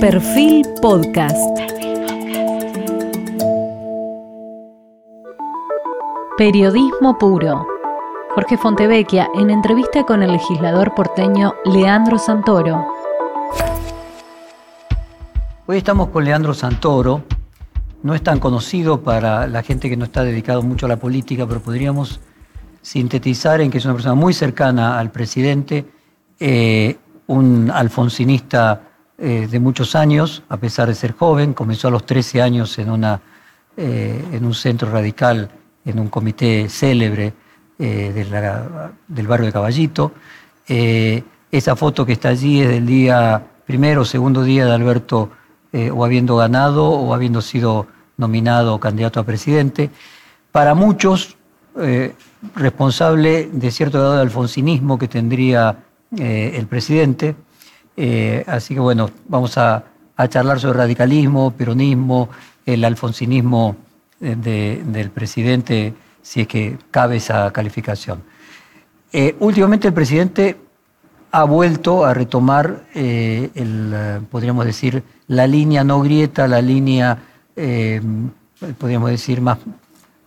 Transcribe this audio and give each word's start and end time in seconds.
Perfil 0.00 0.64
Podcast. 0.80 1.36
Periodismo 6.36 7.18
puro. 7.18 7.66
Jorge 8.30 8.56
Fontevecchia 8.58 9.28
en 9.34 9.50
entrevista 9.50 10.04
con 10.04 10.22
el 10.22 10.30
legislador 10.30 10.94
porteño 10.94 11.54
Leandro 11.64 12.16
Santoro. 12.16 12.86
Hoy 15.66 15.78
estamos 15.78 16.10
con 16.10 16.24
Leandro 16.24 16.54
Santoro. 16.54 17.24
No 18.04 18.14
es 18.14 18.22
tan 18.22 18.38
conocido 18.38 19.02
para 19.02 19.48
la 19.48 19.64
gente 19.64 19.90
que 19.90 19.96
no 19.96 20.04
está 20.04 20.22
dedicado 20.22 20.62
mucho 20.62 20.86
a 20.86 20.90
la 20.90 20.98
política, 20.98 21.44
pero 21.44 21.58
podríamos 21.58 22.20
sintetizar 22.82 23.60
en 23.60 23.72
que 23.72 23.78
es 23.78 23.84
una 23.84 23.94
persona 23.94 24.14
muy 24.14 24.32
cercana 24.32 25.00
al 25.00 25.10
presidente, 25.10 25.84
eh, 26.38 26.96
un 27.26 27.68
alfonsinista 27.74 28.87
eh, 29.18 29.48
de 29.50 29.60
muchos 29.60 29.94
años, 29.94 30.42
a 30.48 30.56
pesar 30.56 30.88
de 30.88 30.94
ser 30.94 31.12
joven, 31.12 31.52
comenzó 31.52 31.88
a 31.88 31.90
los 31.90 32.06
13 32.06 32.40
años 32.40 32.78
en, 32.78 32.90
una, 32.90 33.20
eh, 33.76 34.24
en 34.32 34.44
un 34.44 34.54
centro 34.54 34.90
radical, 34.90 35.50
en 35.84 35.98
un 35.98 36.08
comité 36.08 36.68
célebre 36.68 37.32
del 37.78 39.26
barrio 39.28 39.46
de 39.46 39.52
Caballito. 39.52 40.12
esa 40.66 41.76
foto 41.76 42.04
que 42.04 42.14
está 42.14 42.30
allí 42.30 42.60
es 42.60 42.68
del 42.68 42.84
día 42.84 43.40
primero 43.64 44.02
o 44.02 44.04
segundo 44.04 44.42
día 44.42 44.66
de 44.66 44.72
Alberto 44.72 45.30
o 45.94 46.04
habiendo 46.04 46.34
ganado 46.36 46.90
o 46.90 47.14
habiendo 47.14 47.40
sido 47.40 47.86
nominado 48.16 48.80
candidato 48.80 49.20
a 49.20 49.24
presidente. 49.24 49.90
Para 50.50 50.74
muchos, 50.74 51.36
responsable 52.54 53.48
de 53.52 53.70
cierto 53.70 53.98
grado 53.98 54.16
de 54.16 54.22
alfonsinismo 54.22 54.98
que 54.98 55.08
tendría 55.08 55.76
eh, 56.16 56.52
el 56.54 56.66
presidente. 56.66 57.34
Eh, 58.00 58.44
así 58.46 58.74
que 58.74 58.80
bueno, 58.80 59.10
vamos 59.26 59.58
a, 59.58 59.84
charlar 60.28 60.58
sobre 60.58 60.78
radicalismo, 60.78 61.52
peronismo, 61.52 62.28
el 62.66 62.84
alfonsinismo 62.84 63.76
eh, 64.20 64.36
del 64.84 65.10
presidente, 65.10 65.94
si 66.22 66.42
es 66.42 66.48
que 66.48 66.78
cabe 66.90 67.16
esa 67.16 67.50
calificación. 67.52 68.22
últimamente 69.40 69.88
el 69.88 69.94
presidente 69.94 70.56
ha 71.30 71.44
vuelto 71.44 72.04
a 72.04 72.14
retomar, 72.14 72.84
el, 72.94 73.94
podríamos 74.30 74.64
decir, 74.64 75.02
la 75.28 75.46
línea 75.46 75.84
no 75.84 76.00
grieta, 76.00 76.48
la 76.48 76.60
línea, 76.60 77.18
podríamos 78.78 79.10
decir, 79.10 79.40
más 79.40 79.58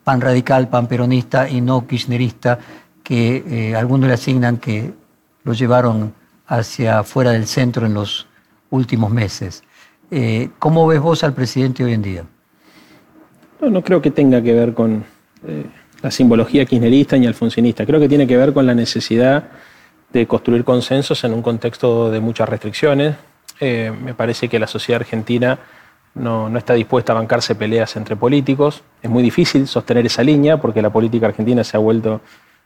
pan 0.04 0.22
radical, 0.22 0.68
pan 0.68 0.88
peronista 0.88 1.50
y 1.50 1.62
no 1.62 1.86
kirchnerista, 1.88 2.60
que 3.04 3.44
eh, 3.48 3.76
algunos 3.76 4.08
le 4.08 4.14
asignan 4.14 4.58
que 4.58 4.94
lo 5.44 5.54
llevaron 5.54 6.14
hacia 6.52 7.02
fuera 7.04 7.32
del 7.32 7.48
centro 7.48 7.86
en 7.86 7.94
los 7.94 8.28
últimos 8.72 9.10
meses. 9.10 9.64
Eh, 10.12 10.50
¿Cómo 10.60 10.86
ves 10.86 11.00
vos 11.00 11.24
al 11.24 11.34
presidente 11.34 11.82
hoy 11.86 11.94
en 11.94 12.02
día? 12.02 12.26
No, 13.62 13.82
creo 13.82 14.02
que 14.02 14.12
tenga 14.12 14.42
que 14.42 14.54
ver 14.54 14.74
con 14.74 15.06
eh, 15.48 15.66
la 16.02 16.12
simbología 16.12 16.66
kirchnerista 16.66 17.16
ni 17.16 17.26
alfonsinista. 17.26 17.86
Creo 17.86 18.02
que 18.02 18.10
tiene 18.10 18.28
que 18.28 18.36
ver 18.36 18.52
con 18.52 18.66
la 18.66 18.76
necesidad 18.76 19.46
de 20.12 20.28
construir 20.28 20.66
consensos 20.66 21.24
en 21.24 21.34
un 21.34 21.42
contexto 21.42 22.12
de 22.12 22.20
muchas 22.20 22.50
restricciones. 22.50 23.16
me 23.62 24.14
parece 24.14 24.50
que 24.50 24.60
la 24.60 24.68
sociedad 24.68 25.02
argentina 25.02 25.58
no, 26.16 26.50
no, 26.50 26.58
está 26.58 26.74
dispuesta 26.74 27.14
a 27.14 27.16
bancarse 27.16 27.56
peleas 27.56 27.96
entre 27.96 28.18
políticos. 28.18 28.84
Es 29.02 29.10
muy 29.10 29.24
difícil 29.24 29.68
sostener 29.68 30.06
esa 30.06 30.22
línea 30.22 30.58
porque 30.58 30.82
la 30.82 30.90
política 30.90 31.28
argentina 31.28 31.64
se 31.64 31.78
ha 31.78 31.80
vuelto 31.80 32.20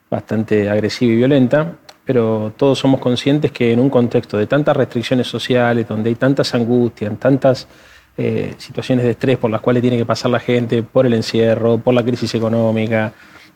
bastante 0.09 0.69
agresiva 0.69 1.13
y 1.13 1.17
violenta, 1.17 1.75
pero 2.05 2.53
todos 2.55 2.77
somos 2.77 3.01
conscientes 3.01 3.51
que 3.51 3.73
en 3.73 3.79
un 3.79 3.89
contexto 3.89 4.37
de 4.37 4.47
tantas 4.47 4.77
restricciones 4.77 5.27
sociales, 5.27 5.87
donde 5.87 6.09
hay 6.09 6.15
tantas 6.15 6.53
angustias, 6.53 7.11
tantas 7.19 7.67
eh, 8.15 8.53
situaciones 8.57 9.03
de 9.05 9.11
estrés 9.11 9.37
por 9.37 9.49
las 9.49 9.59
cuales 9.59 9.81
tiene 9.81 9.97
que 9.97 10.05
pasar 10.05 10.31
la 10.31 10.39
gente, 10.39 10.83
por 10.83 11.05
el 11.05 11.13
encierro, 11.13 11.79
por 11.79 11.93
la 11.93 12.03
crisis 12.03 12.33
económica, 12.35 13.11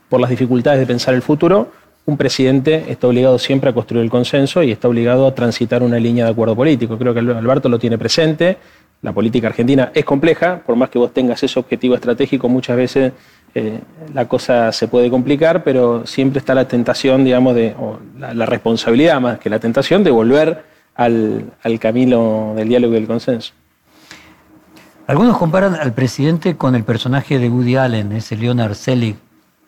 por 0.10 0.20
las 0.20 0.30
dificultades 0.32 0.80
de 0.80 0.88
pensar 0.88 1.14
el 1.14 1.22
futuro, 1.22 1.72
un 2.06 2.18
presidente 2.18 2.86
está 2.90 3.08
obligado 3.08 3.38
siempre 3.38 3.70
a 3.70 3.74
construir 3.74 4.04
el 4.04 4.10
consenso 4.10 4.64
y 4.64 4.72
está 4.72 4.88
obligado 4.88 5.28
a 5.28 5.36
transitar 5.36 5.84
una 5.84 6.00
línea 6.00 6.26
de 6.26 6.32
acuerdo 6.32 6.56
político. 6.56 6.98
Creo 6.98 7.14
que 7.14 7.20
Alberto 7.20 7.70
lo 7.70 7.78
tiene 7.78 8.00
presente 8.00 8.58
la 9.02 9.14
política 9.14 9.48
argentina 9.48 9.92
es 9.94 10.04
compleja, 10.04 10.62
por 10.66 10.76
más 10.76 10.90
que 10.90 11.00
vos 11.00 11.14
tengas 11.14 11.42
ese 11.42 11.58
objetivo 11.58 11.96
estratégico, 11.96 12.50
muchas 12.50 12.76
veces 12.76 13.14
eh, 13.56 13.80
la 14.14 14.28
cosa 14.28 14.72
se 14.72 14.88
puede 14.88 15.10
complicar, 15.10 15.64
pero 15.64 16.06
siempre 16.06 16.40
está 16.40 16.54
la 16.54 16.68
tentación, 16.68 17.24
digamos, 17.24 17.56
de, 17.56 17.76
o 17.80 18.00
la, 18.18 18.46
responsabilidad 18.46 19.20
más 19.20 19.40
que 19.40 19.50
la 19.50 19.60
tentación 19.60 20.04
de 20.04 20.12
volver 20.12 20.64
al, 20.96 21.52
camino 21.80 22.54
del 22.56 22.70
diálogo 22.70 22.94
y 22.94 22.98
del 22.98 23.08
consenso. 23.08 23.54
Algunos 25.08 25.38
comparan 25.38 25.74
al 25.74 25.94
presidente 25.94 26.56
con 26.56 26.76
el 26.76 26.84
personaje 26.84 27.40
de 27.40 27.50
Woody 27.50 27.76
Allen, 27.76 28.12
ese 28.12 28.36
Leonard 28.36 28.76
Selig, 28.76 29.16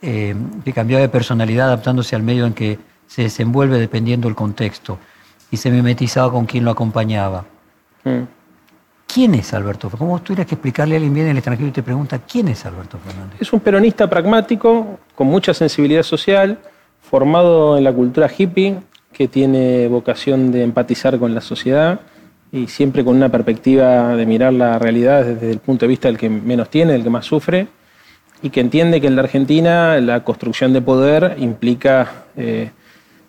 eh, 0.04 0.36
que 0.64 0.74
cambiaba 0.74 1.02
de 1.02 1.10
personalidad 1.10 1.68
adaptándose 1.68 2.16
al 2.16 2.22
medio 2.22 2.46
en 2.46 2.54
que 2.54 2.78
se 3.08 3.24
desenvuelve 3.24 3.80
dependiendo 3.80 4.28
del 4.28 4.36
contexto 4.36 5.00
y 5.50 5.58
se 5.58 5.72
mimetizaba 5.72 6.32
con 6.32 6.46
quien 6.46 6.66
lo 6.66 6.72
acompañaba. 6.72 7.46
Mm. 8.04 8.41
¿Quién 9.14 9.36
es 9.36 9.54
Alberto 9.54 9.90
Fernández? 9.90 10.08
¿Cómo 10.08 10.22
tuvieras 10.22 10.48
que 10.48 10.56
explicarle 10.56 10.96
a 10.96 10.98
alguien 10.98 11.14
bien 11.14 11.26
en 11.26 11.32
el 11.32 11.38
extranjero 11.40 11.68
y 11.68 11.72
te 11.72 11.84
pregunta 11.84 12.20
quién 12.20 12.48
es 12.48 12.66
Alberto 12.66 12.98
Fernández? 12.98 13.42
Es 13.42 13.52
un 13.52 13.60
peronista 13.60 14.10
pragmático, 14.10 15.00
con 15.16 15.28
mucha 15.28 15.54
sensibilidad 15.54 16.04
social, 16.04 16.60
formado 17.02 17.78
en 17.78 17.84
la 17.84 17.92
cultura 17.92 18.32
hippie, 18.36 18.78
que 19.12 19.28
tiene 19.28 19.90
vocación 19.90 20.54
de 20.54 20.64
empatizar 20.64 21.20
con 21.20 21.36
la 21.36 21.42
sociedad 21.42 22.00
y 22.54 22.68
siempre 22.68 23.04
con 23.04 23.18
una 23.18 23.28
perspectiva 23.28 24.16
de 24.16 24.26
mirar 24.26 24.54
la 24.54 24.80
realidad 24.80 25.26
desde 25.26 25.52
el 25.52 25.60
punto 25.60 25.86
de 25.86 25.90
vista 25.90 26.08
del 26.08 26.18
que 26.18 26.30
menos 26.30 26.70
tiene, 26.70 26.94
del 26.94 27.04
que 27.04 27.10
más 27.10 27.26
sufre, 27.26 27.68
y 28.42 28.50
que 28.50 28.62
entiende 28.62 29.02
que 29.02 29.08
en 29.08 29.18
la 29.18 29.24
Argentina 29.24 30.00
la 30.00 30.24
construcción 30.24 30.72
de 30.72 30.82
poder 30.82 31.36
implica 31.38 32.24
eh, 32.38 32.72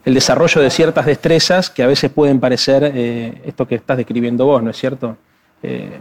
el 0.04 0.14
desarrollo 0.14 0.60
de 0.60 0.70
ciertas 0.70 1.06
destrezas 1.06 1.70
que 1.70 1.82
a 1.82 1.88
veces 1.88 2.08
pueden 2.12 2.38
parecer 2.38 2.92
eh, 2.94 3.42
esto 3.44 3.66
que 3.66 3.74
estás 3.74 3.96
describiendo 3.96 4.46
vos, 4.46 4.62
¿no 4.62 4.70
es 4.70 4.76
cierto? 4.76 5.16
Eh, 5.62 5.98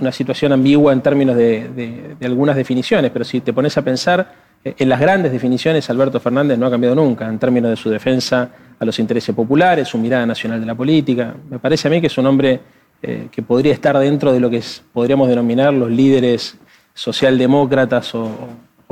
una 0.00 0.12
situación 0.12 0.52
ambigua 0.52 0.92
en 0.92 1.00
términos 1.00 1.36
de, 1.36 2.16
algunas 2.22 2.56
definiciones, 2.56 3.10
pero 3.10 3.24
si 3.24 3.40
te 3.40 3.52
pones 3.52 3.76
a 3.76 3.82
pensar 3.82 4.32
eh, 4.64 4.74
en 4.78 4.88
las 4.88 5.00
grandes 5.00 5.32
definiciones, 5.32 5.88
Alberto 5.90 6.20
Fernández 6.20 6.58
no 6.58 6.66
ha 6.66 6.70
cambiado 6.70 6.94
nunca 6.94 7.28
en 7.28 7.38
términos 7.38 7.70
de 7.70 7.76
su 7.76 7.90
defensa 7.90 8.48
a 8.78 8.84
los 8.84 8.98
intereses 8.98 9.34
populares, 9.34 9.88
su 9.88 9.98
mirada 9.98 10.24
nacional 10.24 10.60
de 10.60 10.66
la 10.66 10.74
política. 10.74 11.34
Me 11.50 11.58
parece 11.58 11.88
a 11.88 11.90
mí 11.90 12.00
que 12.00 12.06
es 12.06 12.18
un 12.18 12.26
hombre 12.26 12.60
eh, 13.02 13.28
que 13.30 13.42
podría 13.42 13.72
estar 13.72 13.98
dentro 13.98 14.32
de 14.32 14.40
lo 14.40 14.48
que 14.48 14.62
podríamos 14.92 15.28
denominar 15.28 15.72
los 15.74 15.90
líderes 15.90 16.56
socialdemócratas 16.94 18.14
o, 18.14 18.30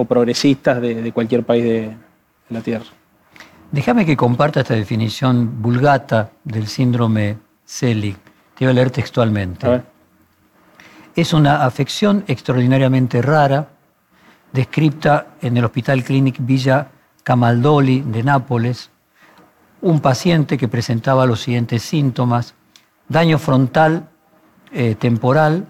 progresistas 0.08 0.80
de, 0.80 1.12
cualquier 1.12 1.44
país 1.44 1.62
de, 1.62 1.94
la 2.48 2.62
Tierra. 2.62 2.86
Déjame 3.70 4.06
que 4.06 4.16
comparta 4.16 4.60
esta 4.60 4.74
definición 4.74 5.60
vulgata 5.60 6.30
del 6.42 6.66
síndrome 6.68 7.36
Selig. 7.66 8.16
Te 8.56 8.64
voy 8.64 8.72
a 8.72 8.74
leer 8.74 8.90
textualmente. 8.90 9.82
Es 11.16 11.32
una 11.32 11.64
afección 11.64 12.24
extraordinariamente 12.28 13.20
rara, 13.20 13.68
descrita 14.52 15.28
en 15.42 15.56
el 15.56 15.64
Hospital 15.64 16.04
Clinic 16.04 16.36
Villa 16.38 16.88
Camaldoli 17.24 18.00
de 18.00 18.22
Nápoles, 18.22 18.90
un 19.82 20.00
paciente 20.00 20.56
que 20.56 20.68
presentaba 20.68 21.26
los 21.26 21.40
siguientes 21.40 21.82
síntomas, 21.82 22.54
daño 23.08 23.38
frontal 23.38 24.08
eh, 24.72 24.94
temporal 24.94 25.66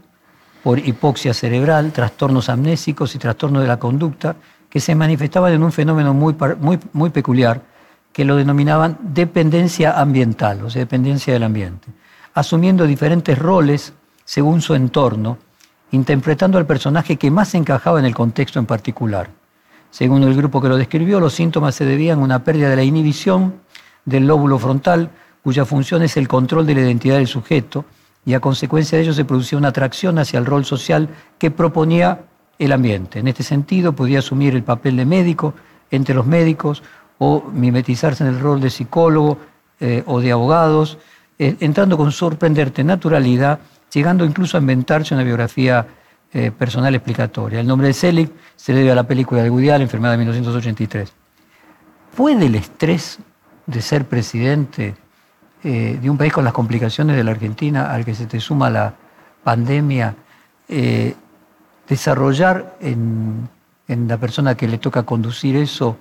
por 0.62 0.78
hipoxia 0.78 1.32
cerebral, 1.32 1.92
trastornos 1.92 2.48
amnésicos 2.50 3.14
y 3.14 3.18
trastornos 3.18 3.62
de 3.62 3.68
la 3.68 3.78
conducta, 3.78 4.36
que 4.68 4.78
se 4.78 4.94
manifestaban 4.94 5.52
en 5.52 5.62
un 5.62 5.72
fenómeno 5.72 6.12
muy, 6.12 6.36
muy, 6.60 6.78
muy 6.92 7.10
peculiar, 7.10 7.62
que 8.12 8.24
lo 8.24 8.36
denominaban 8.36 8.98
dependencia 9.00 9.98
ambiental, 9.98 10.64
o 10.64 10.70
sea, 10.70 10.80
dependencia 10.80 11.32
del 11.32 11.44
ambiente, 11.44 11.88
asumiendo 12.34 12.86
diferentes 12.86 13.38
roles 13.38 13.94
según 14.30 14.62
su 14.62 14.76
entorno, 14.76 15.38
interpretando 15.90 16.56
al 16.56 16.64
personaje 16.64 17.16
que 17.16 17.32
más 17.32 17.52
encajaba 17.56 17.98
en 17.98 18.04
el 18.04 18.14
contexto 18.14 18.60
en 18.60 18.66
particular. 18.66 19.28
Según 19.90 20.22
el 20.22 20.36
grupo 20.36 20.62
que 20.62 20.68
lo 20.68 20.76
describió, 20.76 21.18
los 21.18 21.34
síntomas 21.34 21.74
se 21.74 21.84
debían 21.84 22.20
a 22.20 22.22
una 22.22 22.44
pérdida 22.44 22.70
de 22.70 22.76
la 22.76 22.84
inhibición 22.84 23.54
del 24.04 24.28
lóbulo 24.28 24.56
frontal, 24.60 25.10
cuya 25.42 25.64
función 25.64 26.04
es 26.04 26.16
el 26.16 26.28
control 26.28 26.64
de 26.64 26.76
la 26.76 26.82
identidad 26.82 27.16
del 27.16 27.26
sujeto, 27.26 27.84
y 28.24 28.34
a 28.34 28.38
consecuencia 28.38 28.98
de 28.98 29.02
ello 29.02 29.14
se 29.14 29.24
producía 29.24 29.58
una 29.58 29.70
atracción 29.70 30.16
hacia 30.20 30.38
el 30.38 30.46
rol 30.46 30.64
social 30.64 31.08
que 31.36 31.50
proponía 31.50 32.20
el 32.60 32.70
ambiente. 32.70 33.18
En 33.18 33.26
este 33.26 33.42
sentido, 33.42 33.94
podía 33.96 34.20
asumir 34.20 34.54
el 34.54 34.62
papel 34.62 34.96
de 34.96 35.06
médico 35.06 35.54
entre 35.90 36.14
los 36.14 36.24
médicos 36.24 36.84
o 37.18 37.42
mimetizarse 37.52 38.22
en 38.22 38.30
el 38.30 38.38
rol 38.38 38.60
de 38.60 38.70
psicólogo 38.70 39.38
eh, 39.80 40.04
o 40.06 40.20
de 40.20 40.30
abogados, 40.30 40.98
eh, 41.36 41.56
entrando 41.58 41.96
con 41.96 42.12
sorprendente 42.12 42.84
naturalidad 42.84 43.58
llegando 43.92 44.24
incluso 44.24 44.56
a 44.56 44.60
inventarse 44.60 45.14
una 45.14 45.24
biografía 45.24 45.86
eh, 46.32 46.50
personal 46.50 46.94
explicatoria. 46.94 47.60
El 47.60 47.66
nombre 47.66 47.88
de 47.88 47.92
Selig 47.94 48.30
se 48.56 48.72
debe 48.72 48.92
a 48.92 48.94
la 48.94 49.04
película 49.04 49.42
de 49.42 49.50
Woody 49.50 49.70
Allen, 49.70 49.82
enfermedad 49.82 50.12
de 50.12 50.18
1983. 50.18 51.12
¿Puede 52.16 52.46
el 52.46 52.54
estrés 52.54 53.18
de 53.66 53.82
ser 53.82 54.06
presidente 54.06 54.94
eh, 55.62 55.98
de 56.00 56.10
un 56.10 56.16
país 56.16 56.32
con 56.32 56.44
las 56.44 56.52
complicaciones 56.52 57.16
de 57.16 57.24
la 57.24 57.32
Argentina, 57.32 57.92
al 57.92 58.04
que 58.04 58.14
se 58.14 58.26
te 58.26 58.40
suma 58.40 58.70
la, 58.70 58.94
pandemia, 59.42 60.14
eh, 60.68 61.14
desarrollar 61.88 62.76
en, 62.80 63.48
la 63.88 64.18
persona 64.18 64.54
que 64.54 64.68
le 64.68 64.78
toca 64.78 65.02
conducir 65.02 65.56
eso 65.56 65.96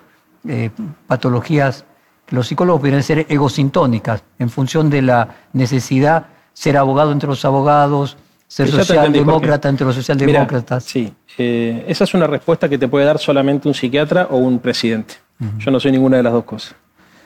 patologías 1.07 1.85
que 2.25 2.35
los 2.35 2.47
psicólogos 2.47 2.81
pueden 2.81 3.01
ser 3.01 3.25
egosintónicas 3.27 4.23
en 4.37 4.49
función 4.51 4.89
de 4.91 5.01
la 5.01 5.35
necesidad 5.53 6.27
ser 6.59 6.75
abogado 6.75 7.13
entre 7.13 7.29
los 7.29 7.45
abogados, 7.45 8.17
ser 8.45 8.69
socialdemócrata 8.69 9.69
entre 9.69 9.85
los 9.85 9.95
socialdemócratas. 9.95 10.83
sí, 10.83 11.13
eh, 11.37 11.85
esa 11.87 12.03
es 12.03 12.13
una 12.13 12.27
respuesta 12.27 12.67
que 12.67 12.77
te 12.77 12.89
puede 12.89 13.05
dar 13.05 13.17
solamente 13.17 13.69
un 13.69 13.73
psiquiatra 13.73 14.27
o 14.29 14.35
un 14.35 14.59
presidente. 14.59 15.13
Yo 15.59 15.71
no 15.71 15.79
soy 15.79 15.93
ninguna 15.93 16.17
de 16.17 16.23
las 16.23 16.33
dos 16.33 16.43
cosas. 16.43 16.75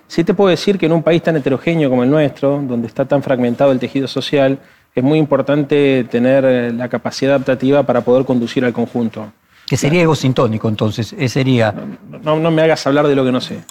Sí 0.07 0.24
te 0.24 0.35
puedo 0.35 0.51
decir 0.51 0.77
que 0.77 0.85
en 0.85 0.91
un 0.91 1.01
país 1.01 1.24
tan 1.24 1.35
heterogéneo 1.35 1.89
como 1.89 2.03
el 2.03 2.12
nuestro, 2.12 2.62
donde 2.62 2.85
está 2.85 3.06
tan 3.06 3.24
fragmentado 3.24 3.71
el 3.71 3.80
tejido 3.80 4.07
social, 4.07 4.59
es 4.94 5.03
muy 5.03 5.18
importante 5.18 6.03
tener 6.12 6.45
eh, 6.45 6.71
la 6.71 6.88
capacidad 6.88 7.33
adaptativa 7.33 7.81
para 7.81 8.01
poder 8.01 8.25
conducir 8.25 8.63
al 8.65 8.71
conjunto. 8.71 9.33
Que 9.65 9.77
sería 9.77 10.03
egosintónico, 10.03 10.69
entonces, 10.69 11.15
sería... 11.27 11.74
No, 12.21 12.39
no, 12.39 12.51
me 12.51 12.62
hagas 12.62 12.85
hablar 12.85 13.07
de 13.07 13.15
lo 13.15 13.25
que 13.25 13.31
no 13.31 13.41
sé. 13.41 13.62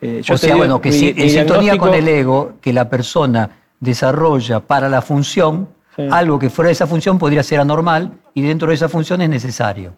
Eh, 0.00 0.22
o 0.26 0.38
sea, 0.38 0.56
bueno, 0.56 0.80
que 0.80 0.92
si, 0.92 1.14
en 1.14 1.28
sintonía 1.28 1.76
con 1.76 1.92
el 1.92 2.08
ego, 2.08 2.54
que 2.62 2.72
la 2.72 2.88
persona 2.88 3.50
desarrolla 3.84 4.60
para 4.60 4.88
la 4.88 5.02
función, 5.02 5.68
algo 6.10 6.38
que 6.38 6.50
fuera 6.50 6.68
de 6.68 6.72
esa 6.72 6.86
función 6.86 7.18
podría 7.18 7.42
ser 7.42 7.60
anormal 7.60 8.12
y 8.34 8.42
dentro 8.42 8.68
de 8.68 8.74
esa 8.74 8.88
función 8.88 9.22
es 9.22 9.28
necesario 9.28 9.92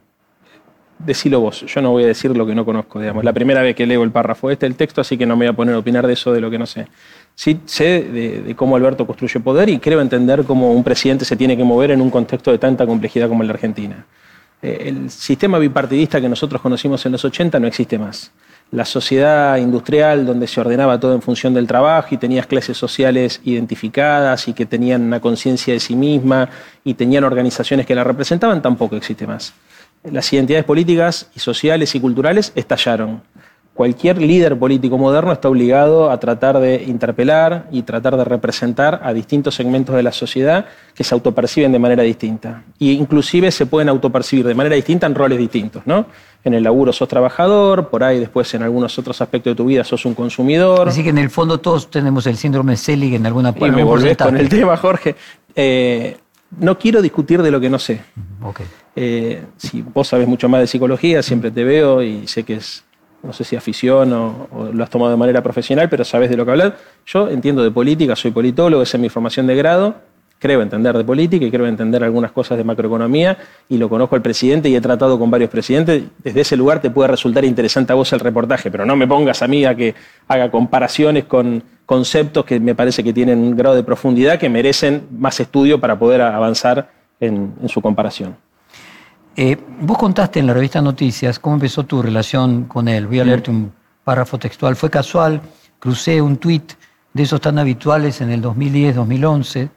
decilo 0.98 1.40
vos, 1.40 1.64
yo 1.66 1.82
no 1.82 1.90
voy 1.90 2.04
a 2.04 2.06
decir 2.06 2.34
lo 2.36 2.46
que 2.46 2.54
no 2.54 2.64
conozco, 2.64 3.00
digamos. 3.00 3.24
La 3.24 3.32
primera 3.32 3.60
vez 3.62 3.76
que 3.76 3.86
leo 3.86 4.02
el 4.02 4.10
párrafo 4.10 4.50
este 4.50 4.66
del 4.66 4.76
texto, 4.76 5.00
así 5.00 5.18
que 5.18 5.26
no 5.26 5.36
me 5.36 5.46
voy 5.46 5.52
a 5.52 5.56
poner 5.56 5.74
a 5.74 5.78
opinar 5.78 6.06
de 6.06 6.14
eso, 6.14 6.32
de 6.32 6.40
lo 6.40 6.50
que 6.50 6.58
no 6.58 6.66
sé. 6.66 6.86
Sí 7.34 7.60
sé 7.66 8.02
de, 8.02 8.54
cómo 8.56 8.76
Alberto 8.76 9.06
construye 9.06 9.40
poder 9.40 9.68
y 9.68 9.78
creo 9.78 10.00
entender 10.00 10.44
cómo 10.44 10.72
un 10.72 10.82
presidente 10.82 11.24
se 11.24 11.36
tiene 11.36 11.56
que 11.56 11.64
mover 11.64 11.90
en 11.90 12.00
un 12.00 12.10
contexto 12.10 12.50
de 12.50 12.58
tanta 12.58 12.86
complejidad 12.86 13.28
como 13.28 13.42
el 13.42 13.48
de 13.48 13.54
Argentina. 13.54 14.06
Eh, 14.62 14.84
el 14.86 15.10
sistema 15.10 15.58
bipartidista 15.58 16.20
que 16.20 16.28
nosotros 16.28 16.60
conocimos 16.62 17.04
en 17.04 17.12
los 17.12 17.24
80 17.24 17.60
no 17.60 17.66
existe 17.66 17.98
más. 17.98 18.32
La 18.72 18.84
sociedad 18.84 19.56
industrial 19.58 20.26
donde 20.26 20.46
se 20.46 20.60
ordenaba 20.60 20.98
todo 20.98 21.14
en 21.14 21.22
función 21.22 21.54
del 21.54 21.66
trabajo 21.66 22.08
y 22.10 22.18
tenías 22.18 22.46
clases 22.46 22.76
sociales 22.76 23.40
identificadas 23.44 24.48
y 24.48 24.52
que 24.52 24.66
tenían 24.66 25.02
una 25.02 25.20
conciencia 25.20 25.72
de 25.72 25.80
sí 25.80 25.94
misma 25.94 26.48
y 26.84 26.94
tenían 26.94 27.24
organizaciones 27.24 27.86
que 27.86 27.94
la 27.94 28.04
representaban 28.04 28.60
tampoco 28.60 28.96
existe 28.96 29.26
más 29.26 29.54
las 30.10 30.32
identidades 30.32 30.64
políticas 30.64 31.28
y 31.34 31.40
sociales 31.40 31.94
y 31.94 32.00
culturales 32.00 32.52
estallaron. 32.54 33.22
Cualquier 33.74 34.16
líder 34.16 34.58
político 34.58 34.96
moderno 34.96 35.32
está 35.32 35.50
obligado 35.50 36.10
a 36.10 36.18
tratar 36.18 36.58
de 36.60 36.82
interpelar 36.84 37.66
y 37.70 37.82
tratar 37.82 38.16
de 38.16 38.24
representar 38.24 39.00
a 39.02 39.12
distintos 39.12 39.54
segmentos 39.54 39.94
de 39.94 40.02
la 40.02 40.12
sociedad 40.12 40.64
que 40.94 41.04
se 41.04 41.14
autoperciben 41.14 41.72
de 41.72 41.78
manera 41.78 42.02
distinta. 42.02 42.62
Y 42.78 42.92
inclusive 42.92 43.50
se 43.50 43.66
pueden 43.66 43.90
autopercibir 43.90 44.46
de 44.46 44.54
manera 44.54 44.76
distinta 44.76 45.06
en 45.06 45.14
roles 45.14 45.38
distintos, 45.38 45.82
¿no? 45.84 46.06
En 46.46 46.54
el 46.54 46.62
laburo 46.62 46.92
sos 46.92 47.08
trabajador, 47.08 47.88
por 47.88 48.04
ahí 48.04 48.20
después 48.20 48.54
en 48.54 48.62
algunos 48.62 48.96
otros 49.00 49.20
aspectos 49.20 49.50
de 49.50 49.56
tu 49.56 49.64
vida 49.64 49.82
sos 49.82 50.04
un 50.04 50.14
consumidor. 50.14 50.88
Así 50.88 51.02
que 51.02 51.08
en 51.08 51.18
el 51.18 51.28
fondo 51.28 51.58
todos 51.58 51.90
tenemos 51.90 52.24
el 52.28 52.36
síndrome 52.36 52.76
Selig 52.76 53.14
en 53.14 53.26
alguna 53.26 53.50
parte. 53.50 53.66
Y 53.66 53.70
me 53.72 53.82
volvés 53.82 54.16
con 54.16 54.36
el 54.36 54.48
tema, 54.48 54.76
Jorge. 54.76 55.16
Eh, 55.56 56.16
no 56.60 56.78
quiero 56.78 57.02
discutir 57.02 57.42
de 57.42 57.50
lo 57.50 57.58
que 57.58 57.68
no 57.68 57.80
sé. 57.80 58.00
Eh, 58.94 59.42
si 59.56 59.82
vos 59.82 60.06
sabes 60.06 60.28
mucho 60.28 60.48
más 60.48 60.60
de 60.60 60.68
psicología, 60.68 61.20
siempre 61.20 61.50
te 61.50 61.64
veo 61.64 62.00
y 62.00 62.28
sé 62.28 62.44
que 62.44 62.54
es, 62.54 62.84
no 63.24 63.32
sé 63.32 63.42
si 63.42 63.56
afición 63.56 64.12
o, 64.12 64.70
lo 64.72 64.84
has 64.84 64.90
tomado 64.90 65.10
de 65.10 65.16
manera 65.16 65.42
profesional, 65.42 65.88
pero 65.88 66.04
sabes 66.04 66.30
de 66.30 66.36
lo 66.36 66.44
que 66.44 66.52
hablar. 66.52 66.78
Yo 67.06 67.28
entiendo 67.28 67.64
de 67.64 67.72
política, 67.72 68.14
soy 68.14 68.30
politólogo, 68.30 68.84
esa 68.84 68.98
es 68.98 69.00
mi 69.00 69.08
formación 69.08 69.48
de 69.48 69.56
grado, 69.56 69.96
creo 70.38 70.62
entender 70.62 70.96
de 70.96 71.04
política 71.04 71.44
y 71.44 71.50
creo 71.50 71.66
entender 71.66 72.04
algunas 72.04 72.32
cosas 72.32 72.58
de 72.58 72.64
macroeconomía 72.64 73.38
y 73.68 73.78
lo 73.78 73.88
conozco 73.88 74.16
al 74.16 74.22
presidente 74.22 74.68
y 74.68 74.76
he 74.76 74.80
tratado 74.80 75.18
con 75.18 75.30
varios 75.30 75.50
presidentes. 75.50 76.04
Desde 76.22 76.40
ese 76.40 76.56
lugar 76.56 76.80
te 76.80 76.90
puede 76.90 77.08
resultar 77.08 77.44
interesante 77.44 77.92
a 77.92 77.96
vos 77.96 78.12
el 78.12 78.20
reportaje, 78.20 78.70
pero 78.70 78.84
no 78.84 78.96
me 78.96 79.06
pongas 79.06 79.42
a 79.42 79.48
mí 79.48 79.64
a 79.64 79.74
que 79.74 79.94
haga 80.28 80.50
comparaciones 80.50 81.24
con 81.24 81.62
conceptos 81.86 82.44
que 82.44 82.60
me 82.60 82.74
parece 82.74 83.02
que 83.02 83.12
tienen 83.12 83.38
un 83.38 83.56
grado 83.56 83.76
de 83.76 83.84
profundidad 83.84 84.38
que 84.38 84.48
merecen 84.48 85.06
más 85.18 85.38
estudio 85.40 85.80
para 85.80 85.98
poder 85.98 86.20
avanzar 86.20 86.90
en, 87.20 87.54
su 87.68 87.80
comparación. 87.80 88.36
Eh, 89.36 89.56
vos 89.80 89.98
contaste 89.98 90.40
en 90.40 90.46
la 90.46 90.54
revista 90.54 90.80
Noticias 90.80 91.38
cómo 91.38 91.56
empezó 91.56 91.84
tu 91.84 92.02
relación 92.02 92.64
con 92.64 92.88
él. 92.88 93.06
Voy 93.06 93.20
a 93.20 93.24
leerte 93.24 93.50
un 93.50 93.72
párrafo 94.04 94.38
textual. 94.38 94.76
Fue 94.76 94.90
casual, 94.90 95.40
crucé 95.78 96.20
un 96.20 96.36
tuit 96.36 96.72
de 97.12 97.22
esos 97.22 97.40
tan 97.40 97.58
habituales 97.58 98.20
en 98.20 98.30
el 98.30 98.42
2010-2011. 98.42 99.70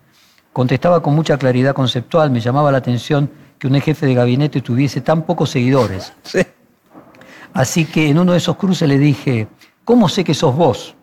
Contestaba 0.53 1.01
con 1.01 1.15
mucha 1.15 1.37
claridad 1.37 1.73
conceptual. 1.73 2.31
Me 2.31 2.39
llamaba 2.39 2.71
la 2.71 2.79
atención 2.79 3.29
que 3.57 3.67
un 3.67 3.79
jefe 3.79 4.05
de 4.05 4.13
gabinete 4.13 4.61
tuviese 4.61 5.01
tan 5.01 5.23
pocos 5.23 5.49
seguidores. 5.49 6.13
Así 7.53 7.85
que 7.85 8.09
en 8.09 8.19
uno 8.19 8.33
de 8.33 8.37
esos 8.37 8.55
cruces 8.57 8.87
le 8.87 8.97
dije, 8.97 9.47
¿cómo 9.83 10.07
sé 10.07 10.23
que 10.23 10.33
sos 10.33 10.55
vos? 10.55 10.95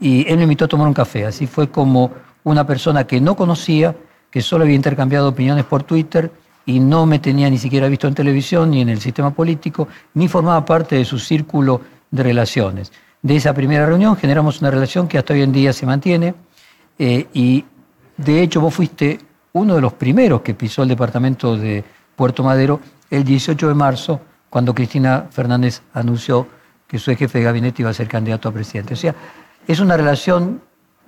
y 0.00 0.26
él 0.28 0.38
me 0.38 0.44
invitó 0.44 0.64
a 0.64 0.68
tomar 0.68 0.88
un 0.88 0.94
café. 0.94 1.26
Así 1.26 1.46
fue 1.46 1.70
como 1.70 2.10
una 2.42 2.66
persona 2.66 3.06
que 3.06 3.20
no 3.20 3.36
conocía, 3.36 3.94
que 4.30 4.40
solo 4.40 4.64
había 4.64 4.74
intercambiado 4.74 5.28
opiniones 5.28 5.64
por 5.64 5.82
Twitter 5.82 6.32
y 6.64 6.80
no 6.80 7.06
me 7.06 7.18
tenía 7.18 7.50
ni 7.50 7.58
siquiera 7.58 7.88
visto 7.88 8.08
en 8.08 8.14
televisión 8.14 8.70
ni 8.70 8.80
en 8.80 8.88
el 8.88 9.00
sistema 9.00 9.32
político, 9.32 9.88
ni 10.14 10.26
formaba 10.26 10.64
parte 10.64 10.96
de 10.96 11.04
su 11.04 11.18
círculo 11.18 11.82
de 12.10 12.22
relaciones. 12.22 12.92
De 13.22 13.36
esa 13.36 13.52
primera 13.52 13.84
reunión 13.84 14.16
generamos 14.16 14.60
una 14.60 14.70
relación 14.70 15.06
que 15.06 15.18
hasta 15.18 15.34
hoy 15.34 15.42
en 15.42 15.52
día 15.52 15.72
se 15.74 15.84
mantiene 15.84 16.34
eh, 16.98 17.26
y 17.34 17.64
de 18.24 18.42
hecho 18.42 18.60
vos 18.60 18.74
fuiste 18.74 19.18
uno 19.52 19.74
de 19.74 19.80
los 19.80 19.94
primeros 19.94 20.42
que 20.42 20.54
pisó 20.54 20.82
el 20.82 20.88
departamento 20.88 21.56
de 21.56 21.82
Puerto 22.14 22.42
Madero 22.42 22.80
el 23.10 23.24
18 23.24 23.68
de 23.68 23.74
marzo, 23.74 24.20
cuando 24.48 24.74
Cristina 24.74 25.26
Fernández 25.30 25.82
anunció 25.94 26.46
que 26.86 26.98
su 26.98 27.14
jefe 27.16 27.38
de 27.38 27.44
gabinete 27.44 27.82
iba 27.82 27.90
a 27.90 27.94
ser 27.94 28.08
candidato 28.08 28.48
a 28.48 28.52
presidente. 28.52 28.94
O 28.94 28.96
sea, 28.96 29.14
es 29.66 29.80
una 29.80 29.96
relación 29.96 30.60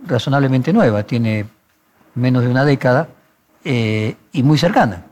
razonablemente 0.06 0.72
nueva, 0.72 1.02
tiene 1.04 1.46
menos 2.14 2.42
de 2.42 2.48
una 2.48 2.64
década 2.64 3.08
eh, 3.64 4.16
y 4.32 4.42
muy 4.42 4.58
cercana. 4.58 5.06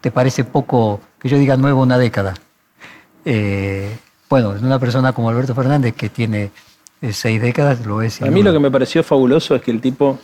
¿Te 0.00 0.10
parece 0.10 0.44
poco 0.44 1.00
que 1.18 1.28
yo 1.28 1.38
diga 1.38 1.56
nuevo 1.56 1.82
una 1.82 1.98
década? 1.98 2.34
Eh, 3.24 3.96
bueno, 4.28 4.50
una 4.50 4.78
persona 4.78 5.12
como 5.12 5.28
Alberto 5.28 5.54
Fernández 5.54 5.94
que 5.94 6.08
tiene 6.08 6.50
eh, 7.02 7.12
seis 7.12 7.40
décadas 7.40 7.84
lo 7.84 8.02
es. 8.02 8.20
A 8.22 8.26
mí 8.26 8.42
lo 8.42 8.52
que 8.52 8.58
me 8.58 8.70
pareció 8.70 9.02
fabuloso 9.02 9.54
es 9.54 9.62
que 9.62 9.70
el 9.70 9.80
tipo 9.80 10.18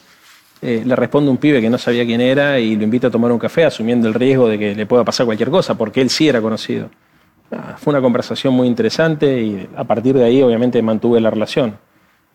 le 0.62 0.96
responde 0.96 1.30
un 1.30 1.36
pibe 1.36 1.60
que 1.60 1.70
no 1.70 1.78
sabía 1.78 2.04
quién 2.04 2.20
era 2.20 2.58
y 2.58 2.76
lo 2.76 2.84
invita 2.84 3.08
a 3.08 3.10
tomar 3.10 3.30
un 3.30 3.38
café 3.38 3.64
asumiendo 3.64 4.08
el 4.08 4.14
riesgo 4.14 4.48
de 4.48 4.58
que 4.58 4.74
le 4.74 4.86
pueda 4.86 5.04
pasar 5.04 5.26
cualquier 5.26 5.50
cosa, 5.50 5.76
porque 5.76 6.00
él 6.00 6.10
sí 6.10 6.28
era 6.28 6.40
conocido. 6.40 6.88
Ah, 7.50 7.76
fue 7.78 7.92
una 7.92 8.00
conversación 8.00 8.54
muy 8.54 8.66
interesante 8.66 9.40
y 9.40 9.68
a 9.76 9.84
partir 9.84 10.16
de 10.16 10.24
ahí 10.24 10.42
obviamente 10.42 10.82
mantuve 10.82 11.20
la 11.20 11.30
relación. 11.30 11.78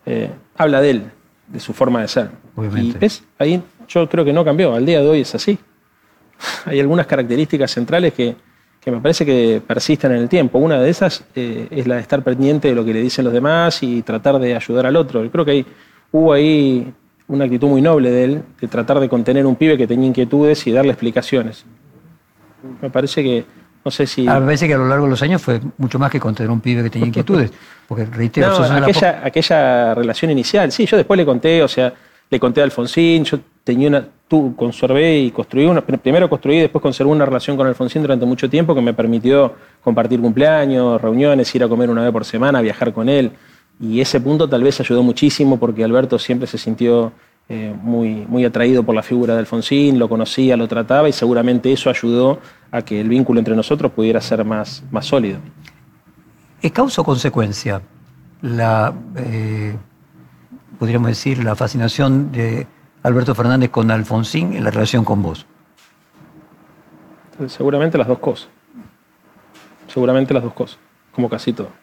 Eh, 0.05 0.29
habla 0.57 0.81
de 0.81 0.89
él, 0.89 1.03
de 1.47 1.59
su 1.59 1.73
forma 1.73 2.01
de 2.01 2.07
ser. 2.07 2.29
Y 2.79 2.95
es, 3.01 3.23
ahí 3.37 3.61
yo 3.87 4.07
creo 4.07 4.23
que 4.23 4.31
no 4.31 4.45
cambió, 4.45 4.73
al 4.73 4.85
día 4.85 5.01
de 5.01 5.09
hoy 5.09 5.21
es 5.21 5.35
así. 5.35 5.57
Hay 6.65 6.79
algunas 6.79 7.07
características 7.07 7.71
centrales 7.71 8.13
que, 8.13 8.35
me 8.85 9.01
parece 9.01 9.25
que 9.25 9.61
persisten 9.65 10.13
en 10.13 10.19
el 10.19 10.29
tiempo. 10.29 10.59
Una 10.59 10.79
de 10.79 10.89
esas 10.89 11.25
eh, 11.35 11.67
es 11.69 11.87
la 11.87 11.95
de 11.95 12.01
estar 12.01 12.23
pendiente 12.23 12.69
de 12.69 12.75
lo 12.75 12.85
que 12.85 12.93
le 12.93 13.01
dicen 13.01 13.25
los 13.25 13.33
demás 13.33 13.83
y 13.83 14.01
tratar 14.03 14.39
de 14.39 14.55
ayudar 14.55 14.85
al 14.85 14.95
otro. 14.95 15.23
Yo 15.23 15.31
creo 15.31 15.45
que 15.45 15.65
hubo 16.11 16.33
ahí 16.33 16.91
una 17.31 17.45
actitud 17.45 17.67
muy 17.67 17.81
noble 17.81 18.11
de 18.11 18.23
él, 18.25 18.43
de 18.59 18.67
tratar 18.67 18.99
de 18.99 19.07
contener 19.07 19.45
un 19.45 19.55
pibe 19.55 19.77
que 19.77 19.87
tenía 19.87 20.07
inquietudes 20.07 20.67
y 20.67 20.71
darle 20.71 20.91
explicaciones. 20.91 21.65
Me 22.81 22.89
parece 22.89 23.23
que 23.23 23.45
no 23.83 23.89
sé 23.89 24.05
si. 24.05 24.27
A 24.27 24.39
veces 24.39 24.67
que 24.67 24.75
a 24.75 24.77
lo 24.77 24.87
largo 24.87 25.05
de 25.05 25.11
los 25.11 25.21
años 25.23 25.41
fue 25.41 25.59
mucho 25.77 25.97
más 25.97 26.11
que 26.11 26.19
contener 26.19 26.51
un 26.51 26.59
pibe 26.59 26.83
que 26.83 26.89
tenía 26.89 27.07
inquietudes. 27.07 27.51
Porque 27.87 28.05
reitero, 28.05 28.49
no, 28.49 28.85
aquella, 28.85 29.21
aquella 29.23 29.95
relación 29.95 30.29
inicial, 30.29 30.71
sí, 30.71 30.85
yo 30.85 30.97
después 30.97 31.17
le 31.17 31.25
conté, 31.25 31.63
o 31.63 31.67
sea, 31.67 31.93
le 32.29 32.39
conté 32.39 32.61
a 32.61 32.65
Alfonsín, 32.65 33.23
yo 33.23 33.39
tenía 33.63 33.87
una, 33.87 34.07
tú 34.27 34.55
conservé 34.55 35.19
y 35.19 35.31
construí 35.31 35.65
una, 35.65 35.81
primero 35.81 36.29
construí 36.29 36.57
y 36.57 36.61
después 36.61 36.81
conservé 36.81 37.11
una 37.11 37.25
relación 37.25 37.57
con 37.57 37.67
Alfonsín 37.67 38.01
durante 38.01 38.25
mucho 38.25 38.49
tiempo 38.49 38.75
que 38.75 38.81
me 38.81 38.93
permitió 38.93 39.53
compartir 39.81 40.21
cumpleaños, 40.21 41.01
reuniones, 41.01 41.53
ir 41.55 41.63
a 41.63 41.67
comer 41.67 41.89
una 41.89 42.03
vez 42.03 42.11
por 42.11 42.23
semana, 42.23 42.61
viajar 42.61 42.93
con 42.93 43.09
él. 43.09 43.31
Y 43.81 43.99
ese 43.99 44.21
punto 44.21 44.47
tal 44.47 44.63
vez 44.63 44.79
ayudó 44.79 45.01
muchísimo 45.01 45.59
porque 45.59 45.83
Alberto 45.83 46.19
siempre 46.19 46.47
se 46.47 46.59
sintió 46.59 47.11
eh, 47.49 47.75
muy, 47.81 48.25
muy 48.27 48.45
atraído 48.45 48.83
por 48.83 48.93
la 48.93 49.01
figura 49.01 49.33
de 49.33 49.39
Alfonsín, 49.39 49.97
lo 49.97 50.07
conocía, 50.07 50.55
lo 50.55 50.67
trataba 50.67 51.09
y 51.09 51.11
seguramente 51.11 51.73
eso 51.73 51.89
ayudó 51.89 52.39
a 52.71 52.83
que 52.83 53.01
el 53.01 53.09
vínculo 53.09 53.39
entre 53.39 53.55
nosotros 53.55 53.91
pudiera 53.91 54.21
ser 54.21 54.45
más, 54.45 54.83
más 54.91 55.07
sólido. 55.07 55.39
¿Es 56.61 56.71
causa 56.71 57.01
o 57.01 57.03
consecuencia 57.03 57.81
la, 58.41 58.93
eh, 59.15 59.75
podríamos 60.77 61.09
decir, 61.09 61.43
la 61.43 61.55
fascinación 61.55 62.31
de 62.31 62.67
Alberto 63.01 63.33
Fernández 63.33 63.71
con 63.71 63.89
Alfonsín 63.89 64.53
en 64.53 64.63
la 64.63 64.69
relación 64.69 65.03
con 65.03 65.23
vos? 65.23 65.47
Seguramente 67.47 67.97
las 67.97 68.07
dos 68.07 68.19
cosas. 68.19 68.47
Seguramente 69.87 70.33
las 70.33 70.43
dos 70.43 70.53
cosas, 70.53 70.77
como 71.11 71.27
casi 71.27 71.51
todo. 71.51 71.80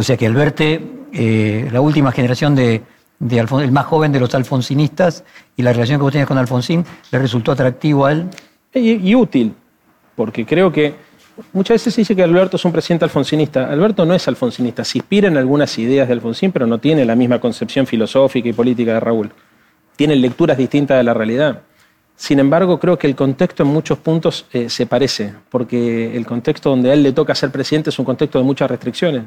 O 0.00 0.02
sea 0.02 0.16
que 0.16 0.26
al 0.26 0.34
verte, 0.34 0.82
eh, 1.12 1.68
la 1.70 1.80
última 1.80 2.10
generación 2.10 2.54
de 2.54 2.82
de 3.20 3.38
el 3.38 3.70
más 3.70 3.84
joven 3.84 4.12
de 4.12 4.18
los 4.18 4.34
alfonsinistas, 4.34 5.24
y 5.56 5.62
la 5.62 5.72
relación 5.72 5.98
que 5.98 6.02
vos 6.02 6.12
tenías 6.12 6.26
con 6.26 6.38
Alfonsín 6.38 6.84
le 7.12 7.18
resultó 7.18 7.52
atractivo 7.52 8.06
a 8.06 8.12
él. 8.12 8.26
Y, 8.72 9.14
útil, 9.14 9.52
porque 10.16 10.46
creo 10.46 10.72
que 10.72 10.94
muchas 11.52 11.74
veces 11.74 11.94
se 11.94 12.00
dice 12.00 12.16
que 12.16 12.22
Alberto 12.22 12.56
es 12.56 12.64
un 12.64 12.72
presidente 12.72 13.04
alfonsinista. 13.04 13.70
Alberto 13.70 14.06
no 14.06 14.14
es 14.14 14.26
alfonsinista, 14.26 14.84
se 14.84 14.98
inspira 14.98 15.28
en 15.28 15.36
algunas 15.36 15.78
ideas 15.78 16.08
de 16.08 16.14
Alfonsín, 16.14 16.50
pero 16.50 16.66
no 16.66 16.78
tiene 16.78 17.04
la 17.04 17.14
misma 17.14 17.38
concepción 17.38 17.86
filosófica 17.86 18.48
y 18.48 18.52
política 18.54 18.94
de 18.94 19.00
Raúl. 19.00 19.30
Tiene 19.96 20.16
lecturas 20.16 20.56
distintas 20.56 20.96
de 20.96 21.04
la 21.04 21.12
realidad. 21.12 21.60
Sin 22.16 22.38
embargo, 22.38 22.80
creo 22.80 22.98
que 22.98 23.06
el 23.06 23.16
contexto 23.16 23.64
en 23.64 23.68
muchos 23.68 23.98
puntos 23.98 24.46
eh, 24.52 24.70
se 24.70 24.86
parece, 24.86 25.34
porque 25.50 26.16
el 26.16 26.24
contexto 26.24 26.70
donde 26.70 26.90
a 26.90 26.94
él 26.94 27.02
le 27.02 27.12
toca 27.12 27.34
ser 27.34 27.50
presidente 27.50 27.90
es 27.90 27.98
un 27.98 28.06
contexto 28.06 28.38
de 28.38 28.44
muchas 28.44 28.70
restricciones. 28.70 29.24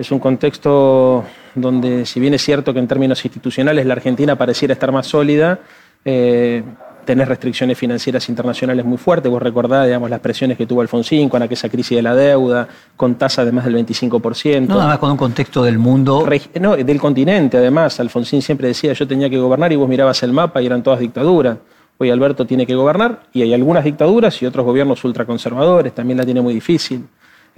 Es 0.00 0.10
un 0.10 0.18
contexto 0.18 1.24
donde, 1.54 2.06
si 2.06 2.20
bien 2.20 2.32
es 2.32 2.40
cierto 2.40 2.72
que 2.72 2.78
en 2.78 2.88
términos 2.88 3.22
institucionales 3.22 3.84
la 3.84 3.92
Argentina 3.92 4.34
pareciera 4.34 4.72
estar 4.72 4.90
más 4.92 5.06
sólida, 5.06 5.58
eh, 6.06 6.62
tenés 7.04 7.28
restricciones 7.28 7.76
financieras 7.76 8.26
internacionales 8.30 8.82
muy 8.86 8.96
fuertes. 8.96 9.30
Vos 9.30 9.42
recordás, 9.42 9.84
digamos, 9.84 10.08
las 10.08 10.20
presiones 10.20 10.56
que 10.56 10.64
tuvo 10.64 10.80
Alfonsín 10.80 11.28
con 11.28 11.42
aquella 11.42 11.68
crisis 11.68 11.96
de 11.96 12.02
la 12.02 12.14
deuda, 12.14 12.66
con 12.96 13.16
tasas 13.16 13.44
de 13.44 13.52
más 13.52 13.66
del 13.66 13.74
25%. 13.74 14.68
No, 14.68 14.76
nada 14.76 14.86
más 14.86 14.98
con 14.98 15.10
un 15.10 15.18
contexto 15.18 15.62
del 15.62 15.78
mundo. 15.78 16.26
no, 16.58 16.76
del 16.76 16.98
continente, 16.98 17.58
además. 17.58 18.00
Alfonsín 18.00 18.40
siempre 18.40 18.68
decía, 18.68 18.94
yo 18.94 19.06
tenía 19.06 19.28
que 19.28 19.36
gobernar 19.36 19.70
y 19.70 19.76
vos 19.76 19.86
mirabas 19.86 20.22
el 20.22 20.32
mapa 20.32 20.62
y 20.62 20.66
eran 20.66 20.82
todas 20.82 21.00
dictaduras. 21.00 21.58
Hoy 21.98 22.08
Alberto 22.08 22.46
tiene 22.46 22.66
que 22.66 22.74
gobernar 22.74 23.24
y 23.34 23.42
hay 23.42 23.52
algunas 23.52 23.84
dictaduras 23.84 24.40
y 24.40 24.46
otros 24.46 24.64
gobiernos 24.64 25.04
ultraconservadores, 25.04 25.94
también 25.94 26.16
la 26.16 26.24
tiene 26.24 26.40
muy 26.40 26.54
difícil. 26.54 27.04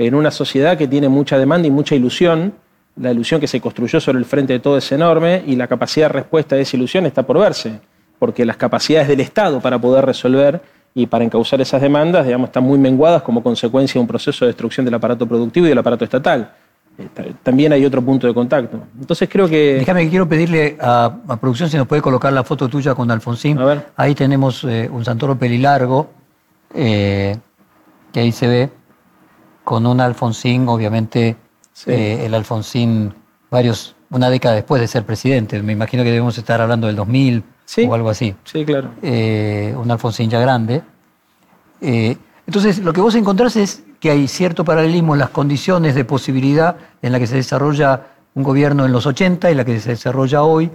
En 0.06 0.14
una 0.14 0.30
sociedad 0.30 0.76
que 0.76 0.88
tiene 0.88 1.08
mucha 1.08 1.38
demanda 1.38 1.68
y 1.68 1.70
mucha 1.70 1.94
ilusión, 1.94 2.54
la 2.96 3.10
ilusión 3.12 3.40
que 3.40 3.46
se 3.46 3.60
construyó 3.60 4.00
sobre 4.00 4.18
el 4.18 4.24
frente 4.24 4.52
de 4.52 4.58
todo 4.58 4.76
es 4.76 4.92
enorme 4.92 5.42
y 5.46 5.56
la 5.56 5.66
capacidad 5.66 6.06
de 6.06 6.14
respuesta 6.14 6.56
a 6.56 6.58
esa 6.58 6.76
ilusión 6.76 7.06
está 7.06 7.22
por 7.22 7.38
verse, 7.38 7.80
porque 8.18 8.44
las 8.44 8.56
capacidades 8.56 9.08
del 9.08 9.20
Estado 9.20 9.60
para 9.60 9.78
poder 9.78 10.04
resolver 10.04 10.60
y 10.94 11.06
para 11.06 11.24
encauzar 11.24 11.60
esas 11.60 11.80
demandas, 11.80 12.26
digamos, 12.26 12.48
están 12.48 12.64
muy 12.64 12.78
menguadas 12.78 13.22
como 13.22 13.42
consecuencia 13.42 13.94
de 13.94 14.00
un 14.00 14.06
proceso 14.06 14.44
de 14.44 14.50
destrucción 14.50 14.84
del 14.84 14.94
aparato 14.94 15.26
productivo 15.26 15.66
y 15.66 15.70
del 15.70 15.78
aparato 15.78 16.04
estatal. 16.04 16.52
Eh, 16.98 17.32
también 17.42 17.72
hay 17.72 17.84
otro 17.86 18.02
punto 18.02 18.26
de 18.26 18.34
contacto. 18.34 18.78
Entonces 19.00 19.28
creo 19.30 19.48
que... 19.48 19.76
Déjame 19.78 20.04
que 20.04 20.10
quiero 20.10 20.28
pedirle 20.28 20.76
a, 20.80 21.14
producción 21.40 21.70
si 21.70 21.78
nos 21.78 21.86
puede 21.86 22.02
colocar 22.02 22.32
la 22.32 22.44
foto 22.44 22.68
tuya 22.68 22.94
con 22.94 23.10
Alfonsín. 23.10 23.58
A 23.58 23.64
ver. 23.64 23.86
Ahí 23.96 24.14
tenemos 24.14 24.64
eh, 24.64 24.90
un 24.92 25.04
Santoro 25.04 25.38
pelilargo, 25.38 26.10
eh, 26.74 27.36
que 28.12 28.20
ahí 28.20 28.32
se 28.32 28.46
ve, 28.46 28.70
con 29.64 29.86
un 29.86 30.00
Alfonsín, 30.00 30.68
obviamente 30.68 31.36
el 31.86 32.34
Alfonsín 32.34 33.14
varios, 33.50 33.94
una 34.10 34.30
década 34.30 34.54
después 34.54 34.80
de 34.80 34.88
ser 34.88 35.04
presidente. 35.04 35.62
Me 35.62 35.72
imagino 35.72 36.02
que 36.02 36.10
debemos 36.10 36.36
estar 36.38 36.60
hablando 36.60 36.86
del 36.86 36.96
2000 36.96 37.44
o 37.88 37.94
algo 37.94 38.10
así. 38.10 38.34
Sí, 38.44 38.64
claro. 38.64 38.90
un 39.02 39.90
Alfonsín 39.90 40.30
ya 40.30 40.40
grande. 40.40 40.82
entonces, 41.80 42.78
lo 42.78 42.92
que 42.92 43.00
vos 43.00 43.14
encontrás 43.14 43.56
es 43.56 43.82
que 44.02 44.10
hay 44.10 44.26
cierto 44.26 44.64
paralelismo 44.64 45.14
en 45.14 45.20
las 45.20 45.30
condiciones 45.30 45.94
de 45.94 46.04
posibilidad 46.04 46.76
en 47.02 47.12
la 47.12 47.20
que 47.20 47.28
se 47.28 47.36
desarrolla 47.36 48.06
un 48.34 48.42
gobierno 48.42 48.84
en 48.84 48.92
los 48.92 49.06
80 49.06 49.50
y 49.50 49.54
la 49.54 49.64
que 49.64 49.78
se 49.80 49.90
desarrolla 49.90 50.42
hoy. 50.42 50.70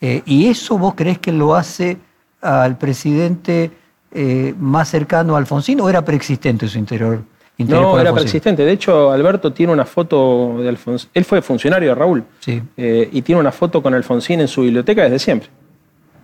Eh, 0.00 0.22
¿Y 0.26 0.48
eso 0.48 0.78
vos 0.78 0.94
crees 0.96 1.18
que 1.18 1.30
lo 1.30 1.54
hace 1.54 1.98
al 2.40 2.76
presidente 2.78 3.70
eh, 4.10 4.54
más 4.58 4.88
cercano 4.88 5.36
a 5.36 5.38
Alfonsín 5.38 5.80
o 5.80 5.88
era 5.88 6.04
preexistente 6.04 6.66
su 6.68 6.78
interior? 6.78 7.22
No, 7.58 8.00
era 8.00 8.12
preexistente. 8.12 8.64
De 8.64 8.72
hecho, 8.72 9.10
Alberto 9.10 9.52
tiene 9.52 9.72
una 9.72 9.84
foto 9.84 10.56
de 10.58 10.68
Alfonsín. 10.68 11.10
Él 11.14 11.24
fue 11.24 11.42
funcionario 11.42 11.90
de 11.90 11.94
Raúl. 11.94 12.24
Sí. 12.40 12.60
Eh, 12.76 13.08
y 13.12 13.22
tiene 13.22 13.40
una 13.40 13.52
foto 13.52 13.82
con 13.82 13.94
Alfonsín 13.94 14.40
en 14.40 14.48
su 14.48 14.62
biblioteca 14.62 15.02
desde 15.02 15.18
siempre. 15.18 15.48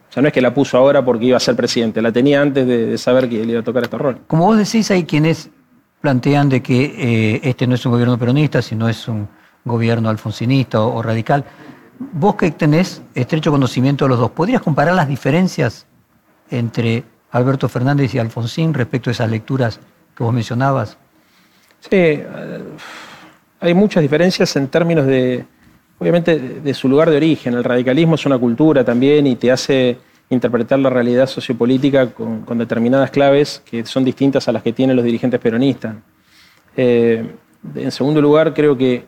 O 0.09 0.13
sea, 0.13 0.23
no 0.23 0.29
es 0.29 0.35
que 0.35 0.41
la 0.41 0.53
puso 0.53 0.79
ahora 0.79 1.05
porque 1.05 1.27
iba 1.27 1.37
a 1.37 1.41
ser 1.41 1.55
presidente, 1.55 2.01
la 2.01 2.11
tenía 2.11 2.41
antes 2.41 2.67
de, 2.67 2.87
de 2.87 2.99
saber 2.99 3.29
que 3.29 3.45
le 3.45 3.53
iba 3.53 3.61
a 3.61 3.65
tocar 3.65 3.83
este 3.83 3.99
rol. 3.99 4.19
Como 4.27 4.47
vos 4.47 4.57
decís, 4.57 4.91
hay 4.91 5.05
quienes 5.05 5.51
plantean 6.01 6.49
de 6.49 6.63
que 6.63 6.95
eh, 6.97 7.41
este 7.43 7.67
no 7.67 7.75
es 7.75 7.85
un 7.85 7.93
gobierno 7.93 8.19
peronista, 8.19 8.63
sino 8.63 8.89
es 8.89 9.09
un 9.09 9.29
gobierno 9.65 10.09
alfonsinista 10.09 10.81
o, 10.81 11.03
radical. 11.03 11.45
Vos 11.99 12.37
que 12.37 12.51
tenés 12.51 13.03
estrecho 13.15 13.51
conocimiento 13.51 14.05
de 14.05 14.11
los 14.11 14.19
dos, 14.19 14.31
¿podrías 14.31 14.63
comparar 14.63 14.95
las 14.95 15.09
diferencias 15.09 15.87
entre 16.51 17.05
Alberto 17.31 17.69
Fernández 17.69 18.15
y 18.15 18.19
Alfonsín 18.19 18.73
respecto 18.73 19.11
a 19.11 19.13
esas 19.13 19.31
lecturas 19.31 19.81
que 20.17 20.23
vos 20.23 20.33
mencionabas? 20.33 20.97
Sí, 21.81 21.89
eh, 21.93 22.27
hay 23.61 23.75
muchas 23.75 24.03
diferencias 24.03 24.55
en 24.57 24.69
términos 24.69 25.07
de, 25.07 25.45
obviamente, 25.99 26.39
de 26.39 26.75
su 26.75 26.89
lugar 26.89 27.11
de 27.11 27.17
origen. 27.17 27.55
El 27.55 27.65
radicalismo 27.65 28.15
es 28.15 28.27
una 28.27 28.39
cultura 28.39 28.85
también 28.85 29.27
y 29.27 29.37
te 29.37 29.51
hace 29.51 29.99
interpretar 30.31 30.79
la 30.79 30.91
realidad 30.91 31.27
sociopolítica 31.27 32.11
con, 32.11 32.59
determinadas 32.59 33.11
claves 33.11 33.63
que 33.65 33.85
son 33.87 34.05
distintas 34.05 34.49
a 34.49 34.53
las 34.53 34.63
que 34.63 34.73
tienen 34.73 34.97
los 34.97 35.05
dirigentes 35.05 35.41
peronistas. 35.41 35.97
Eh, 36.77 37.27
en 37.75 37.91
segundo 37.91 38.21
lugar, 38.21 38.55
creo 38.55 38.77
que 38.77 39.07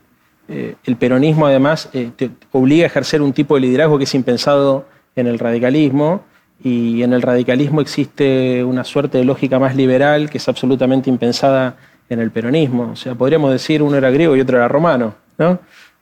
eh, 0.49 0.75
el 0.85 0.97
peronismo 0.97 1.47
además 1.47 1.89
eh, 1.93 2.11
te 2.17 2.31
obliga 2.53 2.85
a 2.85 2.87
ejercer 2.87 3.23
un 3.23 3.33
tipo 3.33 3.55
de 3.55 3.61
liderazgo 3.61 3.99
que 3.99 4.05
es 4.05 4.15
impensado 4.15 4.87
en 5.15 5.27
el 5.27 5.39
radicalismo 5.39 6.23
y 6.63 7.03
en 7.03 7.13
el 7.13 7.23
radicalismo 7.23 7.81
existe 7.81 8.65
una 8.65 8.85
suerte 8.85 9.19
de 9.19 9.25
lógica 9.25 9.59
más 9.59 9.77
liberal 9.77 10.29
que 10.29 10.39
es 10.39 10.49
absolutamente 10.49 11.09
impensada 11.09 11.77
en 12.11 12.19
el 12.19 12.31
peronismo. 12.31 12.91
O 12.93 12.97
sea, 12.97 13.15
podríamos 13.15 13.53
decir 13.53 13.83
uno 13.83 13.97
era 13.97 14.11
griego 14.11 14.37
y 14.37 14.41
otro 14.41 14.59
era 14.59 14.69
romano. 14.69 15.15
¿no? 15.39 15.59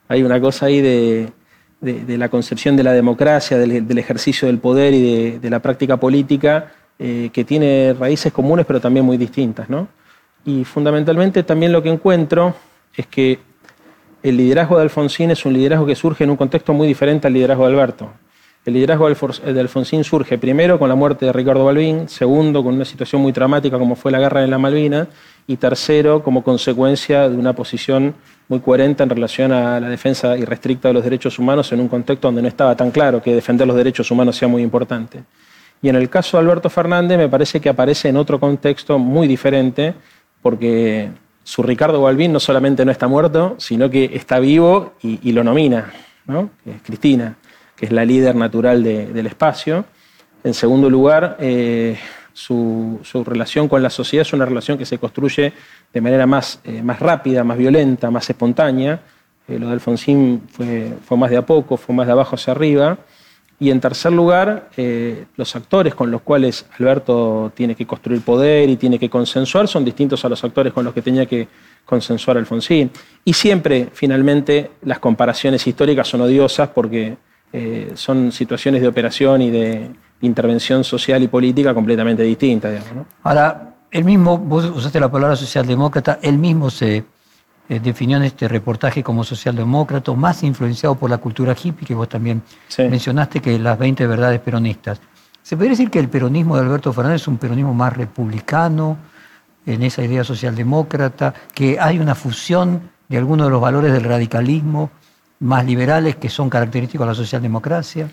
Hay 0.09 0.23
una 0.23 0.41
cosa 0.41 0.65
ahí 0.65 0.81
de, 0.81 1.31
la 1.81 2.27
concepción 2.27 2.75
de 2.75 2.83
la 2.83 2.91
democracia, 2.91 3.57
del, 3.57 3.97
ejercicio 3.97 4.47
del 4.47 4.57
poder 4.57 4.93
y 4.93 5.37
de, 5.37 5.49
la 5.49 5.59
práctica 5.59 5.97
política, 5.97 6.73
eh, 6.97 7.29
que 7.31 7.45
tiene 7.45 7.95
raíces 7.97 8.33
comunes 8.33 8.65
pero 8.65 8.81
también 8.81 9.05
muy 9.05 9.17
distintas. 9.17 9.69
¿no? 9.69 9.87
Y 10.43 10.65
fundamentalmente 10.65 11.43
también 11.43 11.71
lo 11.71 11.81
que 11.81 11.89
encuentro 11.89 12.55
es 12.97 13.07
que 13.07 13.39
el 14.23 14.35
liderazgo 14.35 14.77
de 14.77 14.83
Alfonsín 14.83 15.31
es 15.31 15.45
un 15.45 15.53
liderazgo 15.53 15.85
que 15.85 15.95
surge 15.95 16.23
en 16.23 16.31
un 16.31 16.37
contexto 16.37 16.73
muy 16.73 16.87
diferente 16.87 17.27
al 17.27 17.33
liderazgo 17.33 17.67
de 17.67 17.73
Alberto. 17.73 18.09
El 18.65 18.73
liderazgo 18.73 19.07
de 19.07 19.59
Alfonsín 19.59 20.03
surge 20.03 20.37
primero 20.37 20.77
con 20.77 20.89
la 20.89 20.95
muerte 20.95 21.25
de 21.25 21.31
Ricardo 21.31 21.63
Balbín, 21.63 22.09
segundo 22.09 22.61
con 22.61 22.75
una 22.75 22.83
situación 22.83 23.21
muy 23.21 23.31
dramática 23.31 23.79
como 23.79 23.95
fue 23.95 24.11
la 24.11 24.19
guerra 24.19 24.41
de 24.41 24.47
la 24.47 24.57
Malvinas, 24.57 25.07
y 25.49 25.57
tercero 25.57 26.21
como 26.21 26.43
consecuencia 26.43 27.27
de 27.27 27.35
una 27.35 27.53
posición 27.53 28.13
muy 28.49 28.59
coherente 28.59 29.01
en 29.01 29.09
relación 29.09 29.51
a 29.51 29.79
la 29.79 29.89
defensa 29.89 30.37
irrestricta 30.37 30.89
de 30.89 30.93
los 30.93 31.03
derechos 31.03 31.39
humanos 31.39 31.71
en 31.71 31.79
un 31.79 31.87
contexto 31.87 32.27
donde 32.27 32.43
no 32.43 32.47
estaba 32.47 32.75
tan 32.75 32.91
claro 32.91 33.19
que 33.19 33.33
defender 33.33 33.65
los 33.65 33.75
derechos 33.75 34.11
humanos 34.11 34.37
sea 34.37 34.47
muy 34.47 34.61
importante. 34.61 35.23
Y 35.81 35.89
en 35.89 35.95
el 35.95 36.07
caso 36.07 36.37
de 36.37 36.43
Alberto 36.43 36.69
Fernández 36.69 37.17
me 37.17 37.27
parece 37.27 37.59
que 37.59 37.67
aparece 37.67 38.09
en 38.09 38.17
otro 38.17 38.39
contexto 38.39 38.99
muy 38.99 39.27
diferente, 39.27 39.95
porque 40.43 41.09
su 41.43 41.63
Ricardo 41.63 41.99
Balbín 42.03 42.31
no 42.31 42.39
solamente 42.39 42.85
no 42.85 42.91
está 42.91 43.07
muerto, 43.07 43.55
sino 43.57 43.89
que 43.89 44.11
está 44.13 44.37
vivo 44.37 44.93
y, 45.01 45.31
lo 45.31 45.43
nomina, 45.43 45.91
¿no? 46.27 46.51
es 46.63 46.79
Cristina, 46.83 47.37
que 47.75 47.87
es 47.87 47.91
la 47.91 48.05
líder 48.05 48.35
natural 48.35 48.83
del 48.83 49.25
espacio. 49.25 49.83
En 50.43 50.53
segundo 50.53 50.91
lugar, 50.91 51.37
eh, 51.39 51.97
su, 52.39 53.23
relación 53.25 53.67
con 53.67 53.83
la 53.83 53.89
sociedad 53.89 54.21
es 54.21 54.31
una 54.31 54.45
relación 54.45 54.77
que 54.77 54.85
se 54.85 54.97
construye 54.97 55.51
de 55.93 56.01
manera 56.01 56.25
más, 56.25 56.61
eh, 56.63 56.81
más 56.81 56.99
rápida, 56.99 57.43
más 57.43 57.57
violenta, 57.57 58.09
más 58.09 58.29
espontánea. 58.29 59.01
Eh, 59.47 59.59
lo 59.59 59.67
de 59.67 59.73
Alfonsín 59.73 60.43
fue, 60.49 60.93
fue, 61.03 61.17
más 61.17 61.31
de 61.31 61.37
a 61.37 61.45
poco, 61.45 61.75
fue 61.75 61.93
más 61.93 62.07
de 62.07 62.13
abajo 62.13 62.35
hacia 62.35 62.51
arriba. 62.51 62.97
Y 63.59 63.71
en 63.71 63.81
tercer 63.81 64.13
lugar, 64.13 64.69
eh, 64.77 65.25
los 65.35 65.53
actores 65.57 65.93
con 65.93 66.11
los 66.11 66.21
cuales 66.21 66.65
Alberto 66.79 67.51
tiene 67.53 67.75
que 67.75 67.85
construir 67.85 68.21
poder 68.21 68.69
y 68.69 68.77
tiene 68.77 68.97
que 68.97 69.09
consensuar 69.09 69.67
son 69.67 69.83
distintos 69.83 70.23
a 70.23 70.29
los 70.29 70.41
actores 70.41 70.71
con 70.71 70.85
los 70.85 70.93
que 70.93 71.01
tenía 71.01 71.25
que 71.25 71.45
consensuar 71.83 72.37
Alfonsín. 72.37 72.89
Y 73.25 73.33
siempre, 73.33 73.89
finalmente, 73.91 74.71
las 74.83 74.99
comparaciones 74.99 75.67
históricas 75.67 76.07
son 76.07 76.21
odiosas 76.21 76.69
porque 76.69 77.17
son 77.95 78.31
situaciones 78.31 78.79
de 78.79 78.87
operación 78.87 79.41
y 79.41 79.49
de, 79.49 79.89
intervención 80.21 80.83
social 80.83 81.23
y 81.23 81.27
política 81.27 81.73
completamente 81.73 82.23
distinta. 82.23 82.69
Digamos, 82.69 83.07
Ahora, 83.23 83.75
él 83.91 84.03
mismo, 84.03 84.37
vos 84.37 84.65
usaste 84.65 84.99
la 84.99 85.11
palabra 85.11 85.35
socialdemócrata, 85.35 86.19
él 86.21 86.37
mismo 86.37 86.69
se 86.69 87.03
eh, 87.69 87.79
definió 87.79 88.17
en 88.17 88.23
este 88.23 88.47
reportaje 88.47 89.03
como 89.03 89.23
socialdemócrata, 89.23 90.13
más 90.13 90.43
influenciado 90.43 90.95
por 90.95 91.09
la 91.09 91.17
cultura 91.17 91.55
hippie, 91.61 91.87
que 91.87 91.95
vos 91.95 92.09
también 92.09 92.41
mencionaste, 92.77 93.41
que 93.41 93.57
las 93.57 93.77
20 93.77 94.07
verdades 94.07 94.39
peronistas. 94.39 94.99
¿Se 95.41 95.55
podría 95.55 95.71
decir 95.71 95.89
que 95.89 95.99
el 95.99 96.09
peronismo 96.09 96.55
de 96.55 96.63
Alberto 96.63 96.93
Fernández 96.93 97.21
es 97.21 97.27
un 97.27 97.37
peronismo 97.37 97.73
más 97.73 97.95
republicano, 97.95 98.97
en 99.65 99.83
esa 99.83 100.03
idea 100.03 100.23
socialdemócrata, 100.23 101.33
que 101.53 101.79
hay 101.79 101.99
una 101.99 102.15
fusión 102.15 102.89
de 103.07 103.17
algunos 103.17 103.47
de 103.47 103.51
los 103.51 103.61
valores 103.61 103.93
del 103.93 104.03
radicalismo 104.03 104.89
más 105.39 105.65
liberales 105.65 106.15
que 106.15 106.29
son 106.29 106.49
característicos 106.49 107.05
de 107.05 107.11
la 107.11 107.15
socialdemocracia? 107.15 108.09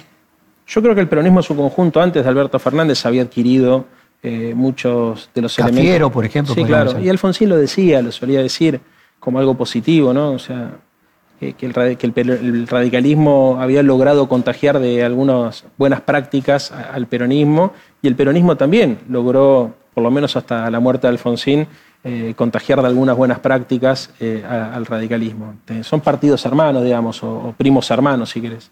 Yo 0.67 0.83
creo 0.83 0.95
que 0.95 1.01
el 1.01 1.09
peronismo 1.09 1.41
en 1.41 1.45
su 1.45 1.57
conjunto, 1.57 2.01
antes 2.01 2.25
de 2.25 2.29
Alberto 2.29 2.59
Fernández, 2.59 3.05
había 3.07 3.23
adquirido 3.23 3.87
eh, 4.23 4.53
muchos 4.55 5.31
de 5.35 5.43
los 5.43 5.55
Cafiero, 5.55 5.81
elementos. 5.81 6.13
por 6.13 6.25
ejemplo. 6.25 6.55
Sí, 6.55 6.65
claro. 6.65 6.99
Y 6.99 7.09
Alfonsín 7.09 7.49
lo 7.49 7.57
decía, 7.57 8.03
lo 8.03 8.11
solía 8.11 8.43
decir 8.43 8.81
como 9.21 9.39
algo 9.39 9.55
positivo, 9.55 10.13
¿no? 10.13 10.33
O 10.33 10.39
sea, 10.39 10.73
que, 11.39 11.55
el, 11.61 12.67
radicalismo 12.67 13.59
había 13.61 13.83
logrado 13.83 14.29
contagiar 14.29 14.79
de 14.79 15.05
algunas 15.05 15.65
buenas 15.77 16.01
prácticas 16.01 16.73
al 16.73 17.07
peronismo 17.07 17.73
y 18.03 18.09
el 18.09 18.17
peronismo 18.17 18.57
también 18.57 18.99
logró, 19.09 19.75
por 19.95 20.03
lo 20.03 20.11
menos 20.11 20.37
hasta 20.37 20.71
la 20.71 20.81
muerte 20.81 21.07
de 21.07 21.13
Alfonsín, 21.13 21.67
eh, 22.05 22.35
contagiar 22.37 22.81
de 22.81 22.87
algunas 22.87 23.17
buenas 23.17 23.41
prácticas 23.41 24.11
eh, 24.21 24.45
al 24.49 24.87
radicalismo. 24.87 25.55
son 25.83 26.01
partidos 26.01 26.45
hermanos, 26.47 26.85
digamos, 26.85 27.23
o, 27.23 27.55
primos 27.57 27.91
hermanos, 27.91 28.31
si 28.31 28.41
querés. 28.41 28.71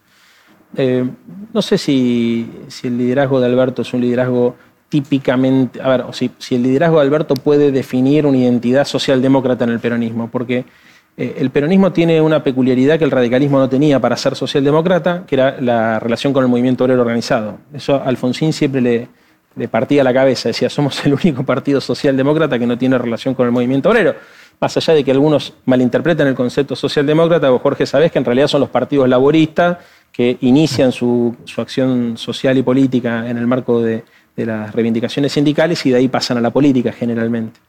Eh, 0.77 1.05
no 1.53 1.63
sé 1.63 1.79
si, 1.79 2.51
el 2.83 2.99
liderazgo 2.99 3.41
de 3.41 3.47
Alberto 3.47 3.83
es 3.83 3.93
un 3.95 4.01
liderazgo 4.01 4.57
típicamente, 4.89 5.81
a 5.81 5.89
ver, 5.89 6.01
o 6.03 6.13
si, 6.13 6.31
el 6.51 6.63
liderazgo 6.63 6.99
de 6.99 7.03
Alberto 7.03 7.35
puede 7.35 7.73
definir 7.73 8.27
una 8.27 8.39
identidad 8.39 8.85
socialdemócrata 8.85 9.65
en 9.65 9.71
el 9.71 9.81
peronismo, 9.81 10.29
porque 10.31 10.65
eh, 11.17 11.37
el 11.39 11.51
peronismo 11.51 11.93
tiene 11.93 12.21
una 12.21 12.43
peculiaridad 12.43 12.99
que 12.99 13.05
el 13.05 13.11
radicalismo 13.11 13.59
no 13.59 13.69
tenía 13.69 14.01
para 14.01 14.17
ser 14.17 14.35
socialdemócrata, 14.35 15.25
que 15.27 15.37
era 15.37 15.61
la 15.61 16.01
relación 16.01 16.33
con 16.33 16.43
el 16.43 16.51
movimiento 16.51 16.85
obrero 16.85 17.03
organizado. 17.03 17.59
Eso 17.73 17.97
a 17.97 18.05
Alfonsín 18.05 18.53
siempre 18.53 18.81
le, 18.81 19.69
partía 19.69 20.03
la 20.03 20.13
cabeza, 20.13 20.49
decía, 20.49 20.69
somos 20.69 21.05
el 21.07 21.15
único 21.15 21.45
partido 21.45 21.81
socialdemócrata 21.81 22.59
que 22.59 22.67
no 22.67 22.77
tiene 22.77 22.99
relación 22.99 23.35
con 23.35 23.47
el 23.47 23.53
movimiento 23.53 23.91
obrero. 23.91 24.15
Más 24.61 24.77
allá 24.77 24.95
de 24.95 25.05
que 25.05 25.11
algunos 25.11 25.55
malinterpreten 25.67 26.27
el 26.29 26.35
concepto 26.35 26.77
socialdemócrata, 26.77 27.51
vos 27.51 27.61
Jorge 27.61 27.87
sabés 27.87 28.13
que 28.13 28.19
en 28.19 28.25
realidad 28.25 28.49
son 28.49 28.61
los 28.61 28.71
partidos 28.71 29.09
laboristas 29.09 29.79
que 30.15 30.39
inician 30.43 30.93
su, 30.93 31.37
acción 31.57 32.17
social 32.17 32.57
y 32.57 32.63
política 32.63 33.29
en 33.29 33.37
el 33.37 33.47
marco 33.47 33.83
de 33.83 34.05
las 34.37 34.73
reivindicaciones 34.73 35.33
sindicales 35.33 35.85
y 35.85 35.91
de 35.91 35.97
ahí 35.97 36.09
pasan 36.09 36.39
a 36.39 36.41
la 36.41 36.51
política 36.51 36.93
generalmente. 36.93 37.61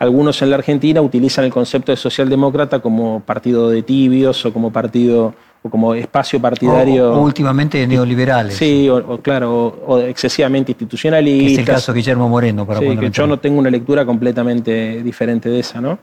Algunos 0.00 0.40
en 0.40 0.48
la 0.48 0.56
Argentina 0.56 1.02
utilizan 1.02 1.44
el 1.44 1.52
concepto 1.52 1.92
de 1.92 1.96
socialdemócrata 1.96 2.78
como 2.78 3.20
partido 3.20 3.68
de 3.68 3.82
tibios 3.82 4.46
o 4.46 4.52
como 4.52 4.72
partido 4.72 5.34
o 5.62 5.68
como 5.68 5.94
espacio 5.94 6.40
partidario. 6.40 7.12
O, 7.12 7.22
últimamente 7.22 7.76
de 7.76 7.86
neoliberales. 7.86 8.54
Sí, 8.54 8.88
o, 8.88 9.20
claro, 9.20 9.66
o, 9.86 9.98
excesivamente 9.98 10.72
institucionalistas. 10.72 11.52
es 11.52 11.58
el 11.58 11.64
caso 11.66 11.92
de 11.92 11.98
Guillermo 11.98 12.30
Moreno, 12.30 12.66
para 12.66 12.80
sí, 12.80 12.96
que 12.96 13.10
yo 13.10 13.26
no 13.26 13.38
tengo 13.38 13.58
una 13.58 13.68
lectura 13.68 14.06
completamente 14.06 15.02
diferente 15.02 15.50
de 15.50 15.60
esa, 15.60 15.82
¿no? 15.82 15.98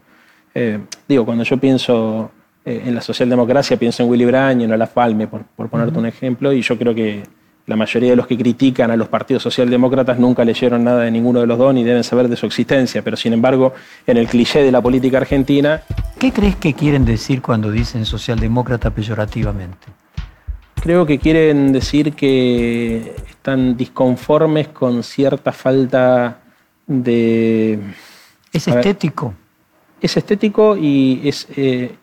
Eh, 0.54 0.80
digo, 1.08 1.26
cuando 1.26 1.44
yo 1.44 1.58
pienso 1.58 2.30
eh, 2.68 2.84
en 2.86 2.96
la 2.96 3.00
socialdemocracia, 3.00 3.78
pienso 3.78 4.04
en 4.04 4.10
Willy 4.10 4.26
Brandt 4.26 4.60
y 4.60 4.66
en 4.66 4.74
Olaf 4.74 4.92
Palme, 4.92 5.26
por, 5.26 5.46
ponerte 5.70 5.98
un 5.98 6.06
ejemplo, 6.06 6.52
y 6.52 6.62
yo 6.62 6.78
creo 6.78 6.94
que 6.94 7.24
la 7.66 7.78
mayoría 7.78 8.10
de 8.10 8.18
los 8.18 8.28
que 8.28 8.38
critican 8.38 8.92
a 8.92 8.98
los 8.98 9.08
partidos 9.08 9.42
socialdemócratas 9.44 10.20
nunca 10.20 10.44
leyeron 10.44 10.84
nada 10.84 11.04
de 11.04 11.12
ninguno 11.12 11.40
de 11.40 11.48
los 11.48 11.58
dos 11.58 11.74
ni 11.74 11.86
deben 11.86 12.04
saber 12.04 12.28
de 12.28 12.36
su 12.36 12.46
existencia, 12.46 13.02
pero 13.04 13.16
sin 13.16 13.32
embargo, 13.32 13.74
en 14.06 14.18
el 14.18 14.28
cliché 14.28 14.62
de 14.64 14.74
la 14.74 14.82
política 14.82 15.20
argentina... 15.20 15.82
¿Qué 16.20 16.34
crees 16.34 16.58
que 16.58 16.74
quieren 16.74 17.06
decir 17.06 17.42
cuando 17.42 17.72
dicen 17.72 18.06
socialdemócrata 18.06 18.90
peyorativamente? 18.90 19.88
Creo 20.76 21.06
que 21.06 21.20
quieren 21.20 21.72
decir 21.72 22.14
que 22.16 23.16
están 23.30 23.78
disconformes 23.78 24.68
con 24.68 25.04
cierta 25.04 25.54
falta 25.54 26.40
de... 26.86 27.80
¿Es 28.52 28.68
estético? 28.68 29.34
es 30.02 30.18
estético 30.18 30.78
y 30.78 31.22
es, 31.24 31.48
eh, 31.56 31.96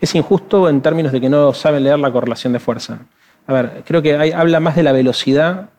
es 0.00 0.14
injusto 0.14 0.68
en 0.68 0.80
términos 0.80 1.12
de 1.12 1.20
que 1.20 1.28
no 1.28 1.52
saben 1.52 1.84
leer 1.84 1.98
la 1.98 2.12
correlación 2.12 2.52
de 2.52 2.60
fuerza 2.60 3.00
a 3.48 3.54
ver, 3.54 3.82
creo 3.86 4.02
que 4.02 4.14
habla 4.34 4.60
más 4.60 4.76
de 4.76 4.82
la 4.82 4.92
velocidad 4.92 5.70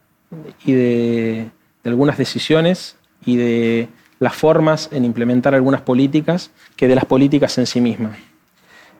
y 0.65 0.73
de, 0.73 1.51
algunas 1.85 2.17
decisiones 2.17 2.97
y 3.23 3.38
de 3.38 3.89
las 4.19 4.33
formas 4.33 4.89
en 4.91 5.05
implementar 5.05 5.53
algunas 5.53 5.81
políticas 5.81 6.49
que 6.75 6.88
de 6.88 6.95
las 6.95 7.05
políticas 7.05 7.59
en 7.59 7.67
sí 7.67 7.79
mismas. 7.79 8.17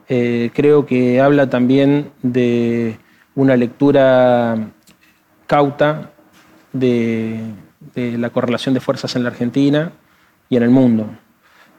Eh, 0.08 0.52
creo 0.54 0.86
que 0.86 1.20
habla 1.20 1.50
también 1.50 2.12
de 2.22 3.00
una 3.34 3.58
lectura 3.58 4.70
cauta 5.48 6.12
de 6.72 7.42
la 7.96 8.30
correlación 8.30 8.76
de 8.76 8.82
fuerzas 8.82 9.16
en 9.16 9.24
la 9.24 9.30
Argentina 9.30 9.94
y 10.48 10.58
en 10.58 10.64
el 10.64 10.70
mundo. 10.70 11.08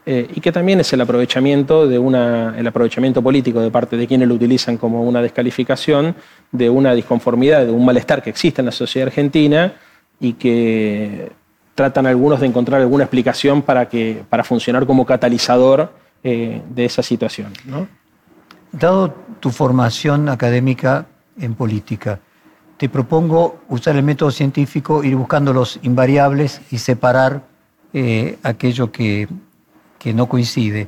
Eh, 0.03 0.27
y 0.33 0.41
que 0.41 0.51
también 0.51 0.79
es 0.79 0.91
el 0.93 1.01
aprovechamiento 1.01 1.87
de 1.87 1.99
una, 1.99 2.57
el 2.57 2.65
aprovechamiento 2.65 3.21
político 3.21 3.61
de 3.61 3.69
parte 3.69 3.97
de 3.97 4.07
quienes 4.07 4.27
lo 4.27 4.33
utilizan 4.33 4.77
como 4.77 5.03
una 5.03 5.21
descalificación 5.21 6.15
de 6.51 6.71
una 6.71 6.93
disconformidad, 6.95 7.65
de 7.65 7.71
un 7.71 7.85
malestar 7.85 8.23
que 8.23 8.31
existe 8.31 8.61
en 8.61 8.65
la 8.65 8.71
sociedad 8.71 9.09
argentina 9.09 9.73
y 10.19 10.33
que 10.33 11.31
tratan 11.75 12.07
algunos 12.07 12.39
de 12.39 12.47
encontrar 12.47 12.81
alguna 12.81 13.03
explicación 13.03 13.61
para, 13.61 13.89
que, 13.89 14.23
para 14.27 14.43
funcionar 14.43 14.87
como 14.87 15.05
catalizador 15.05 15.93
eh, 16.23 16.61
de 16.69 16.85
esa 16.85 17.03
situación. 17.03 17.53
Dado 18.71 19.13
tu 19.39 19.51
formación 19.51 20.29
académica 20.29 21.05
en 21.39 21.53
política, 21.53 22.19
te 22.77 22.89
propongo 22.89 23.59
usar 23.69 23.95
el 23.95 24.03
método 24.03 24.31
científico, 24.31 25.03
ir 25.03 25.15
buscando 25.15 25.53
los 25.53 25.79
invariables 25.83 26.61
y 26.71 26.79
separar 26.79 27.43
eh, 27.93 28.39
aquello 28.41 28.91
que 28.91 29.27
que 30.01 30.15
no 30.15 30.27
coincide. 30.27 30.87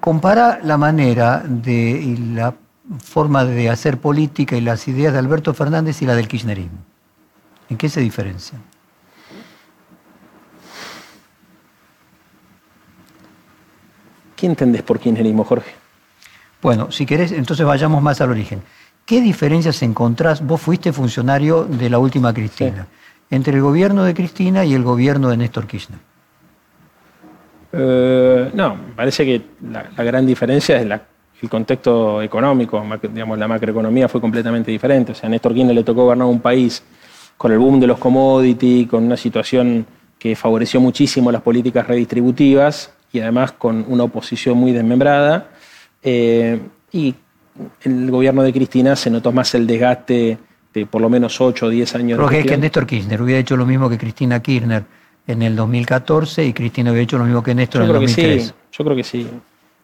Compara 0.00 0.58
la 0.64 0.76
manera 0.76 1.44
de 1.46 1.72
y 1.72 2.16
la 2.16 2.54
forma 2.98 3.44
de 3.44 3.70
hacer 3.70 3.98
política 3.98 4.56
y 4.56 4.60
las 4.60 4.88
ideas 4.88 5.12
de 5.12 5.20
Alberto 5.20 5.54
Fernández 5.54 6.02
y 6.02 6.06
la 6.06 6.16
del 6.16 6.26
kirchnerismo. 6.26 6.78
¿En 7.70 7.76
qué 7.76 7.88
se 7.88 8.00
diferencian? 8.00 8.60
¿Qué 14.34 14.46
entendés 14.46 14.82
por 14.82 14.98
kirchnerismo, 14.98 15.44
Jorge? 15.44 15.70
Bueno, 16.60 16.90
si 16.90 17.06
querés, 17.06 17.30
entonces 17.30 17.64
vayamos 17.64 18.02
más 18.02 18.20
al 18.20 18.30
origen. 18.30 18.60
¿Qué 19.04 19.20
diferencias 19.20 19.80
encontrás? 19.82 20.44
Vos 20.44 20.60
fuiste 20.60 20.92
funcionario 20.92 21.64
de 21.64 21.90
la 21.90 22.00
última 22.00 22.34
Cristina, 22.34 22.88
entre 23.30 23.54
el 23.54 23.62
gobierno 23.62 24.02
de 24.02 24.14
Cristina 24.14 24.64
y 24.64 24.74
el 24.74 24.82
gobierno 24.82 25.28
de 25.28 25.36
Néstor 25.36 25.68
Kirchner. 25.68 26.15
Eh, 27.78 28.50
no, 28.54 28.76
parece 28.94 29.24
que 29.24 29.42
la, 29.70 30.04
gran 30.04 30.26
diferencia 30.26 30.80
es 30.80 31.00
el 31.42 31.48
contexto 31.48 32.22
económico. 32.22 32.82
Digamos, 33.12 33.38
la 33.38 33.48
macroeconomía 33.48 34.08
fue 34.08 34.20
completamente 34.20 34.70
diferente. 34.70 35.12
O 35.12 35.14
sea, 35.14 35.28
a 35.28 35.30
Néstor 35.30 35.54
Kirchner 35.54 35.74
le 35.74 35.84
tocó 35.84 36.04
gobernar 36.04 36.26
un 36.26 36.40
país 36.40 36.82
con 37.36 37.52
el 37.52 37.58
boom 37.58 37.80
de 37.80 37.86
los 37.86 37.98
commodities, 37.98 38.88
con 38.88 39.04
una 39.04 39.16
situación 39.16 39.86
que 40.18 40.34
favoreció 40.34 40.80
muchísimo 40.80 41.30
las 41.30 41.42
políticas 41.42 41.86
redistributivas 41.86 42.92
y 43.12 43.20
además 43.20 43.52
con 43.52 43.84
una 43.88 44.04
oposición 44.04 44.56
muy 44.56 44.72
desmembrada. 44.72 45.50
Eh, 46.02 46.60
y 46.92 47.14
el 47.82 48.10
gobierno 48.10 48.42
de 48.42 48.52
Cristina 48.52 48.96
se 48.96 49.10
notó 49.10 49.32
más 49.32 49.54
el 49.54 49.66
desgaste 49.66 50.38
de 50.72 50.86
por 50.86 51.00
lo 51.00 51.08
menos 51.08 51.40
8 51.40 51.66
o 51.66 51.68
10 51.68 51.94
años. 51.94 52.18
Porque 52.20 52.40
es 52.40 52.46
que 52.46 52.56
Néstor 52.56 52.86
Kirchner 52.86 53.20
hubiera 53.20 53.40
hecho 53.40 53.56
lo 53.56 53.66
mismo 53.66 53.88
que 53.88 53.98
Cristina 53.98 54.40
Kirchner 54.40 54.84
en 55.26 55.42
el 55.42 55.56
2014 55.56 56.44
y 56.44 56.52
Cristina 56.52 56.90
había 56.90 57.02
hecho 57.02 57.18
lo 57.18 57.24
mismo 57.24 57.42
que 57.42 57.54
Néstor 57.54 57.82
en 57.82 57.88
el 57.88 57.94
2003. 57.94 58.54
yo 58.72 58.84
creo 58.84 58.96
que 58.96 59.04
sí. 59.04 59.28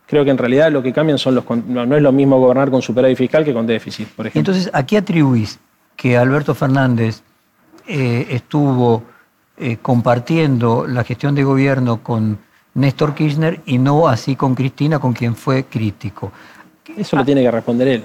Creo 0.07 0.24
que 0.24 0.31
en 0.31 0.38
realidad 0.38 0.70
lo 0.70 0.83
que 0.83 0.92
cambian 0.92 1.18
son 1.18 1.35
los... 1.35 1.44
No, 1.66 1.96
es 1.96 2.02
lo 2.02 2.12
mismo 2.12 2.38
gobernar 2.38 2.70
con 2.70 2.83
superávit 2.83 3.16
fiscal 3.16 3.44
que 3.44 3.55
con 3.55 3.66
déficit, 3.66 4.09
por 4.09 4.26
ejemplo. 4.26 4.52
Entonces, 4.52 4.70
¿a 4.74 4.85
qué 4.85 4.98
atribuís 4.98 5.59
que 5.96 6.16
Alberto 6.16 6.55
Fernández 6.55 7.22
eh, 7.87 8.26
estuvo 8.31 9.05
eh, 9.57 9.78
compartiendo 9.81 10.87
la 10.87 11.02
gestión 11.05 11.35
de 11.35 11.44
gobierno 11.44 12.02
con 12.02 12.38
Néstor 12.74 13.14
Kirchner 13.14 13.61
y 13.64 13.78
no 13.78 14.07
así 14.07 14.37
con 14.37 14.55
Cristina, 14.55 14.98
con 14.98 15.12
quien 15.12 15.35
fue 15.35 15.64
crítico? 15.64 16.31
Eso 16.96 17.16
lo 17.16 17.24
tiene 17.24 17.42
que 17.42 17.50
responder 17.50 17.88
él. 17.88 18.05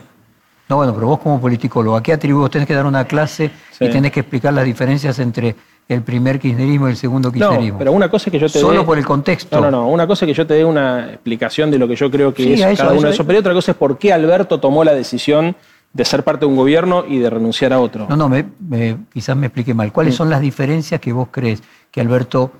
No, 0.69 0.78
bueno, 0.78 0.93
pero 0.93 1.08
vos 1.08 1.19
como 1.19 1.39
politicólogo, 1.39 1.95
¿a 1.95 2.04
qué 2.04 2.13
atribuís? 2.13 2.52
Tenés 2.52 2.67
que 2.67 2.73
dar 2.73 2.86
una 2.86 3.06
clase 3.06 3.52
y 3.80 3.89
tenés 3.89 4.12
que 4.12 4.21
explicar 4.21 4.54
las 4.54 4.65
diferencias 4.65 5.19
entre 5.19 5.56
el 5.89 6.02
primer 6.02 6.39
kirchnerismo 6.39 6.88
y 6.88 6.91
el 6.91 6.97
segundo 6.97 7.32
kirchnerismo. 7.32 7.73
No, 7.73 7.78
pero 7.78 7.91
una 7.93 8.10
cosa 8.10 8.30
que 8.30 8.39
yo 8.39 8.50
te 8.50 8.60
Solo 8.60 8.86
por 8.86 8.97
el 8.97 9.06
contexto. 9.06 9.60
No, 9.60 9.71
no, 9.71 9.84
no. 9.84 9.88
Una 9.88 10.06
cosa 10.06 10.26
es 10.26 10.32
que 10.32 10.34
yo 10.34 10.45
te 10.45 10.56
dé 10.56 10.65
una 10.65 11.13
explicación 11.13 11.71
de 11.71 11.80
lo 11.80 11.88
que 11.88 11.95
yo 11.95 12.12
creo 12.12 12.34
que 12.34 12.54
es 12.54 12.78
cada 12.78 12.93
uno 12.93 13.08
de 13.08 13.13
esos, 13.13 13.26
pero 13.26 13.39
otra 13.39 13.54
cosa 13.54 13.71
es 13.71 13.78
por 13.78 13.97
qué 13.97 14.12
Alberto 14.12 14.60
tomó 14.60 14.84
la 14.84 14.93
decisión 14.93 15.56
de 15.93 16.06
ser 16.06 16.23
parte 16.23 16.41
de 16.41 16.47
un 16.47 16.58
gobierno 16.58 17.06
y 17.08 17.19
de 17.19 17.30
renunciar 17.30 17.73
a 17.73 17.80
otro. 17.80 18.06
No, 18.10 18.17
no, 18.17 18.30
me, 18.30 18.45
quizás 19.13 19.36
me 19.38 19.47
explique 19.47 19.73
mal. 19.73 19.91
¿Cuáles 19.91 20.15
son 20.15 20.30
las 20.30 20.41
diferencias 20.41 21.00
que 21.00 21.13
vos 21.13 21.30
crees 21.32 21.63
que 21.89 22.02
Alberto 22.02 22.52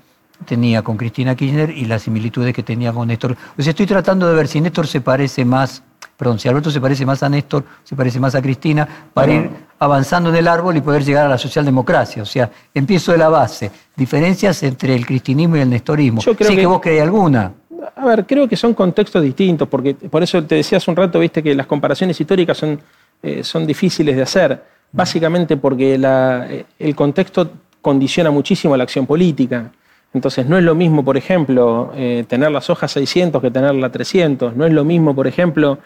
tenía 0.46 0.82
con 0.82 0.96
Cristina 0.96 1.34
Kirchner 1.36 1.70
y 1.70 1.84
las 1.84 2.02
similitudes 2.02 2.54
que 2.54 2.62
tenía 2.62 2.92
con 2.92 3.08
Néstor? 3.08 3.36
O 3.56 3.62
sea, 3.62 3.70
estoy 3.70 3.86
tratando 3.86 4.28
de 4.28 4.34
ver 4.34 4.48
si 4.48 4.60
Néstor 4.60 4.86
se 4.86 5.00
parece 5.00 5.44
más 5.44 5.82
perdón, 6.18 6.40
si 6.40 6.48
Alberto 6.48 6.68
se 6.72 6.80
parece 6.80 7.06
más 7.06 7.22
a 7.22 7.28
Néstor, 7.28 7.62
se 7.84 7.94
parece 7.94 8.18
más 8.18 8.34
a 8.34 8.42
Cristina, 8.42 8.86
para 9.14 9.32
ir 9.32 9.50
avanzando 9.78 10.30
en 10.30 10.36
el 10.36 10.48
árbol 10.48 10.76
y 10.76 10.80
poder 10.80 11.04
llegar 11.04 11.26
a 11.26 11.28
la 11.28 11.38
socialdemocracia. 11.38 12.24
O 12.24 12.26
sea, 12.26 12.50
empiezo 12.74 13.12
de 13.12 13.18
la 13.18 13.28
base. 13.28 13.70
Diferencias 13.94 14.64
entre 14.64 14.96
el 14.96 15.06
cristinismo 15.06 15.56
y 15.56 15.60
el 15.60 15.70
nestorismo. 15.70 16.20
Yo 16.20 16.34
creo 16.34 16.50
sí 16.50 16.56
que, 16.56 16.66
vos 16.66 16.80
crees 16.80 17.02
alguna. 17.02 17.52
A 17.94 18.04
ver, 18.04 18.26
creo 18.26 18.48
que 18.48 18.56
son 18.56 18.74
contextos 18.74 19.22
distintos, 19.22 19.68
porque 19.68 19.94
por 19.94 20.20
eso 20.24 20.42
te 20.42 20.56
decía 20.56 20.78
hace 20.78 20.90
un 20.90 20.96
rato, 20.96 21.20
viste, 21.20 21.40
que 21.40 21.54
las 21.54 21.68
comparaciones 21.68 22.20
históricas 22.20 22.58
son, 22.58 22.80
eh, 23.22 23.44
son 23.44 23.64
difíciles 23.64 24.16
de 24.16 24.22
hacer, 24.22 24.60
básicamente 24.90 25.56
porque 25.56 26.00
eh, 26.02 26.64
el 26.80 26.96
contexto 26.96 27.48
condiciona 27.80 28.32
muchísimo 28.32 28.76
la 28.76 28.82
acción 28.82 29.06
política. 29.06 29.70
Entonces 30.12 30.46
no 30.46 30.58
es 30.58 30.64
lo 30.64 30.74
mismo, 30.74 31.04
por 31.04 31.16
ejemplo, 31.16 31.92
eh, 31.94 32.24
tener 32.26 32.50
las 32.50 32.70
hojas 32.70 32.90
600 32.90 33.40
que 33.40 33.52
tener 33.52 33.74
la 33.76 33.90
300. 33.92 34.56
No 34.56 34.66
es 34.66 34.72
lo 34.72 34.84
mismo, 34.84 35.14
por 35.14 35.28
ejemplo, 35.28 35.78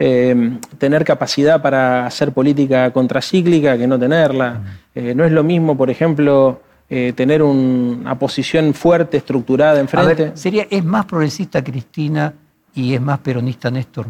eh, 0.00 0.58
tener 0.78 1.04
capacidad 1.04 1.62
para 1.62 2.06
hacer 2.06 2.32
política 2.32 2.90
contracíclica 2.92 3.78
que 3.78 3.86
no 3.86 3.98
tenerla. 3.98 4.78
Eh, 4.94 5.14
no 5.14 5.24
es 5.24 5.30
lo 5.30 5.44
mismo, 5.44 5.76
por 5.76 5.90
ejemplo, 5.90 6.62
tener 6.88 7.40
una 7.40 8.18
posición 8.18 8.74
fuerte, 8.74 9.18
estructurada 9.18 9.78
enfrente. 9.78 10.32
sería, 10.34 10.66
¿Es 10.68 10.84
más 10.84 11.06
progresista 11.06 11.62
Cristina 11.62 12.34
y 12.74 12.94
es 12.94 13.00
más 13.00 13.20
peronista 13.20 13.70
Néstor? 13.70 14.08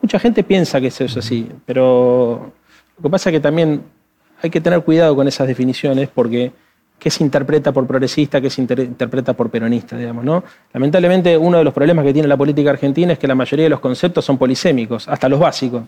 Mucha 0.00 0.18
gente 0.18 0.42
piensa 0.42 0.80
que 0.80 0.88
eso 0.88 1.04
es 1.04 1.16
así, 1.16 1.48
pero 1.64 2.52
lo 2.96 3.02
que 3.02 3.08
pasa 3.08 3.30
es 3.30 3.34
que 3.34 3.40
también 3.40 3.84
hay 4.42 4.50
que 4.50 4.60
tener 4.60 4.82
cuidado 4.82 5.14
con 5.14 5.28
esas 5.28 5.46
definiciones 5.46 6.08
porque 6.12 6.52
qué 7.02 7.10
se 7.10 7.24
interpreta 7.24 7.72
por 7.72 7.84
progresista, 7.84 8.40
qué 8.40 8.48
se 8.48 8.62
interpreta 8.62 9.32
por 9.32 9.50
peronista, 9.50 9.96
digamos, 9.96 10.24
¿no? 10.24 10.44
Lamentablemente, 10.72 11.36
uno 11.36 11.58
de 11.58 11.64
los 11.64 11.74
problemas 11.74 12.04
que 12.04 12.12
tiene 12.12 12.28
la 12.28 12.36
política 12.36 12.70
argentina 12.70 13.14
es 13.14 13.18
que 13.18 13.26
la 13.26 13.34
mayoría 13.34 13.64
de 13.64 13.70
los 13.70 13.80
conceptos 13.80 14.24
son 14.24 14.38
polisémicos, 14.38 15.08
hasta 15.08 15.28
los 15.28 15.40
básicos. 15.40 15.82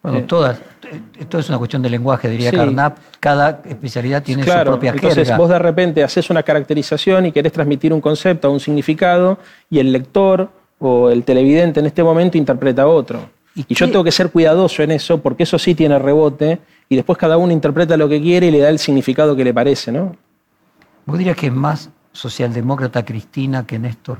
Bueno, 0.00 0.18
eh, 0.18 0.22
todas, 0.22 0.60
esto 1.18 1.40
es 1.40 1.48
una 1.48 1.58
cuestión 1.58 1.82
de 1.82 1.90
lenguaje, 1.90 2.28
diría 2.28 2.52
Carnap, 2.52 2.98
cada 3.18 3.62
especialidad 3.68 4.22
tiene 4.22 4.44
su 4.44 4.50
propia 4.64 4.92
entonces 4.92 5.36
vos 5.36 5.48
de 5.48 5.58
repente 5.58 6.04
haces 6.04 6.30
una 6.30 6.44
caracterización 6.44 7.26
y 7.26 7.32
querés 7.32 7.52
transmitir 7.52 7.92
un 7.92 8.00
concepto 8.00 8.50
un 8.50 8.60
significado 8.60 9.38
y 9.68 9.80
el 9.80 9.92
lector 9.92 10.48
o 10.78 11.10
el 11.10 11.24
televidente 11.24 11.80
en 11.80 11.86
este 11.86 12.04
momento 12.04 12.38
interpreta 12.38 12.86
otro. 12.86 13.28
Y, 13.56 13.74
yo 13.74 13.86
tengo 13.86 14.04
que 14.04 14.12
ser 14.12 14.30
cuidadoso 14.30 14.84
en 14.84 14.92
eso 14.92 15.20
porque 15.20 15.42
eso 15.42 15.58
sí 15.58 15.74
tiene 15.74 15.98
rebote 15.98 16.60
y 16.88 16.94
después 16.94 17.18
cada 17.18 17.36
uno 17.36 17.52
interpreta 17.52 17.96
lo 17.96 18.08
que 18.08 18.22
quiere 18.22 18.46
y 18.46 18.50
le 18.52 18.60
da 18.60 18.68
el 18.68 18.78
significado 18.78 19.34
que 19.34 19.42
le 19.42 19.52
parece, 19.52 19.90
¿no? 19.90 20.16
¿Vos 21.10 21.18
dirías 21.18 21.36
que 21.36 21.48
es 21.48 21.52
más 21.52 21.90
socialdemócrata 22.12 23.04
Cristina 23.04 23.66
que 23.66 23.80
Néstor? 23.80 24.18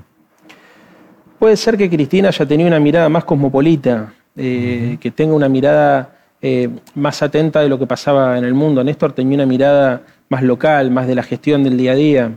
Puede 1.39 1.57
ser 1.57 1.77
que 1.77 1.89
Cristina 1.89 2.31
haya 2.31 2.45
tenido 2.45 2.67
una 2.67 2.81
mirada 2.81 3.09
más 3.09 3.23
cosmopolita, 3.23 4.13
eh, 4.35 4.99
que 5.01 5.13
tenga 5.13 5.37
una 5.37 5.49
mirada 5.49 6.19
eh, 6.43 6.69
más 6.97 7.23
atenta 7.23 7.61
de 7.61 7.69
lo 7.69 7.79
que 7.79 7.87
pasaba 7.87 8.37
en 8.37 8.45
el 8.45 8.55
mundo. 8.55 8.83
Néstor 8.83 9.13
tenía 9.13 9.37
una 9.37 9.47
mirada 9.47 10.03
más 10.31 10.43
local, 10.43 10.91
más 10.91 11.07
de 11.07 11.15
la 11.15 11.23
gestión 11.23 11.63
del 11.63 11.77
día 11.77 11.93
a 11.93 11.95
día. 11.95 12.33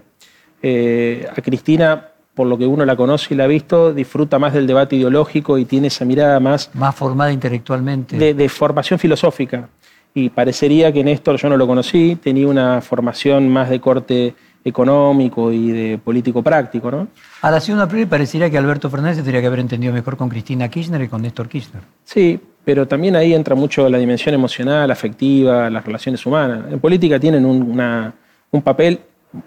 Eh, 0.61 1.27
a 1.35 1.41
Cristina, 1.41 2.09
por 2.35 2.45
lo 2.45 2.55
que 2.55 2.67
uno 2.67 2.85
la 2.85 2.95
conoce 2.95 3.33
y 3.33 3.37
la 3.37 3.45
ha 3.45 3.47
visto, 3.47 3.91
disfruta 3.91 4.37
más 4.37 4.53
del 4.53 4.67
debate 4.67 4.97
ideológico 4.97 5.57
y 5.57 5.65
tiene 5.65 5.87
esa 5.87 6.05
mirada 6.05 6.39
más... 6.39 6.69
Más 6.75 6.93
formada 6.93 7.31
intelectualmente. 7.31 8.35
de 8.35 8.49
formación 8.49 8.99
filosófica 8.99 9.67
y 10.13 10.29
parecería 10.29 10.91
que 10.91 11.03
Néstor, 11.03 11.37
yo 11.37 11.49
no 11.49 11.57
lo 11.57 11.67
conocí, 11.67 12.17
tenía 12.21 12.47
una 12.47 12.81
formación 12.81 13.49
más 13.49 13.69
de 13.69 13.79
corte 13.79 14.35
económico 14.65 15.51
y 15.51 15.71
de 15.71 15.97
político 15.97 16.41
práctico, 16.41 16.89
¿no? 16.89 17.07
Ahora, 17.41 17.59
si 17.59 17.71
uno 17.71 17.87
priori 17.87 18.05
parecería 18.05 18.49
que 18.49 18.57
Alberto 18.57 18.89
Fernández 18.89 19.17
tendría 19.17 19.41
que 19.41 19.47
haber 19.47 19.59
entendido 19.59 19.91
mejor 19.91 20.15
con 20.15 20.29
Cristina 20.29 20.69
Kirchner 20.69 21.01
y 21.01 21.07
con 21.09 21.21
Néstor 21.21 21.49
Kirchner. 21.49 21.83
Sí, 22.05 22.39
pero 22.63 22.87
también 22.87 23.15
ahí 23.15 23.33
entra 23.33 23.55
mucho 23.55 23.89
la 23.89 23.97
dimensión 23.97 24.33
emocional, 24.33 24.89
afectiva, 24.89 25.69
las 25.69 25.85
relaciones 25.85 26.25
humanas. 26.25 26.71
En 26.71 26.79
política 26.79 27.19
tienen 27.19 27.45
un, 27.45 27.77
un 28.51 28.61
papel 28.61 28.99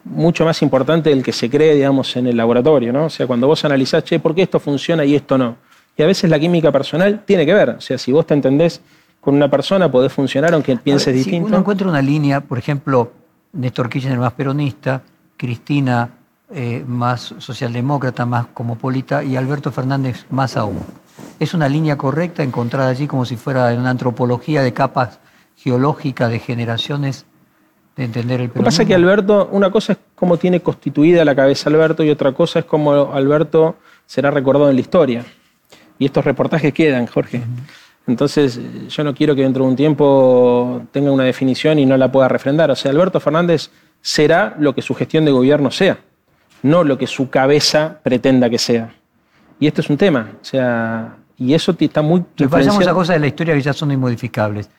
mucho 0.05 0.45
más 0.45 0.61
importante 0.63 1.11
del 1.11 1.23
que 1.23 1.33
se 1.33 1.49
cree, 1.49 1.75
digamos, 1.75 2.15
en 2.17 2.27
el 2.27 2.37
laboratorio, 2.37 2.93
¿no? 2.93 3.07
O 3.07 3.11
sea, 3.11 3.27
cuando 3.27 3.47
vos 3.47 3.65
analizás, 3.65 4.05
che, 4.05 4.19
¿por 4.19 4.35
qué 4.35 4.43
esto 4.43 4.61
funciona 4.61 5.05
y 5.05 5.15
esto 5.15 5.39
no? 5.39 5.57
Y 5.97 6.03
a 6.03 6.07
veces 6.07 6.29
la 6.29 6.39
química 6.39 6.71
personal 6.71 7.23
tiene 7.25 7.47
que 7.47 7.55
ver. 7.55 7.71
O 7.71 7.81
sea, 7.81 7.97
si 7.97 8.13
vos 8.13 8.27
te 8.27 8.35
entendés 8.35 8.83
con 9.27 9.35
una 9.35 9.51
persona 9.51 9.91
podés 9.91 10.13
funcionar 10.13 10.55
aunque 10.55 10.77
pienses 10.77 11.13
distinto. 11.13 11.49
Si 11.49 11.51
uno 11.51 11.59
encuentra 11.59 11.89
una 11.89 12.01
línea, 12.01 12.43
por 12.43 12.59
ejemplo, 12.59 13.11
Néstor 13.55 13.89
Kirchner 13.89 14.17
más 14.17 14.33
peronista, 14.35 15.03
Cristina 15.37 16.11
eh, 16.49 16.85
más 16.87 17.35
socialdemócrata, 17.39 18.25
más 18.25 18.47
cosmopolita 18.55 19.25
y 19.25 19.35
Alberto 19.35 19.73
Fernández 19.73 20.27
más 20.31 20.57
aún. 20.57 20.79
¿Es 21.41 21.55
una 21.55 21.69
línea 21.69 21.97
correcta 21.97 22.45
encontrada 22.45 22.89
allí 22.89 23.09
como 23.09 23.25
si 23.25 23.37
fuera 23.37 23.75
una 23.75 23.91
antropología 23.91 24.63
de 24.63 24.73
capas 24.73 25.19
geológicas, 25.57 26.31
de 26.31 26.39
generaciones, 26.39 27.27
de 27.97 28.05
entender 28.05 28.41
el 28.41 28.51
peronismo? 28.51 28.61
Lo 28.61 28.63
que 28.63 28.65
pasa 28.65 28.83
es 28.83 28.89
que 28.89 28.95
Alberto, 28.95 29.49
una 29.51 29.73
cosa 29.73 29.95
es 29.95 29.99
cómo 30.15 30.37
tiene 30.37 30.61
constituida 30.61 31.25
la 31.25 31.35
cabeza 31.35 31.69
Alberto 31.69 32.05
y 32.05 32.11
otra 32.11 32.31
cosa 32.31 32.61
es 32.61 32.65
cómo 32.65 33.13
Alberto 33.13 33.75
será 34.07 34.31
recordado 34.31 34.71
en 34.71 34.77
la 34.77 34.83
historia. 34.83 35.25
Y 35.99 36.05
estos 36.05 36.25
reportajes 36.25 36.73
quedan, 36.73 37.09
Jorge. 37.09 37.43
Entonces, 38.07 38.61
yo 38.89 39.03
no 39.03 39.15
quiero 39.15 39.35
que 39.35 39.43
dentro 39.43 39.65
de 39.65 39.71
un 39.71 39.77
tiempo 39.77 40.83
tenga 40.93 41.11
una 41.11 41.25
definición 41.25 41.79
y 41.79 41.87
no 41.87 41.97
la 41.97 42.11
pueda 42.13 42.29
refrendar. 42.29 42.71
O 42.71 42.77
sea, 42.77 42.93
Alberto 42.93 43.19
Fernández 43.19 43.71
será 44.01 44.55
lo 44.59 44.75
que 44.75 44.83
su 44.83 44.95
gestión 44.95 45.25
de 45.25 45.33
gobierno 45.33 45.71
sea, 45.71 45.99
no 46.63 46.85
lo 46.85 46.97
que 46.97 47.07
su 47.07 47.29
cabeza 47.31 47.99
pretenda 48.03 48.49
que 48.49 48.59
sea. 48.59 48.95
Y 49.59 49.67
esto 49.67 49.81
es 49.81 49.91
un 49.91 49.97
tema. 49.97 50.31
O 50.41 50.45
sea, 50.45 51.17
y 51.37 51.55
eso 51.55 51.75
está 51.79 52.03
muy. 52.03 52.25
Le 52.37 52.49
pasamos 52.49 52.87
a 52.87 52.95
cosas 52.95 53.17
de 53.17 53.21
la 53.21 53.27
historia 53.27 53.55
que 53.55 53.63
ya 53.63 53.73
son 53.73 53.91
inmodificables. 53.91 54.71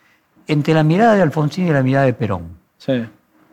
Entre 0.47 0.73
la 0.73 0.83
mirada 0.83 1.15
de 1.15 1.21
Alfonsín 1.21 1.67
y 1.67 1.71
la 1.71 1.83
mirada 1.83 2.05
de 2.05 2.13
Perón, 2.13 2.57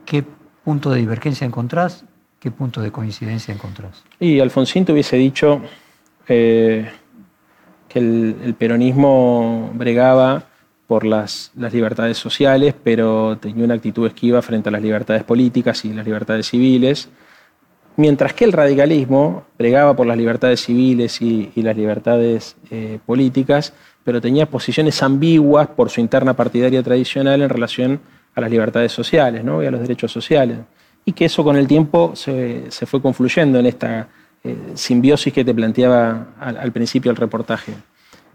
¿qué 0.06 0.24
punto 0.62 0.90
de 0.90 1.00
divergencia 1.00 1.44
encontrás? 1.44 2.04
¿Qué 2.38 2.52
punto 2.52 2.80
de 2.80 2.92
coincidencia 2.92 3.52
encontrás? 3.52 4.04
Y 4.20 4.38
Alfonsín 4.38 4.84
te 4.84 4.92
hubiese 4.92 5.16
dicho. 5.16 5.60
Eh, 6.28 6.88
que 7.94 8.00
el, 8.00 8.56
peronismo 8.58 9.70
bregaba 9.72 10.42
por 10.88 11.06
las, 11.06 11.52
libertades 11.54 12.18
sociales, 12.18 12.74
pero 12.82 13.38
tenía 13.38 13.64
una 13.64 13.74
actitud 13.74 14.04
esquiva 14.08 14.42
frente 14.42 14.68
a 14.68 14.72
las 14.72 14.82
libertades 14.82 15.22
políticas 15.22 15.84
y 15.84 15.92
las 15.92 16.04
libertades 16.04 16.48
civiles, 16.48 17.08
mientras 17.96 18.34
que 18.34 18.44
el 18.46 18.52
radicalismo 18.52 19.44
bregaba 19.56 19.94
por 19.94 20.08
las 20.08 20.16
libertades 20.16 20.60
civiles 20.60 21.22
y, 21.22 21.52
las 21.54 21.76
libertades 21.76 22.56
eh, 22.72 22.98
políticas, 23.06 23.72
pero 24.02 24.20
tenía 24.20 24.46
posiciones 24.46 25.00
ambiguas 25.00 25.68
por 25.68 25.88
su 25.88 26.00
interna 26.00 26.34
partidaria 26.34 26.82
tradicional 26.82 27.42
en 27.42 27.48
relación 27.48 28.00
a 28.34 28.40
las 28.40 28.50
libertades 28.50 28.90
sociales 28.90 29.44
¿no? 29.44 29.62
y 29.62 29.66
a 29.66 29.70
los 29.70 29.80
derechos 29.80 30.10
sociales. 30.10 30.58
Y 31.04 31.12
que 31.12 31.26
eso 31.26 31.44
con 31.44 31.54
el 31.54 31.68
tiempo 31.68 32.16
se, 32.16 32.72
se 32.72 32.86
fue 32.86 33.00
confluyendo 33.00 33.60
en 33.60 33.66
esta 33.66 34.08
eh, 34.46 34.72
simbiosis 34.74 35.32
que 35.32 35.42
te 35.42 35.54
planteaba 35.54 36.26
al, 36.38 36.70
principio 36.70 37.10
del 37.10 37.16
reportaje. 37.16 37.72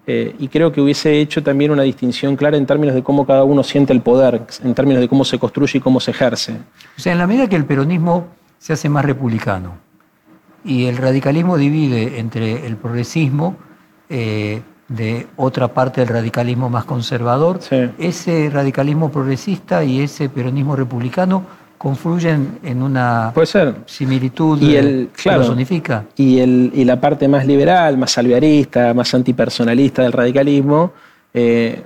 Eh, 0.07 0.35
y 0.39 0.47
creo 0.47 0.71
que 0.71 0.81
hubiese 0.81 1.19
hecho 1.21 1.43
también 1.43 1.69
una 1.69 1.83
distinción 1.83 2.35
clara 2.35 2.57
en 2.57 2.65
términos 2.65 2.95
de 2.95 3.03
cómo 3.03 3.27
cada 3.27 3.43
uno 3.43 3.61
siente 3.61 3.93
el 3.93 4.01
poder, 4.01 4.41
en 4.63 4.73
términos 4.73 5.01
de 5.01 5.07
cómo 5.07 5.23
se 5.23 5.37
construye 5.37 5.77
y 5.77 5.81
cómo 5.81 5.99
se 5.99 6.09
ejerce. 6.09 6.53
O 6.97 6.99
sea, 6.99 7.13
en 7.13 7.19
la 7.19 7.27
medida 7.27 7.47
que 7.47 7.55
el 7.55 7.65
peronismo 7.65 8.27
se 8.57 8.73
hace 8.73 8.89
más 8.89 9.05
republicano 9.05 9.77
y 10.63 10.85
el 10.85 10.97
radicalismo 10.97 11.57
divide 11.57 12.17
entre 12.17 12.65
el 12.65 12.75
progresismo 12.75 13.55
eh, 14.09 14.63
de 14.87 15.27
otra 15.37 15.67
parte 15.67 16.01
del 16.01 16.09
radicalismo 16.09 16.71
más 16.71 16.85
conservador, 16.85 17.59
ese 17.99 18.49
radicalismo 18.51 19.11
progresista 19.11 19.83
y 19.83 20.01
ese 20.01 20.27
peronismo 20.27 20.75
republicano 20.75 21.43
confluyen 21.79 22.59
en 22.61 22.83
una 22.83 23.33
similitud 23.85 24.61
y 24.61 24.75
el, 24.75 25.09
que 25.15 25.31
los 25.31 25.47
unifica. 25.47 26.03
Y, 26.17 26.39
el, 26.39 26.71
y 26.75 26.83
la 26.83 26.99
parte 26.99 27.29
más 27.29 27.47
liberal, 27.47 27.97
más 27.97 28.11
salviarista, 28.11 28.93
más 28.93 29.13
antipersonalista 29.13 30.03
del 30.03 30.11
radicalismo, 30.11 30.91
eh, 31.33 31.81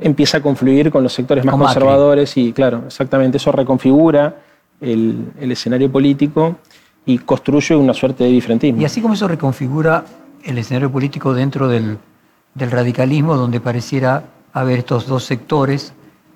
empieza 0.00 0.38
a 0.38 0.40
confluir 0.42 0.90
con 0.90 1.04
los 1.04 1.12
sectores 1.12 1.44
más 1.44 1.54
conservadores 1.54 2.36
y 2.36 2.52
claro, 2.52 2.82
exactamente, 2.86 3.36
eso 3.36 3.52
reconfigura 3.52 4.42
el, 4.80 5.32
escenario 5.38 5.90
político 5.90 6.56
y 7.06 7.18
construye 7.18 7.76
una 7.76 7.94
suerte 7.94 8.24
de 8.24 8.30
diferentismo. 8.30 8.82
Y 8.82 8.86
así 8.86 9.00
como 9.00 9.14
eso 9.14 9.28
reconfigura 9.28 10.04
el 10.42 10.58
escenario 10.58 10.90
político 10.90 11.32
dentro 11.32 11.68
del, 11.68 11.98
radicalismo, 12.56 13.36
donde 13.36 13.60
pareciera 13.60 14.24
haber 14.52 14.80
estos 14.80 15.06
dos 15.06 15.22
sectores 15.22 15.92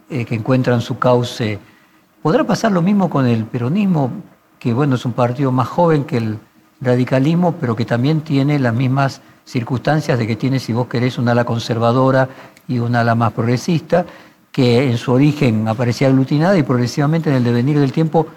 eh, 0.08 0.24
que 0.24 0.36
encuentran 0.36 0.80
su 0.80 1.00
cauce 1.00 1.58
¿Podrá 2.22 2.44
pasar 2.44 2.70
lo 2.70 2.82
mismo 2.82 3.11
con 3.11 3.26
el 3.26 3.46
peronismo, 3.46 4.12
que 4.61 4.72
bueno, 4.72 4.94
es 4.94 5.04
un 5.04 5.12
partido 5.12 5.50
más 5.50 5.66
joven 5.66 6.04
que 6.04 6.18
el 6.18 6.38
radicalismo, 6.80 7.56
pero 7.61 7.74
que 7.74 7.85
también 7.85 8.20
tiene 8.20 8.61
las 8.61 8.72
mismas 8.72 9.20
circunstancias 9.44 10.20
de 10.20 10.26
que 10.28 10.37
tiene, 10.37 10.61
si 10.61 10.72
vos 10.72 10.87
querés, 10.87 11.18
una 11.18 11.32
ala 11.32 11.44
conservadora 11.44 12.28
y 12.68 12.78
una 12.78 13.00
ala 13.00 13.16
más 13.16 13.32
progresista, 13.32 14.06
que 14.52 14.88
en 14.88 14.98
su 14.98 15.11
origen 15.11 15.66
aparecía 15.66 16.06
aglutinada 16.06 16.56
y 16.56 16.62
progresivamente 16.62 17.28
en 17.28 17.37
el 17.37 17.44
devenir 17.44 17.80
del 17.80 17.90
tiempo 17.90 18.28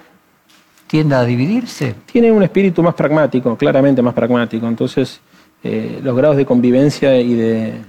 tiende 0.88 1.13
a 1.13 1.24
dividirse? 1.24 1.93
Tiene 2.12 2.32
un 2.32 2.41
espíritu 2.41 2.82
más 2.82 2.95
pragmático, 2.95 3.56
claramente 3.56 4.02
más 4.02 4.15
pragmático. 4.15 4.67
Entonces, 4.67 5.21
eh, 5.63 6.00
los 6.02 6.15
grados 6.15 6.38
de 6.38 6.45
convivencia 6.45 7.19
y 7.19 7.36
de, 7.36 7.82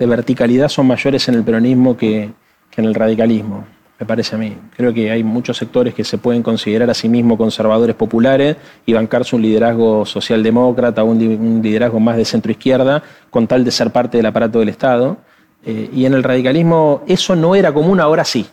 verticalidad 0.00 0.68
son 0.68 0.88
mayores 0.88 1.28
en 1.28 1.36
el 1.36 1.44
peronismo 1.44 1.96
que 1.96 2.32
en 2.76 2.84
el 2.84 2.94
radicalismo 2.94 3.64
me 4.00 4.06
parece 4.06 4.34
a 4.34 4.38
mí. 4.38 4.56
Creo 4.74 4.94
que 4.94 5.10
hay 5.10 5.22
muchos 5.22 5.58
sectores 5.58 5.92
que 5.92 6.04
se 6.04 6.16
pueden 6.16 6.42
considerar 6.42 6.88
a 6.88 6.94
sí 6.94 7.06
mismos 7.06 7.36
conservadores 7.36 7.94
populares 7.94 8.56
y 8.86 8.94
bancarse 8.94 9.36
un 9.36 9.42
liderazgo 9.42 10.06
socialdemócrata, 10.06 11.04
un, 11.04 11.18
un 11.18 11.60
liderazgo 11.62 12.00
más 12.00 12.16
de 12.16 12.24
centro 12.24 12.50
izquierda, 12.50 13.02
con 13.28 13.46
tal 13.46 13.62
de 13.62 13.70
ser 13.70 13.90
parte 13.90 14.16
del 14.16 14.24
aparato 14.24 14.58
del 14.58 14.70
Estado. 14.70 15.18
Eh, 15.66 15.90
y 15.92 16.06
en 16.06 16.14
el 16.14 16.22
radicalismo 16.22 17.02
eso 17.06 17.36
no 17.36 17.54
era 17.54 17.74
común, 17.74 18.00
ahora 18.00 18.24
sí. 18.24 18.46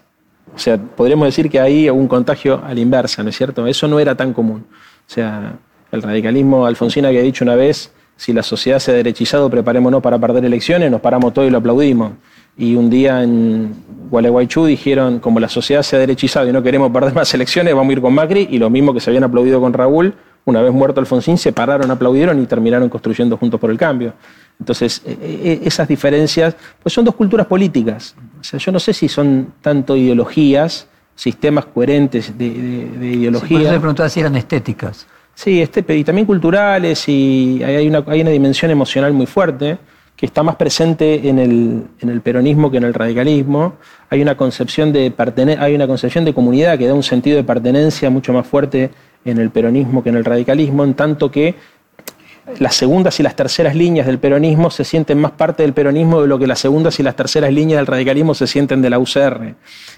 O 0.54 0.60
sea, 0.60 0.78
podríamos 0.78 1.30
decir 1.30 1.50
que 1.50 1.62
hubo 1.92 1.98
un 1.98 2.10
contagio 2.10 2.62
a 2.66 2.74
la 2.74 2.80
inversa, 2.82 3.24
¿no 3.24 3.30
es 3.30 3.38
cierto? 3.38 3.66
Eso 3.68 3.88
no 3.88 4.02
era 4.02 4.16
tan 4.16 4.34
común. 4.34 4.66
O 4.70 5.10
sea, 5.10 5.54
el 5.94 6.02
radicalismo, 6.02 6.66
Alfonsín 6.66 7.06
había 7.06 7.22
dicho 7.22 7.46
una 7.46 7.56
vez, 7.56 7.94
si 8.18 8.34
la 8.34 8.44
sociedad 8.44 8.80
se 8.80 8.92
ha 8.92 8.96
derechizado, 8.96 9.50
preparémonos 9.50 10.02
para 10.02 10.20
perder 10.20 10.44
elecciones, 10.44 10.92
nos 10.92 11.00
paramos 11.00 11.34
todos 11.34 11.48
y 11.48 11.52
lo 11.52 11.60
aplaudimos. 11.60 12.12
Y 12.58 12.76
un 12.76 12.90
día 12.90 13.22
en 13.22 13.76
Gualeguaychú 14.10 14.66
dijeron, 14.66 15.20
como 15.20 15.40
la 15.40 15.50
sociedad 15.50 15.84
se 15.84 15.96
ha 15.96 16.00
derechizado 16.00 16.48
y 16.50 16.52
no 16.52 16.64
queremos 16.64 16.92
perder 16.92 17.14
más 17.14 17.32
elecciones, 17.34 17.76
vamos 17.76 17.92
a 17.92 17.94
ir 17.94 18.02
con 18.02 18.14
Macri, 18.14 18.48
y 18.50 18.58
lo 18.58 18.70
mismo 18.70 18.94
que 18.94 19.00
se 19.00 19.10
habían 19.10 19.24
aplaudido 19.24 19.62
con 19.62 19.74
Raúl, 19.74 20.16
una 20.46 20.62
vez 20.62 20.72
muerto 20.72 21.00
Alfonsín, 21.00 21.38
se 21.38 21.52
pararon, 21.52 21.92
aplaudieron 21.92 22.42
y 22.42 22.46
terminaron 22.46 22.90
construyendo 22.90 23.38
juntos 23.38 23.60
por 23.60 23.70
el 23.70 23.78
cambio. 23.78 24.14
Entonces, 24.60 25.02
e, 25.06 25.12
e, 25.12 25.52
e, 25.52 25.68
esas 25.68 25.88
diferencias, 25.88 26.56
pues 26.82 26.94
son 26.94 27.04
dos 27.04 27.16
culturas 27.16 27.46
políticas. 27.46 28.16
O 28.40 28.44
sea, 28.44 28.58
yo 28.58 28.72
no 28.72 28.80
sé 28.80 28.94
si 28.94 29.10
son 29.10 29.54
tanto 29.62 29.96
ideologías, 29.96 30.88
sistemas 31.16 31.66
coherentes 31.66 32.38
de, 32.38 32.46
ideología. 32.46 33.48
Sí, 33.48 33.54
por 33.56 33.74
eso 33.74 33.80
preguntaba 33.82 34.10
si 34.10 34.20
eran 34.22 34.36
estéticas. 34.38 35.06
Sí, 35.36 35.62
este, 35.62 35.86
y 35.96 36.04
también 36.04 36.26
culturales, 36.26 37.08
y 37.08 37.62
hay 37.64 37.88
una, 37.88 38.04
hay 38.08 38.22
una 38.22 38.32
dimensión 38.32 38.72
emocional 38.72 39.14
muy 39.14 39.28
fuerte 39.28 39.78
que 40.18 40.26
está 40.26 40.42
más 40.42 40.56
presente 40.56 41.30
en 41.30 41.38
el, 41.38 42.22
peronismo 42.22 42.72
que 42.72 42.78
en 42.78 42.84
el 42.84 42.94
radicalismo. 42.96 43.76
Hay 44.10 44.22
una, 44.22 44.36
concepción 44.36 44.92
de 44.92 45.14
hay 45.60 45.76
una 45.76 45.88
concepción 45.88 46.26
de 46.26 46.34
comunidad 46.34 46.78
que 46.80 46.88
da 46.88 46.96
un 46.96 47.04
sentido 47.04 47.38
de 47.38 47.44
pertenencia 47.44 48.10
mucho 48.10 48.34
más 48.34 48.48
fuerte 48.48 48.90
en 49.24 49.38
el 49.38 49.52
peronismo 49.52 50.02
que 50.02 50.10
en 50.10 50.16
el 50.16 50.26
radicalismo, 50.26 50.84
en 50.84 50.96
tanto 50.96 51.30
que 51.30 51.56
las 52.60 52.76
segundas 52.76 53.20
y 53.20 53.24
las 53.24 53.36
terceras 53.36 53.76
líneas 53.76 54.08
del 54.08 54.20
peronismo 54.20 54.72
se 54.72 54.86
sienten 54.86 55.20
más 55.20 55.32
parte 55.32 55.64
del 55.64 55.74
peronismo 55.74 56.22
de 56.22 56.28
lo 56.28 56.40
que 56.40 56.48
las 56.48 56.60
segundas 56.60 57.00
y 57.00 57.04
las 57.04 57.16
terceras 57.16 57.54
líneas 57.54 57.78
del 57.78 57.88
radicalismo 57.88 58.34
se 58.34 58.48
sienten 58.48 58.82
de 58.82 58.90
la 58.90 59.00
UCR. 59.00 59.56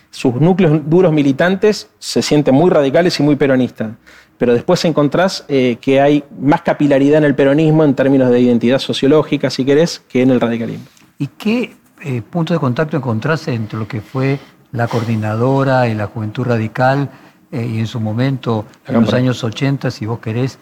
Sus 0.10 0.36
núcleos 0.36 0.82
duros 0.90 1.14
militantes 1.14 1.90
se 2.00 2.22
sienten 2.22 2.56
muy 2.56 2.72
radicales 2.72 3.20
y 3.20 3.24
muy 3.24 3.36
peronistas, 3.36 3.92
pero 4.40 4.54
después 4.54 4.84
encontrás 4.86 5.46
eh, 5.50 5.78
que 5.82 6.00
hay 6.00 6.24
más 6.40 6.62
capilaridad 6.62 7.20
en 7.20 7.26
el 7.26 7.36
peronismo 7.36 7.84
en 7.84 7.94
términos 7.94 8.32
de 8.32 8.40
identidad 8.40 8.80
sociológica, 8.80 9.50
si 9.50 9.66
querés, 9.66 10.02
que 10.08 10.22
en 10.22 10.32
el 10.32 10.40
radicalismo. 10.40 10.86
¿Y 11.20 11.28
qué 11.28 11.76
eh, 12.02 12.22
punto 12.22 12.54
de 12.54 12.60
contacto 12.60 12.96
encontraste 12.96 13.54
entre 13.54 13.78
lo 13.78 13.86
que 13.86 14.00
fue 14.00 14.40
la 14.72 14.88
coordinadora 14.88 15.90
y 15.90 15.94
la 15.94 16.08
juventud 16.08 16.46
radical 16.46 17.10
eh, 17.52 17.70
y 17.70 17.80
en 17.80 17.88
su 17.88 18.00
momento, 18.00 18.66
en 18.88 19.02
los 19.02 19.14
años 19.14 19.44
80, 19.44 19.92
si 19.92 20.06
vos 20.06 20.20
querés, 20.20 20.58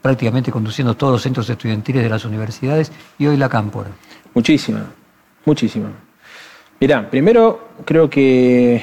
prácticamente 0.00 0.52
conduciendo 0.52 0.96
todos 0.96 1.14
los 1.14 1.22
centros 1.22 1.50
estudiantiles 1.50 2.04
de 2.04 2.08
las 2.08 2.24
universidades 2.24 2.92
y 3.18 3.26
hoy 3.26 3.36
la 3.36 3.48
Cámpora? 3.48 3.90
Muchísima, 4.32 4.86
muchísima. 5.44 5.88
Mirá, 6.78 7.10
primero 7.10 7.70
creo 7.84 8.08
que 8.08 8.80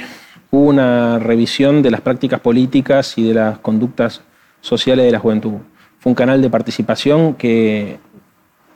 hubo 0.51 0.69
una 0.69 1.17
revisión 1.17 1.81
de 1.81 1.91
las 1.91 2.01
prácticas 2.01 2.39
políticas 2.41 3.17
y 3.17 3.27
de 3.27 3.33
las 3.33 3.59
conductas 3.59 4.21
sociales 4.59 5.05
de 5.05 5.11
la 5.11 5.19
juventud. 5.19 5.53
Fue 5.99 6.11
un 6.11 6.15
canal 6.15 6.41
de 6.41 6.49
participación 6.49 7.33
que 7.35 7.99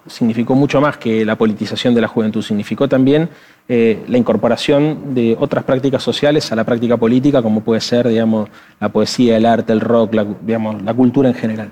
significó 0.08 0.56
mucho 0.56 0.80
más 0.80 0.98
que 0.98 1.26
la 1.26 1.36
politización 1.36 1.94
de 1.94 2.02
la 2.02 2.08
juventud, 2.08 2.42
significó 2.42 2.88
también 2.88 3.30
eh, 3.68 4.04
la 4.08 4.18
incorporación 4.18 5.16
de 5.16 5.36
otras 5.40 5.64
prácticas 5.64 6.04
sociales 6.04 6.52
a 6.52 6.56
la 6.56 6.64
práctica 6.64 6.98
política, 6.98 7.42
como 7.42 7.62
puede 7.62 7.82
ser, 7.82 8.08
digamos, 8.08 8.50
la 8.80 8.90
poesía, 8.90 9.38
el 9.38 9.46
arte, 9.46 9.74
el 9.74 9.82
rock, 9.82 10.16
digamos, 10.42 10.82
la 10.82 10.94
cultura 10.94 11.30
en 11.30 11.36
general. 11.36 11.72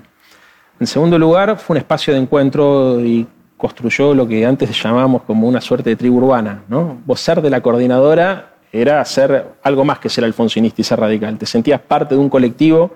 En 0.80 0.86
segundo 0.86 1.18
lugar, 1.18 1.56
fue 1.58 1.74
un 1.74 1.78
espacio 1.78 2.12
de 2.12 2.20
encuentro 2.20 3.00
y 3.00 3.26
construyó 3.56 4.12
lo 4.12 4.26
que 4.26 4.44
antes 4.44 4.70
llamábamos 4.82 5.22
como 5.22 5.46
una 5.46 5.60
suerte 5.60 5.90
de 5.90 5.96
tribu 5.96 6.18
urbana. 6.18 6.64
¿no? 6.68 6.98
Vos 7.06 7.20
ser 7.20 7.40
de 7.40 7.50
la 7.50 7.60
coordinadora 7.60 8.53
era 8.74 9.04
ser 9.04 9.52
algo 9.62 9.84
más 9.84 10.00
que 10.00 10.08
ser 10.08 10.24
alfonsinista 10.24 10.80
y 10.80 10.84
ser 10.84 10.98
radical. 10.98 11.38
Te 11.38 11.46
sentías 11.46 11.80
parte 11.80 12.16
de 12.16 12.20
un 12.20 12.28
colectivo 12.28 12.92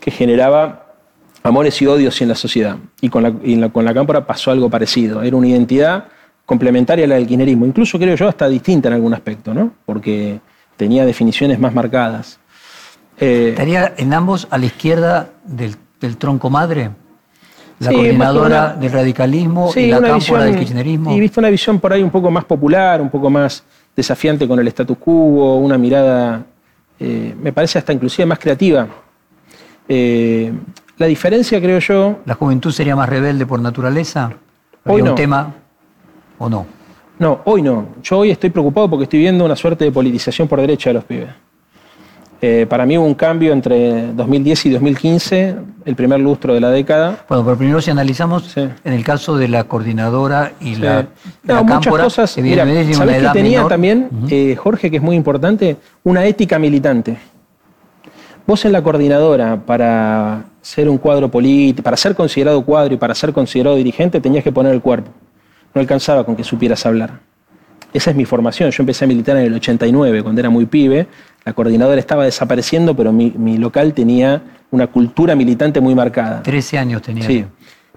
que 0.00 0.10
generaba 0.10 0.86
amores 1.44 1.80
y 1.80 1.86
odios 1.86 2.20
en 2.20 2.28
la 2.28 2.34
sociedad. 2.34 2.76
Y 3.00 3.08
con 3.10 3.22
la, 3.22 3.68
con 3.68 3.84
la 3.84 3.94
cámpora 3.94 4.26
pasó 4.26 4.50
algo 4.50 4.68
parecido. 4.68 5.22
Era 5.22 5.36
una 5.36 5.46
identidad 5.46 6.06
complementaria 6.44 7.04
a 7.04 7.08
la 7.08 7.14
del 7.14 7.28
kirchnerismo. 7.28 7.64
Incluso 7.64 7.96
creo 7.96 8.16
yo 8.16 8.28
hasta 8.28 8.48
distinta 8.48 8.88
en 8.88 8.94
algún 8.94 9.14
aspecto, 9.14 9.54
¿no? 9.54 9.72
porque 9.86 10.40
tenía 10.76 11.06
definiciones 11.06 11.60
más 11.60 11.72
marcadas. 11.72 12.40
Eh, 13.20 13.50
¿Estaría 13.50 13.94
en 13.96 14.12
ambos 14.12 14.48
a 14.50 14.58
la 14.58 14.66
izquierda 14.66 15.30
del, 15.44 15.76
del 16.00 16.16
tronco 16.16 16.50
madre? 16.50 16.90
la 17.80 17.92
coordinadora 17.92 18.74
del 18.74 18.92
radicalismo 18.92 19.70
y 19.74 19.86
la 19.86 20.00
cámpora 20.00 20.44
del 20.44 20.58
kirchnerismo. 20.58 21.12
Y 21.12 21.20
visto 21.20 21.40
una 21.40 21.50
visión 21.50 21.80
por 21.80 21.92
ahí 21.92 22.02
un 22.02 22.10
poco 22.10 22.30
más 22.30 22.44
popular, 22.44 23.00
un 23.00 23.10
poco 23.10 23.30
más 23.30 23.64
desafiante 23.94 24.46
con 24.48 24.58
el 24.58 24.68
status 24.68 24.98
quo, 24.98 25.56
una 25.56 25.78
mirada, 25.78 26.44
eh, 26.98 27.34
me 27.40 27.52
parece 27.52 27.78
hasta 27.78 27.92
inclusive 27.92 28.26
más 28.26 28.38
creativa. 28.38 28.86
Eh, 29.88 30.52
la 30.96 31.06
diferencia, 31.06 31.60
creo 31.60 31.78
yo... 31.80 32.20
¿La 32.24 32.34
juventud 32.34 32.70
sería 32.70 32.94
más 32.94 33.08
rebelde 33.08 33.46
por 33.46 33.60
naturaleza? 33.60 34.32
Hoy 34.84 35.02
no. 35.02 35.10
un 35.10 35.16
tema 35.16 35.54
o 36.38 36.48
no? 36.48 36.66
No, 37.18 37.40
hoy 37.44 37.62
no. 37.62 37.88
Yo 38.02 38.18
hoy 38.18 38.30
estoy 38.30 38.50
preocupado 38.50 38.90
porque 38.90 39.04
estoy 39.04 39.20
viendo 39.20 39.44
una 39.44 39.56
suerte 39.56 39.84
de 39.84 39.92
politización 39.92 40.48
por 40.48 40.60
derecha 40.60 40.90
de 40.90 40.94
los 40.94 41.04
pibes. 41.04 41.30
Eh, 42.46 42.66
para 42.66 42.84
mí 42.84 42.98
hubo 42.98 43.06
un 43.06 43.14
cambio 43.14 43.54
entre 43.54 44.12
2010 44.12 44.66
y 44.66 44.70
2015, 44.72 45.56
el 45.86 45.96
primer 45.96 46.20
lustro 46.20 46.52
de 46.52 46.60
la 46.60 46.68
década. 46.70 47.24
Bueno, 47.26 47.42
pero 47.42 47.56
primero 47.56 47.80
si 47.80 47.90
analizamos 47.90 48.54
en 48.58 48.74
el 48.84 49.02
caso 49.02 49.38
de 49.38 49.48
la 49.48 49.64
coordinadora 49.64 50.52
y 50.60 50.74
la, 50.74 51.06
no, 51.42 51.64
muchas 51.64 51.94
cosas. 51.94 52.36
Mira, 52.36 52.66
¿sabes 52.92 53.22
que 53.22 53.28
tenía 53.32 53.66
también, 53.66 54.10
eh, 54.28 54.56
Jorge, 54.56 54.90
que 54.90 54.98
es 54.98 55.02
muy 55.02 55.16
importante? 55.16 55.78
Una 56.02 56.26
ética 56.26 56.58
militante. 56.58 57.16
Vos 58.46 58.62
en 58.66 58.72
la 58.72 58.82
coordinadora, 58.82 59.56
para 59.64 60.44
ser 60.60 60.90
un 60.90 60.98
cuadro 60.98 61.30
político, 61.30 61.82
para 61.82 61.96
ser 61.96 62.14
considerado 62.14 62.62
cuadro 62.62 62.92
y 62.92 62.98
para 62.98 63.14
ser 63.14 63.32
considerado 63.32 63.76
dirigente, 63.76 64.20
tenías 64.20 64.44
que 64.44 64.52
poner 64.52 64.74
el 64.74 64.82
cuerpo. 64.82 65.10
No 65.72 65.80
alcanzaba 65.80 66.24
con 66.24 66.36
que 66.36 66.44
supieras 66.44 66.84
hablar. 66.84 67.20
Esa 67.94 68.10
es 68.10 68.16
mi 68.16 68.24
formación. 68.24 68.72
Yo 68.72 68.82
empecé 68.82 69.04
a 69.04 69.08
militar 69.08 69.36
en 69.36 69.44
el 69.44 69.54
89, 69.54 70.24
cuando 70.24 70.40
era 70.40 70.50
muy 70.50 70.66
pibe. 70.66 71.06
La 71.44 71.52
coordinadora 71.52 72.00
estaba 72.00 72.24
desapareciendo, 72.24 72.96
pero 72.96 73.12
mi, 73.12 73.56
local 73.56 73.94
tenía 73.94 74.42
una 74.72 74.88
cultura 74.88 75.36
militante 75.36 75.80
muy 75.80 75.94
marcada. 75.94 76.42
Trece 76.42 76.76
años 76.76 77.02
tenía. 77.02 77.24
Sí. 77.24 77.44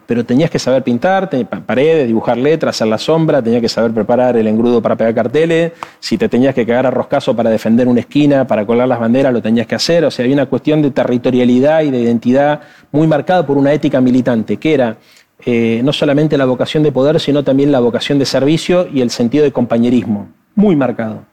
Pero 0.06 0.24
tenías 0.24 0.52
que 0.52 0.60
saber 0.60 0.84
pintar, 0.84 1.30
paredes, 1.66 2.06
dibujar 2.08 2.38
letras, 2.38 2.76
hacer 2.76 2.88
la 2.88 3.00
sombra, 3.00 3.42
tenías 3.42 3.62
que 3.62 3.68
saber 3.68 3.92
preparar 3.92 4.38
el 4.38 4.48
engrudo 4.48 4.82
para 4.82 4.96
pegar 4.96 5.16
carteles, 5.16 5.74
si 6.00 6.18
te 6.18 6.30
tenías 6.30 6.54
que 6.54 6.66
cagar 6.66 6.86
a 6.86 6.92
roscazo 6.92 7.36
para 7.36 7.50
defender 7.50 7.88
una 7.88 8.02
esquina, 8.02 8.46
para 8.46 8.66
colgar 8.66 8.88
las 8.88 9.00
banderas, 9.00 9.34
lo 9.34 9.42
tenías 9.42 9.66
que 9.66 9.76
hacer. 9.76 10.06
O 10.06 10.12
sea, 10.12 10.24
había 10.24 10.36
una 10.36 10.46
cuestión 10.46 10.84
de 10.84 10.92
territorialidad 10.92 11.82
y 11.82 11.90
de 11.90 12.00
identidad 12.00 12.62
muy 12.92 13.08
marcada 13.08 13.46
por 13.46 13.58
una 13.58 13.74
ética 13.74 14.00
militante, 14.00 14.58
que 14.58 14.76
era 14.76 14.98
eh, 15.46 15.82
no 15.84 15.94
solamente 15.94 16.38
la 16.38 16.46
vocación 16.46 16.84
de 16.84 16.92
poder, 16.92 17.20
sino 17.20 17.44
también 17.44 17.72
la 17.72 17.80
vocación 17.80 18.20
de 18.20 18.26
servicio 18.26 18.88
y 18.92 19.02
el 19.02 19.12
sentido 19.12 19.44
de 19.44 19.52
compañerismo, 19.52 20.30
muy 20.56 20.76
marcado. 20.76 21.24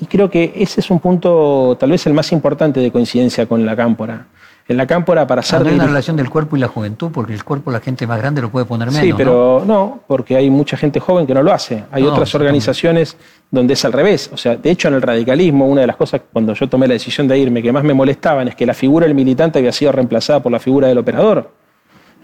Y 0.00 0.06
creo 0.06 0.30
que 0.30 0.52
ese 0.56 0.80
es 0.80 0.90
un 0.90 0.98
punto, 0.98 1.76
tal 1.78 1.90
vez 1.90 2.06
el 2.06 2.14
más 2.14 2.32
importante 2.32 2.80
de 2.80 2.90
coincidencia 2.90 3.46
con 3.46 3.64
la 3.64 3.76
cámpora. 3.76 4.26
En 4.68 4.76
la 4.76 4.86
cámpora, 4.86 5.26
para 5.26 5.42
ser. 5.42 5.60
No 5.62 5.68
hay 5.68 5.74
una 5.74 5.86
relación 5.86 6.16
del 6.16 6.30
cuerpo 6.30 6.56
y 6.56 6.60
la 6.60 6.68
juventud, 6.68 7.10
porque 7.12 7.34
el 7.34 7.44
cuerpo 7.44 7.70
la 7.70 7.80
gente 7.80 8.06
más 8.06 8.18
grande 8.18 8.40
lo 8.40 8.50
puede 8.50 8.64
poner 8.64 8.88
menos. 8.88 9.02
Sí, 9.02 9.12
pero 9.16 9.62
no, 9.66 10.00
porque 10.06 10.36
hay 10.36 10.50
mucha 10.50 10.76
gente 10.76 11.00
joven 11.00 11.26
que 11.26 11.34
no 11.34 11.42
lo 11.42 11.52
hace. 11.52 11.84
Hay 11.90 12.04
otras 12.04 12.34
organizaciones 12.34 13.16
donde 13.50 13.74
es 13.74 13.84
al 13.84 13.92
revés. 13.92 14.30
O 14.32 14.36
sea, 14.36 14.56
de 14.56 14.70
hecho, 14.70 14.88
en 14.88 14.94
el 14.94 15.02
radicalismo, 15.02 15.66
una 15.66 15.82
de 15.82 15.88
las 15.88 15.96
cosas 15.96 16.22
cuando 16.32 16.54
yo 16.54 16.68
tomé 16.68 16.86
la 16.86 16.94
decisión 16.94 17.26
de 17.26 17.38
irme 17.38 17.62
que 17.62 17.72
más 17.72 17.82
me 17.82 17.92
molestaban 17.92 18.48
es 18.48 18.54
que 18.54 18.64
la 18.64 18.74
figura 18.74 19.06
del 19.06 19.14
militante 19.14 19.58
había 19.58 19.72
sido 19.72 19.92
reemplazada 19.92 20.40
por 20.42 20.52
la 20.52 20.60
figura 20.60 20.88
del 20.88 20.98
operador. 20.98 21.50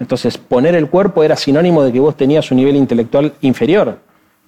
Entonces, 0.01 0.39
poner 0.39 0.75
el 0.75 0.89
cuerpo 0.89 1.25
era 1.25 1.37
sinónimo 1.37 1.83
de 1.83 1.93
que 1.93 2.01
vos 2.01 2.17
tenías 2.17 2.51
un 2.51 2.59
nivel 2.59 2.77
intelectual 2.77 3.33
inferior 3.41 3.99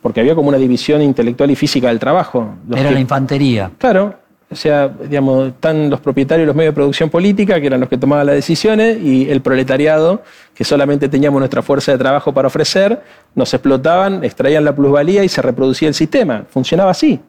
porque 0.02 0.20
había 0.20 0.34
como 0.34 0.48
una 0.48 0.58
división 0.58 1.02
intelectual 1.02 1.50
y 1.50 1.56
física 1.56 1.88
del 1.88 1.98
trabajo. 1.98 2.54
Era 2.74 2.90
la 2.90 3.00
infantería. 3.00 3.70
Claro, 3.76 4.14
o 4.50 4.56
sea, 4.56 4.88
digamos, 4.88 5.48
están 5.48 5.90
los 5.90 6.00
propietarios 6.00 6.44
de 6.44 6.46
los 6.46 6.56
medios 6.56 6.72
de 6.72 6.76
producción 6.76 7.10
política, 7.10 7.60
que 7.60 7.66
eran 7.66 7.80
los 7.80 7.88
que 7.88 7.98
tomaban 7.98 8.26
las 8.26 8.34
decisiones, 8.34 8.98
y 9.00 9.30
el 9.30 9.42
proletariado, 9.42 10.22
que 10.54 10.64
solamente 10.64 11.08
teníamos 11.08 11.38
nuestra 11.38 11.62
fuerza 11.62 11.92
de 11.92 11.98
trabajo 11.98 12.32
para 12.32 12.48
ofrecer, 12.48 13.00
nos 13.34 13.52
explotaban, 13.52 14.24
extraían 14.24 14.64
la 14.64 14.74
plusvalía 14.74 15.22
y 15.22 15.28
se 15.28 15.42
reproducía 15.42 15.88
el 15.88 15.94
sistema. 15.94 16.44
Funcionaba 16.48 16.90
así. 16.90 17.20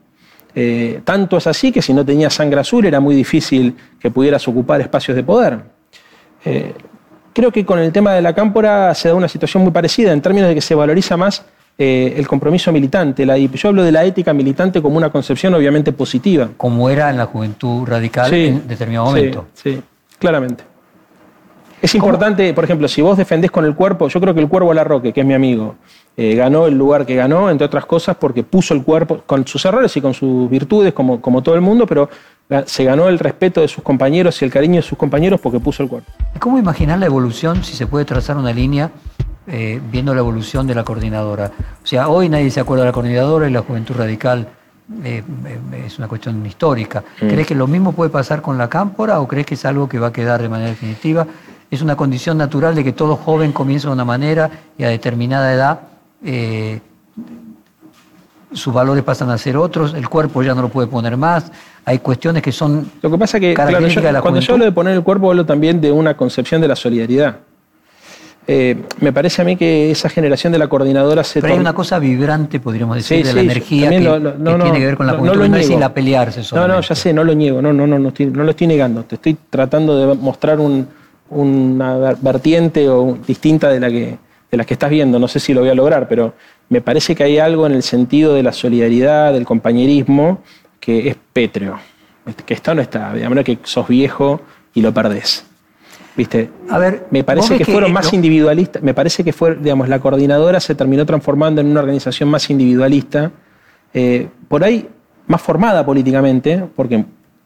Eh, 0.56 1.02
tanto 1.04 1.38
es 1.38 1.48
así 1.48 1.72
que 1.72 1.82
si 1.82 1.94
no 1.94 2.06
tenías 2.06 2.34
sangre 2.34 2.60
azul 2.60 2.86
era 2.86 3.00
muy 3.00 3.16
difícil 3.16 3.74
que 3.98 4.12
pudieras 4.12 4.46
ocupar 4.48 4.82
espacios 4.82 5.16
de 5.16 5.24
poder. 5.24 5.60
Eh, 6.44 6.74
creo 7.34 7.52
que 7.52 7.66
con 7.66 7.80
el 7.80 7.92
tema 7.92 8.14
de 8.14 8.22
la 8.22 8.34
cámpora 8.34 8.94
se 8.96 9.10
da 9.10 9.16
una 9.16 9.28
situación 9.28 9.64
muy 9.64 9.72
parecida 9.72 10.12
en 10.14 10.22
términos 10.22 10.50
de 10.50 10.56
que 10.56 10.62
se 10.62 10.76
valoriza 10.76 11.18
más 11.18 11.46
eh, 11.78 12.14
el 12.18 12.28
compromiso 12.28 12.72
militante. 12.72 13.26
La, 13.26 13.38
yo 13.38 13.70
hablo 13.70 13.84
de 13.84 13.92
la 13.92 14.04
ética 14.04 14.34
militante 14.34 14.82
como 14.82 14.98
una 14.98 15.10
concepción 15.10 15.54
obviamente 15.54 15.92
positiva. 15.92 16.50
Como 16.58 16.90
era 16.90 17.10
en 17.10 17.18
la 17.18 17.26
juventud 17.26 17.88
radical 17.88 18.34
en 18.34 18.68
determinado 18.68 19.08
momento. 19.08 19.48
Sí, 19.54 19.82
claramente. 20.20 20.72
Es 21.82 21.96
importante, 21.96 22.54
por 22.54 22.64
ejemplo, 22.64 22.88
si 22.88 23.02
vos 23.02 23.18
defendés 23.18 23.50
con 23.50 23.66
el 23.66 23.74
cuerpo, 23.74 24.08
yo 24.08 24.22
creo 24.22 24.36
que 24.36 24.40
el 24.40 24.48
Cuervo 24.48 24.72
Larroque, 24.72 25.12
que 25.12 25.22
es 25.22 25.26
mi 25.26 25.34
amigo, 25.34 25.76
eh, 26.16 26.36
ganó 26.36 26.68
el 26.68 26.78
lugar 26.78 27.08
que 27.08 27.16
ganó, 27.16 27.50
entre 27.50 27.66
otras 27.66 27.88
cosas, 27.88 28.16
porque 28.18 28.44
puso 28.44 28.76
el 28.76 28.84
cuerpo, 28.84 29.24
con 29.26 29.48
sus 29.48 29.66
errores 29.66 29.98
y 29.98 30.02
con 30.02 30.14
sus 30.14 30.48
virtudes, 30.48 30.94
como, 30.94 31.20
como 31.20 31.42
todo 31.42 31.56
el 31.56 31.62
mundo, 31.62 31.88
pero 31.88 32.08
se 32.66 32.84
ganó 32.84 33.08
el 33.08 33.20
respeto 33.20 33.62
de 33.62 33.68
sus 33.68 33.84
compañeros 33.84 34.42
y 34.42 34.46
el 34.46 34.52
cariño 34.52 34.76
de 34.76 34.82
sus 34.82 34.98
compañeros 34.98 35.40
porque 35.40 35.60
puso 35.60 35.84
el 35.84 35.90
cuerpo. 35.90 36.12
¿Cómo 36.40 36.58
imaginar 36.58 37.00
la 37.00 37.06
evolución 37.06 37.64
si 37.64 37.76
se 37.76 37.88
puede 37.88 38.06
trazar 38.06 38.38
una 38.38 38.52
línea 38.52 38.92
eh, 39.48 39.80
viendo 39.92 40.14
la 40.14 40.20
evolución 40.20 40.68
de 40.68 40.76
la 40.76 40.84
coordinadora? 40.84 41.52
O 41.84 41.88
sea, 41.88 42.10
hoy 42.10 42.30
nadie 42.30 42.52
se 42.52 42.60
acuerda 42.60 42.84
de 42.84 42.90
la 42.90 42.94
coordinadora 42.94 43.48
y 43.48 43.52
la 43.52 43.62
juventud 43.62 43.96
radical 43.96 44.48
eh, 45.04 45.24
es 45.86 45.98
una 45.98 46.08
cuestión 46.08 46.46
histórica. 46.46 47.04
Mm. 47.22 47.28
¿Crees 47.28 47.48
que 47.48 47.56
lo 47.56 47.68
mismo 47.68 47.94
puede 47.94 48.10
pasar 48.10 48.42
con 48.42 48.58
la 48.58 48.70
cámpora 48.70 49.20
o 49.22 49.28
crees 49.28 49.46
que 49.46 49.54
es 49.56 49.66
algo 49.66 49.88
que 49.88 50.00
va 50.00 50.08
a 50.08 50.14
quedar 50.14 50.42
de 50.42 50.50
manera 50.50 50.70
definitiva? 50.70 51.28
¿Es 51.70 51.82
una 51.82 51.96
condición 51.96 52.38
natural 52.38 52.76
de 52.76 52.84
que 52.84 52.92
todo 52.92 53.16
joven 53.16 53.54
comienza 53.54 53.88
de 53.88 53.94
una 53.94 54.04
manera 54.04 54.52
y 54.78 54.84
a 54.84 54.90
determinada 54.90 55.54
edad 55.54 55.80
eh, 56.26 56.82
sus 58.54 58.74
valores 58.74 59.04
pasan 59.04 59.30
a 59.30 59.38
ser 59.38 59.58
otros, 59.58 59.94
el 59.94 60.10
cuerpo 60.10 60.44
ya 60.44 60.54
no 60.54 60.62
lo 60.62 60.70
puede 60.70 60.88
poner 60.88 61.18
más, 61.18 61.52
hay 61.86 62.00
cuestiones 62.00 62.44
que 62.44 62.52
son... 62.52 62.92
Lo 63.02 63.10
que 63.10 63.18
pasa 63.18 63.40
que 63.40 63.54
cuando 63.54 64.40
yo 64.40 64.54
hablo 64.54 64.66
de 64.66 64.72
poner 64.72 64.94
el 64.96 65.04
cuerpo 65.04 65.30
hablo 65.30 65.46
también 65.46 65.80
de 65.82 65.92
una 65.92 66.16
concepción 66.16 66.62
de 66.62 66.68
la 66.68 66.76
solidaridad. 66.76 67.38
Eh, 68.48 68.76
me 69.00 69.14
parece 69.14 69.42
a 69.42 69.46
mí 69.46 69.56
que 69.56 69.92
esa 69.92 70.10
generación 70.10 70.52
de 70.52 70.60
la 70.60 70.68
coordinadora 70.68 71.24
se... 71.24 71.42
Pero 71.42 71.54
hay 71.54 71.60
una 71.60 71.74
cosa 71.74 72.00
vibrante, 72.00 72.60
podríamos 72.60 72.96
decir, 72.96 73.26
de 73.26 73.34
la 73.34 73.42
energía 73.42 73.90
que, 73.90 74.00
tiene 74.00 74.80
que 74.80 74.86
ver 74.86 74.98
con 74.98 75.08
la 75.08 75.14
juventud, 75.14 75.40
no, 75.40 75.48
no, 75.48 75.56
es 75.56 75.70
ir 75.70 75.84
a 75.84 75.94
pelearse 75.94 76.44
solamente. 76.44 76.74
No, 76.74 76.82
no, 76.82 76.88
ya 76.88 76.96
sé, 76.96 77.14
no 77.14 77.24
lo 77.24 77.34
niego, 77.34 77.62
no, 77.62 77.72
no, 77.72 77.86
no, 77.86 78.00
no, 78.00 78.10
estoy, 78.10 78.26
no 78.26 78.44
lo 78.44 78.52
estoy 78.52 78.68
negando. 78.68 79.04
Te 79.04 79.16
estoy 79.16 79.38
tratando 79.50 79.96
de 79.96 80.16
mostrar 80.16 80.60
una 81.30 82.16
vertiente 82.20 82.90
o 82.90 83.18
distinta 83.26 83.70
de 83.70 83.80
la, 83.80 83.90
que, 83.90 84.18
de 84.50 84.58
la 84.58 84.66
que 84.66 84.74
estás 84.74 84.90
viendo. 84.90 85.20
No 85.20 85.28
sé 85.28 85.40
si 85.40 85.54
lo 85.54 85.62
voy 85.62 85.70
a 85.70 85.76
lograr, 85.76 86.08
pero 86.08 86.34
me 86.72 86.80
parece 86.80 87.16
que 87.16 87.26
hay 87.26 87.38
algo 87.38 87.66
en 87.68 87.74
el 87.74 87.84
sentido 87.84 88.34
de 88.34 88.44
la 88.44 88.54
solidaridad, 88.54 89.34
del 89.34 89.44
compañerismo, 89.44 90.42
que 90.80 91.10
es 91.10 91.18
pétreo. 91.34 91.78
Que 92.46 92.54
está 92.54 92.72
o 92.72 92.76
no 92.76 92.82
está. 92.82 93.12
De 93.12 93.24
manera 93.24 93.44
que 93.44 93.60
sos 93.64 93.90
viejo 93.90 94.40
y 94.74 94.80
lo 94.80 94.94
perdés. 94.94 95.46
¿Viste? 96.16 96.50
A 96.70 96.78
ver, 96.78 97.08
me 97.12 97.26
parece 97.26 97.58
que, 97.58 97.66
fueron 97.66 97.92
más 97.92 98.14
individualistas. 98.14 98.82
Me 98.82 98.94
parece 98.94 99.22
que 99.22 99.34
fue, 99.34 99.56
digamos, 99.56 99.90
la 99.90 100.00
coordinadora 100.00 100.62
se 100.62 100.74
terminó 100.74 101.06
transformando 101.06 101.60
en 101.60 101.68
una 101.68 101.82
organización 101.82 102.30
más 102.30 102.50
individualista, 102.50 103.34
eh, 103.94 104.30
por 104.48 104.64
ahí 104.64 104.88
más 105.28 105.42
formada 105.42 105.86
políticamente, 105.86 106.64
porque 106.74 107.04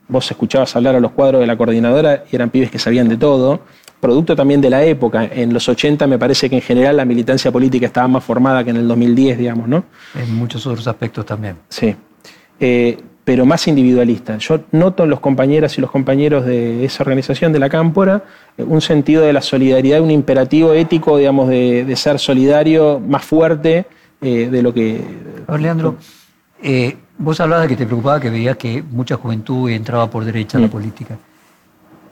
vos 0.08 0.30
escuchabas 0.30 0.76
hablar 0.76 0.94
a 0.94 1.00
los 1.00 1.14
cuadros 1.14 1.42
de 1.42 1.48
la 1.48 1.58
coordinadora 1.58 2.26
y 2.32 2.36
eran 2.36 2.52
pibes 2.52 2.70
que 2.70 2.78
sabían 2.78 3.10
de 3.10 3.18
todo, 3.18 3.62
producto 4.00 4.36
también 4.36 4.62
de 4.62 4.70
la 4.70 4.84
época. 4.84 5.26
En 5.26 5.54
los 5.54 5.68
80 5.68 6.08
me 6.08 6.18
parece 6.18 6.50
que 6.50 6.56
en 6.56 6.62
general 6.62 6.98
la 6.98 7.06
militancia 7.06 7.52
política 7.52 7.86
estaba 7.86 8.08
más 8.08 8.24
formada 8.24 8.64
que 8.64 8.70
en 8.70 8.78
el 8.78 8.88
2010, 8.88 9.38
digamos, 9.38 9.68
¿no? 9.68 9.86
En 10.14 10.36
muchos 10.36 10.66
otros 10.68 10.88
aspectos 10.88 11.26
también. 11.26 11.58
Sí. 11.70 11.96
Eh, 12.60 12.98
pero 13.26 13.46
más 13.46 13.68
individualista. 13.68 14.38
Yo 14.38 14.62
noto 14.72 15.04
en 15.04 15.10
los 15.10 15.20
compañeras 15.20 15.78
y 15.78 15.82
los 15.82 15.90
compañeros 15.90 16.46
de 16.46 16.86
esa 16.86 17.04
organización 17.04 17.52
de 17.52 17.60
la 17.60 17.70
Cámpora 17.70 18.24
eh, 18.56 18.64
un 18.64 18.80
sentido 18.82 19.24
de 19.24 19.34
la 19.34 19.42
solidaridad, 19.42 20.00
un 20.00 20.12
imperativo 20.12 20.74
ético, 20.74 21.18
digamos, 21.18 21.50
de, 21.50 21.94
ser 21.98 22.20
solidario 22.20 23.00
más 23.00 23.26
fuerte 23.26 23.88
eh, 24.22 24.48
de 24.50 24.62
lo 24.62 24.74
que... 24.74 25.02
Leandro, 25.60 25.98
eh, 26.62 26.96
vos 27.18 27.40
hablabas 27.40 27.64
de 27.64 27.70
que 27.70 27.78
te 27.78 27.86
preocupaba 27.86 28.20
que 28.20 28.30
veías 28.30 28.58
que 28.58 28.84
mucha 28.84 29.16
juventud 29.16 29.70
entraba 29.72 30.10
por 30.10 30.24
derecha 30.24 30.60
a 30.60 30.62
la 30.62 30.68
mm. 30.68 30.72
política. 30.72 31.18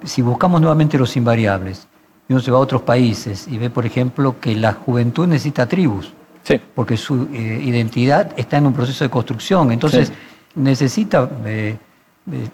Si 0.03 0.21
buscamos 0.21 0.61
nuevamente 0.61 0.97
los 0.97 1.15
invariables, 1.15 1.87
y 2.27 2.33
uno 2.33 2.41
se 2.41 2.51
va 2.51 2.57
a 2.57 2.61
otros 2.61 2.81
países 2.83 3.47
y 3.47 3.57
ve, 3.57 3.69
por 3.69 3.85
ejemplo, 3.85 4.39
que 4.39 4.55
la 4.55 4.73
juventud 4.73 5.27
necesita 5.27 5.67
tribus, 5.67 6.13
sí. 6.43 6.59
porque 6.73 6.95
su 6.95 7.27
identidad 7.33 8.31
está 8.37 8.57
en 8.57 8.67
un 8.67 8.73
proceso 8.73 9.03
de 9.03 9.09
construcción. 9.09 9.71
Entonces, 9.71 10.11
necesita 10.55 11.29
eh, 11.45 11.77
eh, 12.31 12.49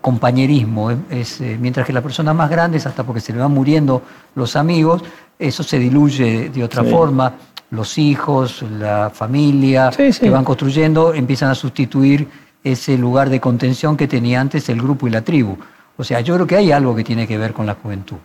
compañerismo. 0.00 0.90
Es, 1.10 1.40
eh, 1.40 1.58
mientras 1.60 1.86
que 1.86 1.92
las 1.92 2.02
personas 2.02 2.34
más 2.34 2.50
grandes, 2.50 2.86
hasta 2.86 3.04
porque 3.04 3.20
se 3.20 3.32
le 3.32 3.38
van 3.38 3.52
muriendo 3.52 4.02
los 4.34 4.56
amigos, 4.56 5.02
eso 5.38 5.62
se 5.62 5.78
diluye 5.78 6.50
de 6.50 6.64
otra 6.64 6.84
forma. 6.84 7.34
Los 7.70 7.96
hijos, 7.98 8.62
la 8.62 9.10
familia 9.10 9.90
que 9.90 10.30
van 10.30 10.44
construyendo 10.44 11.14
empiezan 11.14 11.50
a 11.50 11.54
sustituir 11.54 12.28
ese 12.62 12.98
lugar 12.98 13.30
de 13.30 13.40
contención 13.40 13.96
que 13.96 14.06
tenía 14.06 14.40
antes 14.40 14.68
el 14.68 14.80
grupo 14.80 15.06
y 15.06 15.10
la 15.10 15.22
tribu. 15.22 15.56
O 16.02 16.04
sea, 16.04 16.20
yo 16.20 16.34
creo 16.34 16.48
que 16.48 16.56
hay 16.56 16.72
algo 16.72 16.96
que 16.96 17.04
tiene 17.04 17.28
que 17.28 17.38
ver 17.38 17.52
con 17.52 17.64
la 17.64 17.74
juventud. 17.74 18.16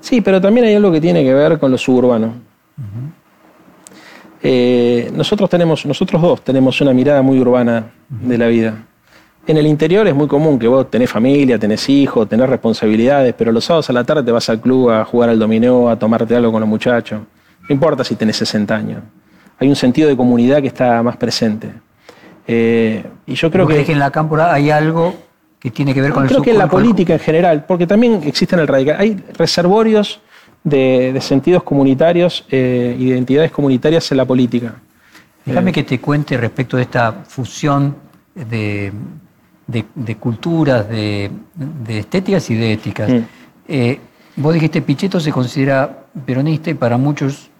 Sí, 0.00 0.22
pero 0.22 0.40
también 0.40 0.66
hay 0.66 0.74
algo 0.74 0.90
que 0.90 1.00
tiene 1.00 1.22
que 1.22 1.32
ver 1.32 1.56
con 1.60 1.70
lo 1.70 1.78
suburbano. 1.78 2.32
Eh, 4.42 5.08
nosotros 5.14 5.48
tenemos, 5.48 5.86
nosotros 5.86 6.20
dos 6.20 6.42
tenemos 6.42 6.80
una 6.80 6.92
mirada 6.92 7.22
muy 7.22 7.38
urbana 7.38 7.92
de 8.08 8.36
la 8.36 8.48
vida. 8.48 8.74
En 9.46 9.56
el 9.56 9.68
interior 9.68 10.04
es 10.08 10.16
muy 10.16 10.26
común 10.26 10.58
que 10.58 10.66
vos 10.66 10.90
tenés 10.90 11.08
familia, 11.08 11.60
tenés 11.60 11.88
hijos, 11.88 12.28
tenés 12.28 12.48
responsabilidades, 12.48 13.32
pero 13.38 13.52
los 13.52 13.64
sábados 13.64 13.88
a 13.88 13.92
la 13.92 14.02
tarde 14.02 14.24
te 14.24 14.32
vas 14.32 14.48
al 14.48 14.60
club 14.60 14.90
a 14.90 15.04
jugar 15.04 15.30
al 15.30 15.38
dominó, 15.38 15.88
a 15.88 15.96
tomarte 15.96 16.34
algo 16.34 16.50
con 16.50 16.60
los 16.60 16.68
muchachos. 16.68 17.20
No 17.68 17.72
importa 17.72 18.02
si 18.02 18.16
tenés 18.16 18.36
60 18.38 18.74
años. 18.74 19.00
Hay 19.60 19.68
un 19.68 19.76
sentido 19.76 20.08
de 20.08 20.16
comunidad 20.16 20.60
que 20.60 20.66
está 20.66 21.00
más 21.04 21.16
presente. 21.16 21.70
Eh, 22.48 23.04
y 23.26 23.34
yo 23.34 23.48
creo 23.48 23.64
que, 23.64 23.84
que 23.84 23.92
en 23.92 24.00
la 24.00 24.10
cámpora 24.10 24.52
hay 24.52 24.70
algo 24.70 25.14
que 25.66 25.72
tiene 25.72 25.92
que 25.92 26.00
ver 26.00 26.12
con 26.12 26.22
el 26.22 26.28
Creo 26.28 26.42
que 26.42 26.52
en 26.52 26.58
la 26.58 26.68
política 26.68 27.14
en 27.14 27.18
general, 27.18 27.64
porque 27.66 27.88
también 27.88 28.20
existen 28.24 28.60
el 28.60 28.68
radical. 28.68 28.96
Hay 29.00 29.16
reservorios 29.36 30.20
de, 30.62 31.18
sentidos 31.20 31.64
comunitarios, 31.64 32.44
eh, 32.48 32.96
identidades 32.96 33.50
comunitarias 33.50 34.08
en 34.12 34.18
la 34.18 34.24
política. 34.24 34.76
Déjame 35.44 35.70
eh, 35.70 35.72
que 35.72 35.82
te 35.82 36.00
cuente 36.00 36.36
respecto 36.36 36.76
de 36.76 36.84
esta 36.84 37.12
fusión 37.26 37.96
de, 38.32 38.92
culturas, 40.20 40.88
de, 40.88 41.32
estéticas 41.88 42.48
y 42.50 42.54
de 42.54 42.72
éticas. 42.72 43.10
Mm. 43.10 43.20
Eh, 43.66 44.00
vos 44.36 44.54
dijiste, 44.54 44.82
Pichetto 44.82 45.18
se 45.18 45.32
considera 45.32 46.04
peronista 46.24 46.70
y 46.70 46.74
para 46.74 46.96
muchos 46.96 47.50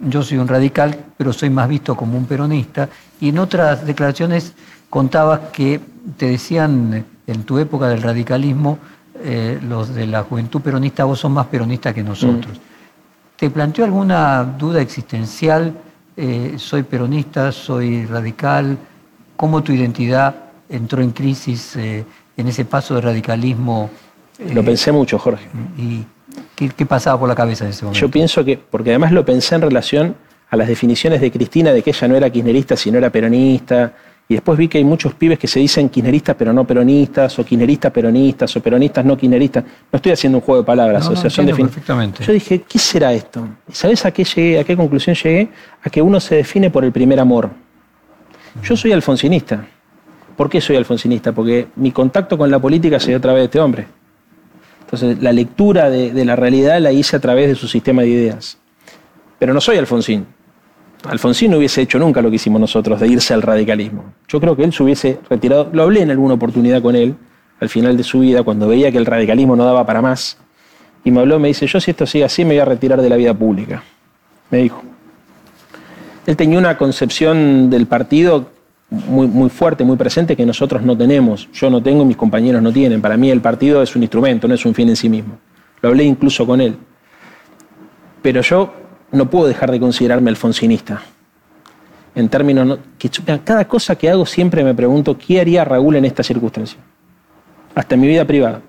yo 0.00 0.22
soy 0.22 0.38
un 0.38 0.48
radical, 0.48 0.96
pero 1.18 1.30
soy 1.32 1.50
más 1.50 1.68
visto 1.68 1.94
como 1.94 2.16
un 2.16 2.24
peronista. 2.24 2.88
Y 3.20 3.28
en 3.28 3.38
otras 3.38 3.86
declaraciones 3.86 4.54
contabas 4.88 5.40
que 5.52 5.78
te 6.16 6.26
decían 6.26 7.04
en 7.26 7.42
tu 7.44 7.58
época 7.58 7.88
del 7.88 8.02
radicalismo, 8.02 8.78
eh, 9.22 9.58
los 9.62 9.94
de 9.94 10.06
la 10.06 10.22
juventud 10.24 10.60
peronista, 10.60 11.04
vos 11.04 11.20
sos 11.20 11.30
más 11.30 11.46
peronista 11.46 11.94
que 11.94 12.02
nosotros. 12.02 12.56
Mm. 12.56 13.36
¿Te 13.36 13.50
planteó 13.50 13.84
alguna 13.84 14.44
duda 14.44 14.80
existencial? 14.80 15.74
Eh, 16.16 16.54
¿Soy 16.56 16.82
peronista? 16.82 17.52
¿Soy 17.52 18.04
radical? 18.06 18.76
¿Cómo 19.36 19.62
tu 19.62 19.72
identidad 19.72 20.34
entró 20.68 21.02
en 21.02 21.10
crisis 21.10 21.76
eh, 21.76 22.04
en 22.36 22.48
ese 22.48 22.64
paso 22.64 22.94
de 22.94 23.00
radicalismo? 23.00 23.90
Lo 24.52 24.64
pensé 24.64 24.90
mucho, 24.92 25.18
Jorge. 25.18 25.46
¿Y 25.76 26.04
qué, 26.54 26.70
qué, 26.70 26.86
pasaba 26.86 27.18
por 27.18 27.28
la 27.28 27.34
cabeza 27.34 27.64
en 27.64 27.70
ese 27.70 27.84
momento? 27.84 28.00
Yo 28.00 28.10
pienso 28.10 28.44
que, 28.44 28.58
porque 28.58 28.90
además 28.90 29.12
lo 29.12 29.24
pensé 29.24 29.54
en 29.54 29.62
relación 29.62 30.16
a 30.50 30.56
las 30.56 30.68
definiciones 30.68 31.20
de 31.20 31.30
Cristina 31.30 31.72
de 31.72 31.82
que 31.82 31.90
ella 31.90 32.08
no 32.08 32.16
era 32.16 32.30
kirchnerista, 32.30 32.76
sino 32.76 32.98
era 32.98 33.10
peronista, 33.10 33.92
y 34.32 34.36
después 34.36 34.56
vi 34.56 34.66
que 34.66 34.78
hay 34.78 34.84
muchos 34.84 35.12
pibes 35.12 35.38
que 35.38 35.46
se 35.46 35.60
dicen 35.60 35.90
kirchneristas 35.90 36.34
pero 36.36 36.54
no 36.54 36.66
peronistas, 36.66 37.38
o 37.38 37.44
kirchneristas 37.44 37.92
peronistas, 37.92 38.56
o 38.56 38.62
peronistas 38.62 39.04
no 39.04 39.14
kirchneristas. 39.14 39.62
No 39.62 39.96
estoy 39.98 40.12
haciendo 40.12 40.38
un 40.38 40.42
juego 40.42 40.62
de 40.62 40.66
palabras, 40.66 41.06
o 41.06 41.14
sea, 41.14 41.28
son 41.28 41.44
perfectamente. 41.44 42.24
Yo 42.24 42.32
dije, 42.32 42.62
¿qué 42.66 42.78
será 42.78 43.12
esto? 43.12 43.46
¿Y 43.68 43.74
sabes 43.74 44.06
a 44.06 44.10
qué 44.10 44.24
llegué, 44.24 44.58
a 44.58 44.64
qué 44.64 44.74
conclusión 44.74 45.14
llegué? 45.14 45.50
A 45.82 45.90
que 45.90 46.00
uno 46.00 46.18
se 46.18 46.36
define 46.36 46.70
por 46.70 46.82
el 46.82 46.92
primer 46.92 47.20
amor. 47.20 47.50
Yo 48.62 48.74
soy 48.74 48.92
alfonsinista. 48.92 49.66
¿Por 50.34 50.48
qué 50.48 50.62
soy 50.62 50.76
alfonsinista? 50.76 51.32
Porque 51.32 51.68
mi 51.76 51.92
contacto 51.92 52.38
con 52.38 52.50
la 52.50 52.58
política 52.58 52.98
se 52.98 53.08
dio 53.08 53.18
a 53.18 53.20
través 53.20 53.42
de 53.42 53.44
este 53.44 53.60
hombre. 53.60 53.86
Entonces, 54.80 55.22
la 55.22 55.32
lectura 55.32 55.90
de, 55.90 56.10
de 56.10 56.24
la 56.24 56.36
realidad 56.36 56.80
la 56.80 56.90
hice 56.90 57.16
a 57.16 57.20
través 57.20 57.48
de 57.48 57.54
su 57.54 57.68
sistema 57.68 58.00
de 58.00 58.08
ideas. 58.08 58.56
Pero 59.38 59.52
no 59.52 59.60
soy 59.60 59.76
Alfonsín. 59.76 60.24
Alfonsín 61.08 61.50
no 61.50 61.58
hubiese 61.58 61.82
hecho 61.82 61.98
nunca 61.98 62.22
lo 62.22 62.30
que 62.30 62.36
hicimos 62.36 62.60
nosotros, 62.60 63.00
de 63.00 63.08
irse 63.08 63.34
al 63.34 63.42
radicalismo. 63.42 64.12
Yo 64.28 64.40
creo 64.40 64.56
que 64.56 64.64
él 64.64 64.72
se 64.72 64.82
hubiese 64.82 65.18
retirado, 65.28 65.68
lo 65.72 65.82
hablé 65.82 66.02
en 66.02 66.10
alguna 66.10 66.34
oportunidad 66.34 66.80
con 66.82 66.94
él, 66.96 67.14
al 67.60 67.68
final 67.68 67.96
de 67.96 68.02
su 68.02 68.20
vida, 68.20 68.42
cuando 68.42 68.68
veía 68.68 68.90
que 68.90 68.98
el 68.98 69.06
radicalismo 69.06 69.56
no 69.56 69.64
daba 69.64 69.84
para 69.86 70.02
más, 70.02 70.38
y 71.04 71.10
me 71.10 71.20
habló, 71.20 71.38
me 71.38 71.48
dice, 71.48 71.66
yo 71.66 71.80
si 71.80 71.90
esto 71.90 72.06
sigue 72.06 72.24
así 72.24 72.44
me 72.44 72.54
voy 72.54 72.60
a 72.60 72.64
retirar 72.64 73.00
de 73.02 73.08
la 73.08 73.16
vida 73.16 73.34
pública, 73.34 73.82
me 74.50 74.58
dijo. 74.58 74.82
Él 76.26 76.36
tenía 76.36 76.58
una 76.58 76.78
concepción 76.78 77.68
del 77.68 77.86
partido 77.86 78.46
muy, 78.90 79.26
muy 79.26 79.48
fuerte, 79.48 79.84
muy 79.84 79.96
presente, 79.96 80.36
que 80.36 80.46
nosotros 80.46 80.82
no 80.82 80.96
tenemos. 80.96 81.48
Yo 81.52 81.70
no 81.70 81.82
tengo, 81.82 82.04
mis 82.04 82.16
compañeros 82.16 82.62
no 82.62 82.72
tienen. 82.72 83.00
Para 83.00 83.16
mí 83.16 83.30
el 83.30 83.40
partido 83.40 83.82
es 83.82 83.96
un 83.96 84.02
instrumento, 84.02 84.46
no 84.46 84.54
es 84.54 84.64
un 84.64 84.74
fin 84.74 84.88
en 84.88 84.96
sí 84.96 85.08
mismo. 85.08 85.38
Lo 85.80 85.88
hablé 85.88 86.04
incluso 86.04 86.46
con 86.46 86.60
él. 86.60 86.76
Pero 88.20 88.40
yo 88.42 88.72
no 89.12 89.30
puedo 89.30 89.46
dejar 89.46 89.70
de 89.70 89.78
considerarme 89.78 90.30
alfonsinista. 90.30 91.02
En 92.14 92.28
términos. 92.28 92.78
que, 92.98 93.10
cada 93.44 93.66
cosa 93.66 93.96
que 93.96 94.10
hago 94.10 94.26
siempre 94.26 94.64
me 94.64 94.74
pregunto 94.74 95.16
qué 95.16 95.40
haría 95.40 95.64
Raúl 95.64 95.96
en 95.96 96.04
esta 96.04 96.22
circunstancia. 96.22 96.78
Hasta 97.74 97.94
en 97.94 98.00
mi 98.00 98.08
vida 98.08 98.26
privada. 98.26 98.60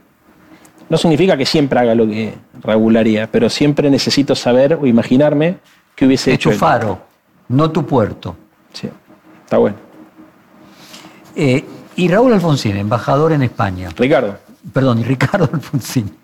No 0.90 0.98
significa 0.98 1.36
que 1.36 1.46
siempre 1.46 1.80
haga 1.80 1.96
lo 1.96 2.06
que. 2.06 2.34
regularía, 2.62 3.30
pero 3.32 3.50
siempre 3.50 3.90
necesito 3.90 4.36
saber 4.36 4.76
o 4.76 4.86
imaginarme 4.86 5.58
que 5.96 6.06
hubiese 6.06 6.32
es 6.32 6.36
hecho. 6.36 6.52
tu 6.52 6.58
faro, 6.58 7.02
no 7.50 7.72
tu 7.72 7.86
puerto. 7.86 8.36
Sí, 8.74 8.90
está 9.44 9.58
bueno. 9.58 9.78
Eh, 11.36 11.66
y 11.96 12.08
Raúl 12.08 12.34
Alfonsín, 12.34 12.78
embajador 12.78 13.32
en 13.34 13.44
España. 13.44 13.90
Ricardo. 13.96 14.38
Perdón, 14.72 15.00
y 15.00 15.04
Ricardo 15.04 15.50
Alfonsín, 15.54 16.16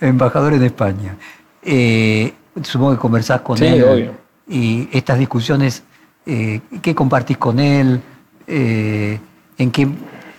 embajador 0.00 0.54
en 0.54 0.62
España. 0.64 1.16
Eh, 1.62 2.32
supongo 2.62 2.92
que 2.92 2.98
conversás 2.98 3.40
con 3.40 3.58
Sí, 3.58 3.66
él. 3.66 3.84
obvio. 3.84 4.12
Y 4.48 4.88
estas 4.92 5.18
discusiones, 5.18 5.82
eh, 6.26 6.60
¿qué 6.82 6.94
compartís 6.94 7.38
con 7.38 7.58
él? 7.58 8.00
Eh, 8.46 9.18
¿En 9.58 9.70
qué 9.70 9.88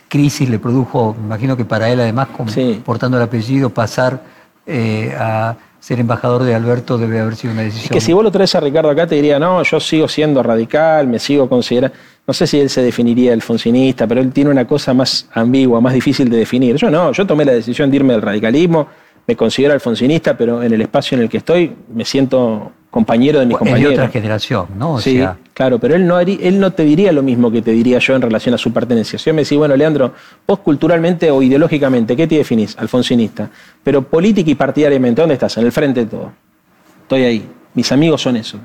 crisis 0.08 0.48
le 0.50 0.60
produjo, 0.60 1.16
me 1.20 1.26
imagino 1.26 1.58
que 1.58 1.66
para 1.66 1.90
él 1.90 2.00
además, 2.00 2.28
Sí. 2.48 2.82
portando 2.86 3.18
el 3.18 3.24
apellido, 3.24 3.70
pasar 3.70 4.22
eh, 4.68 5.14
a 5.20 5.56
ser 5.80 6.00
embajador 6.00 6.44
de 6.44 6.56
Alberto 6.56 6.98
debe 6.98 7.20
haber 7.20 7.36
sido 7.36 7.54
una 7.54 7.62
Es 7.64 7.74
decisión? 7.76 7.94
que 7.94 8.02
si 8.02 8.14
vos 8.14 8.24
lo 8.24 8.32
traes 8.32 8.56
a 8.56 8.60
Ricardo 8.60 8.90
acá, 8.90 9.06
te 9.06 9.14
diría, 9.16 9.38
no, 9.38 9.62
yo 9.62 9.80
sigo 9.80 10.08
siendo 10.08 10.42
radical, 10.42 11.08
me 11.08 11.20
sigo 11.20 11.48
considerando. 11.48 11.96
No 12.26 12.34
sé 12.34 12.48
si 12.48 12.60
él 12.60 12.72
se 12.72 12.82
definiría 12.82 13.34
alfonsinista, 13.34 14.08
pero 14.08 14.22
él 14.22 14.32
tiene 14.32 14.50
una 14.50 14.66
cosa 14.66 14.96
más 14.96 15.28
ambigua, 15.34 15.80
más 15.82 15.94
difícil 15.94 16.28
de 16.30 16.38
definir. 16.38 16.76
Yo 16.78 16.90
no, 16.90 17.12
yo 17.12 17.28
tomé 17.28 17.46
la 17.46 17.52
decisión 17.52 17.92
de 17.92 17.98
irme 17.98 18.14
del 18.14 18.24
radicalismo, 18.24 18.88
me 19.28 19.36
considero 19.36 19.74
alfonsinista, 19.74 20.38
pero 20.38 20.62
en 20.64 20.72
el 20.74 20.82
espacio 20.82 21.16
en 21.18 21.24
el 21.24 21.30
que 21.30 21.38
estoy 21.38 21.74
me 21.94 22.06
siento 22.06 22.72
compañero 22.92 23.40
de 23.40 23.46
mis 23.46 23.56
es 23.56 23.60
de 23.60 23.66
compañeros. 23.66 23.94
otra 23.94 24.08
generación, 24.10 24.68
¿no? 24.78 24.94
O 24.94 25.02
sí, 25.02 25.18
sea, 25.18 25.36
claro, 25.54 25.80
pero 25.80 25.96
él 25.96 26.08
no, 26.08 26.16
harí- 26.18 26.40
él 26.42 26.60
no 26.60 26.72
te 26.72 26.84
diría 26.86 27.12
lo 27.12 27.24
mismo 27.24 27.52
que 27.52 27.62
te 27.62 27.72
diría 27.72 28.00
yo 28.00 28.16
en 28.16 28.22
relación 28.22 28.56
a 28.56 28.58
su 28.58 28.72
pertenencia. 28.72 29.20
Si 29.20 29.26
yo 29.26 29.34
me 29.34 29.42
decís, 29.44 29.58
bueno, 29.58 29.76
Leandro, 29.76 30.14
vos 30.48 30.60
culturalmente 30.60 31.30
o 31.32 31.42
ideológicamente, 31.42 32.16
¿qué 32.16 32.26
te 32.28 32.36
definís? 32.36 32.78
Alfonsinista. 32.78 33.50
Pero 33.84 34.02
política 34.04 34.50
y 34.50 34.56
partidariamente, 34.56 35.22
¿dónde 35.22 35.34
estás? 35.34 35.58
En 35.58 35.66
el 35.66 35.72
frente 35.74 36.02
de 36.02 36.06
todo. 36.06 36.32
Estoy 37.02 37.24
ahí. 37.24 37.50
Mis 37.74 37.92
amigos 37.92 38.22
son 38.22 38.38
eso. 38.38 38.60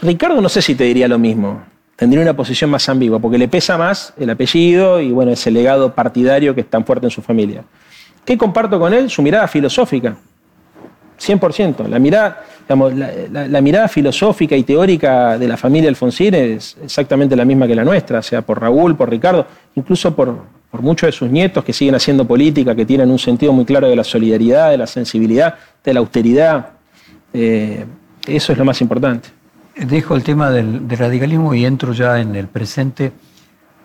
Ricardo 0.00 0.40
no 0.40 0.48
sé 0.48 0.62
si 0.62 0.74
te 0.74 0.84
diría 0.84 1.06
lo 1.08 1.18
mismo. 1.18 1.62
Tendría 1.96 2.22
una 2.22 2.34
posición 2.34 2.70
más 2.70 2.88
ambigua, 2.88 3.18
porque 3.18 3.36
le 3.38 3.48
pesa 3.48 3.76
más 3.76 4.14
el 4.18 4.30
apellido 4.30 4.98
y 5.00 5.10
bueno, 5.12 5.30
ese 5.30 5.50
legado 5.50 5.94
partidario 5.94 6.54
que 6.54 6.62
es 6.62 6.70
tan 6.70 6.84
fuerte 6.86 7.06
en 7.06 7.10
su 7.10 7.20
familia. 7.22 7.64
¿Qué 8.24 8.38
comparto 8.38 8.78
con 8.78 8.94
él? 8.94 9.10
Su 9.10 9.22
mirada 9.22 9.48
filosófica. 9.48 10.16
100%. 11.20 11.86
La 11.88 11.98
mirada, 11.98 12.44
digamos, 12.62 12.92
la, 12.94 13.60
mirada 13.60 13.88
filosófica 13.88 14.56
y 14.56 14.64
teórica 14.64 15.38
de 15.38 15.46
la 15.46 15.56
familia 15.56 15.88
Alfonsín 15.88 16.34
es 16.34 16.76
exactamente 16.82 17.36
la 17.36 17.44
misma 17.44 17.66
que 17.66 17.74
la 17.74 17.84
nuestra, 17.84 18.22
sea 18.22 18.42
por 18.42 18.60
Raúl, 18.60 18.96
por 18.96 19.08
Ricardo, 19.08 19.46
incluso 19.74 20.14
por, 20.14 20.38
por 20.70 20.82
muchos 20.82 21.08
de 21.08 21.12
sus 21.12 21.30
nietos 21.30 21.64
que 21.64 21.72
siguen 21.72 21.94
haciendo 21.94 22.26
política, 22.26 22.74
que 22.74 22.84
tienen 22.84 23.10
un 23.10 23.18
sentido 23.18 23.52
muy 23.52 23.64
claro 23.64 23.88
de 23.88 23.96
la 23.96 24.04
solidaridad, 24.04 24.70
de 24.70 24.78
la 24.78 24.86
sensibilidad, 24.86 25.54
de 25.84 25.94
la 25.94 26.00
austeridad. 26.00 26.70
Eh, 27.32 27.84
eso 28.26 28.52
es 28.52 28.58
lo 28.58 28.64
más 28.64 28.80
importante. 28.80 29.28
Dejo 29.76 30.14
el 30.16 30.22
tema 30.22 30.50
del 30.50 30.88
radicalismo 30.88 31.54
y 31.54 31.64
entro 31.64 31.92
ya 31.92 32.20
en 32.20 32.36
el 32.36 32.46
presente 32.46 33.12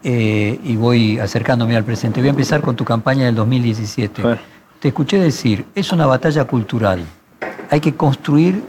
eh, 0.04 0.60
y 0.64 0.76
voy 0.76 1.20
acercándome 1.20 1.76
al 1.76 1.84
presente. 1.84 2.20
Voy 2.20 2.28
a 2.28 2.32
empezar 2.32 2.62
con 2.62 2.76
tu 2.76 2.86
campaña 2.86 3.26
del 3.26 3.36
2017. 3.36 4.22
A 4.22 4.26
ver. 4.26 4.40
Te 4.80 4.90
escuché 4.90 5.18
decir, 5.18 5.66
es 5.74 5.92
una 5.92 6.06
batalla 6.06 6.46
cultural. 6.46 7.04
Hay 7.70 7.80
que 7.80 7.96
construir 7.96 8.64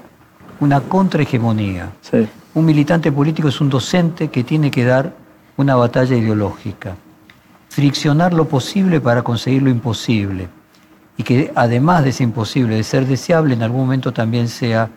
una 0.61 0.81
contrahegemonía. 0.81 1.91
Sí. 2.01 2.27
Un 2.55 2.65
militante 2.65 3.13
político 3.13 3.49
es 3.49 3.61
un 3.61 3.69
docente 3.69 4.29
que 4.29 4.43
tiene 4.43 4.71
que 4.71 4.85
dar 4.85 5.13
una 5.57 5.77
batalla 5.77 6.17
ideológica. 6.17 6.97
Friccionar 7.69 8.33
lo 8.33 8.49
posible 8.49 9.01
para 9.01 9.23
conseguir 9.23 9.63
lo 9.63 9.71
imposible. 9.71 10.49
Y 11.17 11.23
que 11.25 11.53
además 11.55 12.05
de 12.05 12.13
ser 12.13 12.25
imposible, 12.25 12.77
de 12.77 12.85
ser 12.85 13.07
deseable, 13.07 13.55
en 13.55 13.63
algún 13.63 13.83
momento 13.83 14.13
también 14.13 14.49
sea 14.49 14.89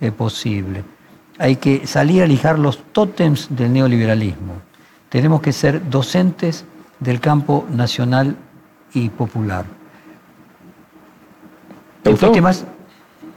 eh, 0.00 0.12
posible. 0.12 0.84
Hay 1.38 1.56
que 1.56 1.86
salir 1.86 2.22
a 2.22 2.26
lijar 2.26 2.58
los 2.58 2.78
tótems 2.92 3.48
del 3.50 3.72
neoliberalismo. 3.72 4.69
Tenemos 5.10 5.42
que 5.42 5.52
ser 5.52 5.90
docentes 5.90 6.64
del 7.00 7.20
campo 7.20 7.66
nacional 7.70 8.36
y 8.94 9.08
popular. 9.10 9.64
¿Te 12.02 12.16
fuiste 12.16 12.40
más? 12.40 12.64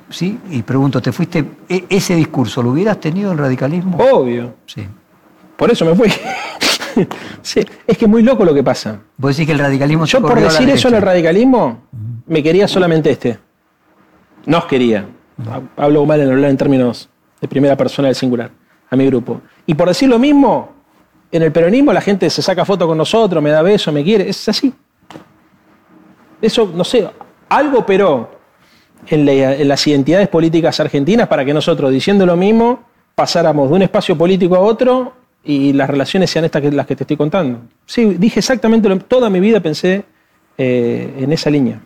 Sí, 0.10 0.40
y 0.52 0.62
pregunto, 0.62 1.02
¿te 1.02 1.12
fuiste 1.12 1.44
e- 1.68 1.86
ese 1.90 2.16
discurso 2.16 2.62
lo 2.62 2.70
hubieras 2.70 3.00
tenido 3.00 3.32
en 3.32 3.38
radicalismo? 3.40 3.98
Obvio. 3.98 4.54
Sí. 4.68 4.88
Por 5.58 5.72
eso 5.72 5.86
me 5.86 5.96
fui. 5.96 6.10
sí, 7.42 7.62
es 7.88 7.98
que 7.98 8.06
es 8.06 8.10
muy 8.10 8.22
loco 8.22 8.46
lo 8.46 8.54
que 8.54 8.64
pasa. 8.64 9.00
Vos 9.18 9.36
decís 9.36 9.48
que 9.48 9.54
el 9.54 9.60
radicalismo 9.60 10.06
Yo 10.06 10.22
por 10.22 10.40
decir 10.40 10.70
eso 10.70 10.88
en 10.90 10.96
el 10.96 11.02
radicalismo, 11.02 11.86
me 12.28 12.44
quería 12.44 12.68
solamente 12.68 13.10
este. 13.10 13.40
Nos 14.46 14.66
quería. 14.66 15.08
Hablo 15.76 16.06
mal 16.06 16.22
en 16.22 16.30
hablar 16.30 16.52
en 16.52 16.58
términos 16.58 17.10
de 17.42 17.48
primera 17.48 17.76
persona 17.76 18.10
del 18.10 18.16
singular, 18.16 18.52
a 18.92 18.96
mi 18.96 19.08
grupo. 19.08 19.42
Y 19.66 19.74
por 19.74 19.88
decir 19.88 20.10
lo 20.10 20.20
mismo, 20.20 20.74
en 21.34 21.44
el 21.44 21.52
peronismo 21.52 21.92
la 21.92 22.00
gente 22.02 22.30
se 22.30 22.42
saca 22.42 22.64
foto 22.64 22.88
con 22.88 22.98
nosotros, 22.98 23.44
me 23.44 23.50
da 23.50 23.62
beso, 23.62 23.92
me 23.92 24.04
quiere. 24.04 24.30
Es 24.30 24.48
así. 24.48 24.74
Eso, 26.42 26.72
no 26.76 26.84
sé, 26.84 27.08
algo 27.50 27.80
operó 27.80 28.30
en, 29.08 29.26
la- 29.26 29.56
en 29.56 29.68
las 29.68 29.86
identidades 29.88 30.28
políticas 30.28 30.80
argentinas 30.80 31.28
para 31.28 31.46
que 31.46 31.54
nosotros, 31.54 31.92
diciendo 31.92 32.26
lo 32.26 32.36
mismo, 32.36 32.84
pasáramos 33.16 33.70
de 33.70 33.76
un 33.76 33.82
espacio 33.82 34.18
político 34.18 34.56
a 34.56 34.60
otro 34.60 35.14
y 35.44 35.74
las 35.74 35.90
relaciones 35.90 36.30
sean 36.30 36.46
estas 36.46 36.62
que 36.62 36.72
las 36.72 36.86
que 36.86 36.96
te 36.96 37.04
estoy 37.04 37.18
contando. 37.18 37.60
Sí, 37.86 38.16
dije 38.18 38.40
exactamente 38.40 38.88
lo 38.90 38.98
Toda 39.00 39.30
mi 39.30 39.40
vida 39.40 39.60
pensé 39.60 40.04
eh, 40.58 41.14
en 41.20 41.32
esa 41.32 41.50
línea. 41.50 41.80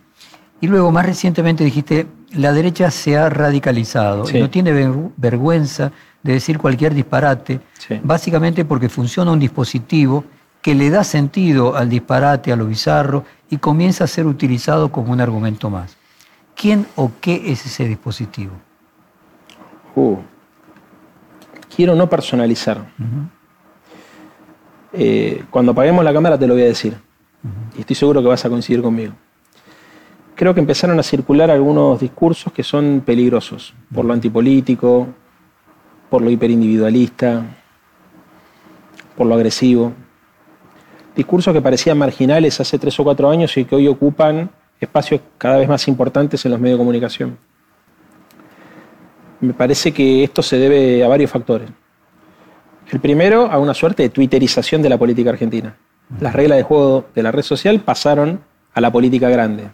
Y 0.59 0.67
luego, 0.67 0.91
más 0.91 1.05
recientemente 1.05 1.63
dijiste, 1.63 2.07
la 2.35 2.51
derecha 2.51 2.89
se 2.89 3.15
ha 3.15 3.29
radicalizado 3.29 4.25
Sí. 4.25 4.37
y 4.37 4.41
no 4.41 4.49
tiene 4.49 4.71
ver- 4.71 4.91
vergüenza 5.17 5.91
de 6.27 6.33
decir 6.33 6.57
cualquier 6.59 6.93
disparate, 6.93 7.61
Sí. 7.79 7.99
básicamente 8.03 8.65
porque 8.65 8.89
funciona 8.89 9.31
un 9.31 9.39
dispositivo 9.39 10.25
que 10.61 10.75
le 10.75 10.89
da 10.89 11.05
sentido 11.05 11.77
al 11.77 11.87
disparate, 11.87 12.51
a 12.51 12.57
lo 12.57 12.65
bizarro, 12.67 13.23
y 13.49 13.57
comienza 13.57 14.03
a 14.03 14.07
ser 14.07 14.27
utilizado 14.27 14.91
como 14.91 15.13
un 15.13 15.21
argumento 15.21 15.69
más. 15.69 15.95
¿Quién 16.53 16.85
o 16.97 17.11
qué 17.21 17.43
es 17.51 17.65
ese 17.65 17.87
dispositivo? 17.87 18.51
Uh. 19.95 20.17
Quiero 21.73 21.95
no 21.95 22.09
personalizar. 22.09 22.85
Eh, 24.91 25.45
cuando 25.49 25.71
apaguemos 25.71 26.03
la 26.03 26.11
cámara 26.11 26.37
te 26.37 26.45
lo 26.45 26.55
voy 26.55 26.63
a 26.63 26.67
decir. 26.67 26.97
Y 27.77 27.81
estoy 27.81 27.95
seguro 27.95 28.21
que 28.21 28.27
vas 28.27 28.43
a 28.43 28.49
coincidir 28.49 28.81
conmigo. 28.81 29.13
Creo 30.35 30.53
que 30.53 30.59
empezaron 30.59 30.99
a 30.99 31.03
circular 31.03 31.49
algunos 31.49 31.99
discursos 32.01 32.51
que 32.51 32.63
son 32.63 33.01
peligrosos, 33.05 33.73
por 33.93 34.03
lo 34.03 34.13
antipolítico, 34.13 35.07
por 36.09 36.21
lo 36.21 36.29
hiperindividualista, 36.29 37.43
por 39.15 39.27
lo 39.27 39.35
agresivo. 39.35 39.93
Discursos 41.15 41.53
que 41.53 41.61
parecían 41.61 41.97
marginales 41.97 42.59
hace 42.59 42.77
tres 42.77 42.99
o 42.99 43.03
cuatro 43.03 43.29
años 43.29 43.55
y 43.57 43.65
que 43.65 43.75
hoy 43.75 43.87
ocupan 43.87 44.49
espacios 44.79 45.21
cada 45.37 45.57
vez 45.57 45.67
más 45.67 45.87
importantes 45.87 46.45
en 46.45 46.51
los 46.51 46.59
medios 46.59 46.77
de 46.77 46.81
comunicación. 46.81 47.37
Me 49.39 49.53
parece 49.53 49.91
que 49.91 50.23
esto 50.23 50.41
se 50.41 50.57
debe 50.57 51.03
a 51.03 51.07
varios 51.07 51.29
factores. 51.29 51.69
El 52.89 52.99
primero, 52.99 53.51
a 53.51 53.59
una 53.59 53.73
suerte 53.73 54.03
de 54.03 54.09
twitterización 54.09 54.81
de 54.81 54.89
la 54.89 54.97
política 54.97 55.31
argentina. 55.31 55.75
Las 56.21 56.33
reglas 56.33 56.57
de 56.57 56.63
juego 56.63 57.05
de 57.13 57.23
la 57.23 57.31
red 57.31 57.43
social 57.43 57.79
pasaron 57.81 58.39
a 58.73 58.79
la 58.79 58.91
política 58.91 59.29
grande. 59.29 59.69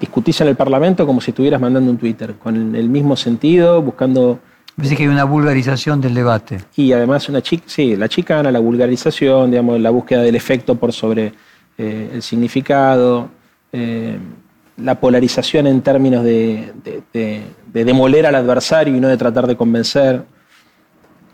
Discutís 0.00 0.40
en 0.42 0.48
el 0.48 0.56
Parlamento 0.56 1.06
como 1.06 1.20
si 1.20 1.30
estuvieras 1.30 1.60
mandando 1.60 1.90
un 1.90 1.96
Twitter, 1.98 2.34
con 2.34 2.74
el 2.74 2.88
mismo 2.88 3.16
sentido, 3.16 3.80
buscando... 3.82 4.38
Parece 4.76 4.94
que 4.96 5.04
hay 5.04 5.08
una 5.08 5.24
vulgarización 5.24 6.02
del 6.02 6.12
debate. 6.14 6.58
Y 6.76 6.92
además 6.92 7.28
una 7.30 7.40
chica, 7.40 7.64
sí, 7.66 7.96
la 7.96 8.08
chicana, 8.08 8.50
la 8.52 8.58
vulgarización, 8.58 9.50
digamos, 9.50 9.80
la 9.80 9.88
búsqueda 9.88 10.20
del 10.20 10.34
efecto 10.34 10.74
por 10.74 10.92
sobre 10.92 11.32
eh, 11.78 12.10
el 12.12 12.22
significado, 12.22 13.30
eh, 13.72 14.18
la 14.76 15.00
polarización 15.00 15.66
en 15.66 15.80
términos 15.80 16.22
de, 16.24 16.72
de- 16.84 17.02
de- 17.12 17.42
de 17.72 17.84
demoler 17.86 18.26
al 18.26 18.34
adversario 18.34 18.94
y 18.94 19.00
no 19.00 19.08
de 19.08 19.16
tratar 19.16 19.46
de 19.46 19.56
convencer. 19.56 20.16
En 20.16 20.24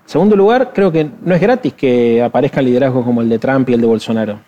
segundo 0.09 0.37
lugar, 0.37 0.71
creo 0.73 0.93
que 0.93 1.11
no 1.25 1.35
es 1.35 1.41
gratis 1.41 1.73
que 1.73 2.23
aparezcan 2.23 2.65
liderazgos 2.65 3.05
como 3.05 3.23
el 3.23 3.29
de 3.29 3.39
Trump 3.41 3.69
y 3.71 3.75
el 3.75 3.81
de 3.81 3.87
Bolsonaro, 3.89 4.39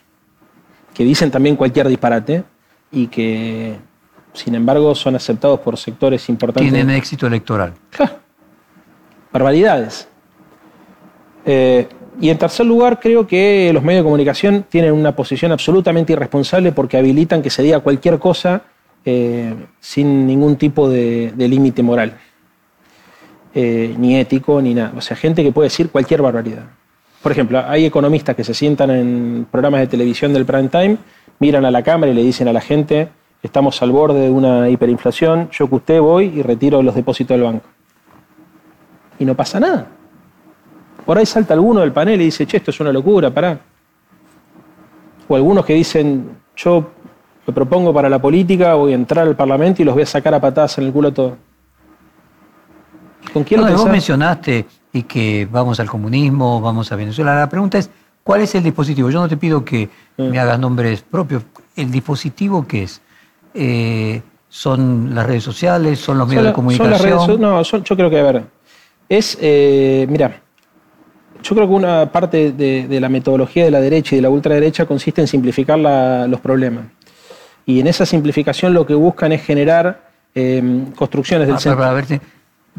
que 0.93 1.03
dicen 1.03 1.33
también 1.33 1.57
cualquier 1.57 1.89
disparate 1.89 2.45
y 2.93 3.09
que, 3.09 3.75
sin 4.35 4.55
embargo, 4.55 4.95
son 4.95 5.17
aceptados 5.17 5.61
por 5.61 5.79
sectores 5.79 6.29
importantes. 6.29 6.71
Tienen 6.71 6.95
éxito 6.95 7.27
electoral. 7.27 7.73
Ja, 7.93 8.19
barbaridades. 9.33 10.09
Eh, 11.47 11.89
y 12.21 12.31
en 12.31 12.39
tercer 12.39 12.67
lugar, 12.67 13.01
creo 13.01 13.27
que 13.27 13.71
los 13.73 13.83
medios 13.83 14.01
de 14.01 14.05
comunicación 14.05 14.65
tienen 14.69 14.93
una 14.93 15.15
posición 15.17 15.53
absolutamente 15.53 16.13
irresponsable 16.13 16.73
porque 16.73 16.97
habilitan 16.97 17.43
que 17.43 17.51
se 17.51 17.63
diga 17.63 17.81
cualquier 17.81 18.19
cosa 18.19 18.63
eh, 19.05 19.55
sin 19.81 20.27
ningún 20.27 20.57
tipo 20.57 20.89
de, 20.89 21.33
de 21.35 21.49
límite 21.49 21.83
moral, 21.83 22.17
eh, 23.55 23.95
ni 23.99 24.17
ético, 24.17 24.61
ni 24.61 24.75
nada. 24.75 24.93
O 24.97 25.01
sea, 25.01 25.17
gente 25.17 25.43
que 25.43 25.53
puede 25.53 25.67
decir 25.67 25.91
cualquier 25.91 26.23
barbaridad. 26.23 26.65
Por 27.23 27.33
ejemplo, 27.33 27.63
hay 27.67 27.87
economistas 27.87 28.35
que 28.35 28.45
se 28.45 28.53
sientan 28.53 28.91
en 28.91 29.47
programas 29.51 29.81
de 29.81 29.87
televisión 29.87 30.33
del 30.33 30.45
prime 30.45 30.69
time, 30.69 30.97
miran 31.39 31.65
a 31.65 31.71
la 31.71 31.83
cámara 31.83 32.13
y 32.13 32.15
le 32.15 32.23
dicen 32.23 32.49
a 32.49 32.53
la 32.53 32.61
gente, 32.61 33.09
estamos 33.45 33.81
al 33.83 33.93
borde 33.93 34.21
de 34.21 34.31
una 34.31 34.71
hiperinflación, 34.71 35.51
yo 35.51 35.69
que 35.69 35.75
usted 35.75 36.01
voy 36.01 36.33
y 36.35 36.43
retiro 36.43 36.83
los 36.83 36.95
depósitos 36.95 37.37
del 37.37 37.45
banco. 37.45 37.67
Y 39.19 39.25
no 39.27 39.35
pasa 39.35 39.61
nada. 39.61 39.87
Por 41.05 41.19
ahí 41.19 41.27
salta 41.27 41.53
alguno 41.53 41.81
del 41.81 41.93
panel 41.93 42.23
y 42.23 42.25
dice, 42.25 42.47
che, 42.47 42.57
esto 42.57 42.71
es 42.71 42.81
una 42.81 42.91
locura, 42.91 43.33
pará. 43.33 43.61
O 45.29 45.37
algunos 45.37 45.67
que 45.67 45.75
dicen, 45.75 46.39
yo 46.57 46.91
me 47.47 47.53
propongo 47.53 47.93
para 47.93 48.09
la 48.09 48.19
política, 48.19 48.75
voy 48.75 48.93
a 48.93 48.95
entrar 48.95 49.27
al 49.27 49.37
Parlamento 49.37 49.83
y 49.83 49.85
los 49.85 49.93
voy 49.93 50.05
a 50.05 50.07
sacar 50.07 50.33
a 50.33 50.41
patadas 50.41 50.79
en 50.79 50.85
el 50.85 50.93
culo 50.93 51.13
todo. 51.13 51.37
¿Con 53.31 53.45
quién 53.45 53.61
lo 53.61 53.71
Vos 53.71 53.91
mencionaste 53.91 54.65
y 54.91 55.03
que 55.03 55.47
vamos 55.51 55.79
al 55.81 55.91
comunismo, 55.91 56.63
vamos 56.63 56.91
a 56.91 56.97
Venezuela. 56.97 57.39
La 57.39 57.49
pregunta 57.51 57.77
es, 57.77 57.91
¿cuál 58.23 58.41
es 58.41 58.55
el 58.55 58.63
dispositivo? 58.63 59.11
Yo 59.11 59.21
no 59.21 59.29
te 59.29 59.37
pido 59.37 59.63
que 59.67 59.91
ah. 60.19 60.23
me 60.23 60.39
hagas 60.39 60.59
nombres 60.59 61.03
propios. 61.03 61.43
¿El 61.77 61.91
dispositivo 61.91 62.67
qué 62.67 62.85
es? 62.85 63.03
Eh, 63.55 64.23
¿Son 64.49 65.15
las 65.15 65.27
redes 65.27 65.43
sociales? 65.43 65.99
¿Son 65.99 66.19
los 66.19 66.29
medios 66.29 66.45
de 66.45 66.53
comunicación? 66.53 66.99
Son 66.99 67.09
las 67.09 67.27
redes, 67.27 67.41
no, 67.41 67.63
yo 67.63 67.97
creo 67.97 68.11
que, 68.11 68.19
a 68.21 68.23
ver, 68.23 68.45
es, 69.09 69.37
eh, 69.41 70.07
mira, 70.09 70.41
yo 71.43 71.55
creo 71.55 71.69
que 71.69 71.75
una 71.75 72.11
parte 72.11 72.53
de, 72.53 73.01
la 73.01 73.09
metodología 73.09 73.65
de 73.65 73.71
la 73.71 73.81
derecha 73.81 74.15
y 74.15 74.19
de 74.19 74.23
la 74.23 74.31
ultraderecha 74.31 74.87
consiste 74.87 75.21
en 75.21 75.29
simplificar 75.29 75.79
los 75.79 76.41
problemas. 76.41 76.87
Y 77.67 77.81
en 77.81 77.87
esa 77.87 78.07
simplificación 78.07 78.75
lo 78.75 78.87
que 78.87 78.95
buscan 78.95 79.33
es 79.33 79.43
generar 79.43 80.09
em, 80.35 80.87
construcciones 80.93 81.47
del 81.47 81.57
ah, 81.57 81.61
centro. 81.61 81.79
Para 81.79 81.93
verte, 81.93 82.21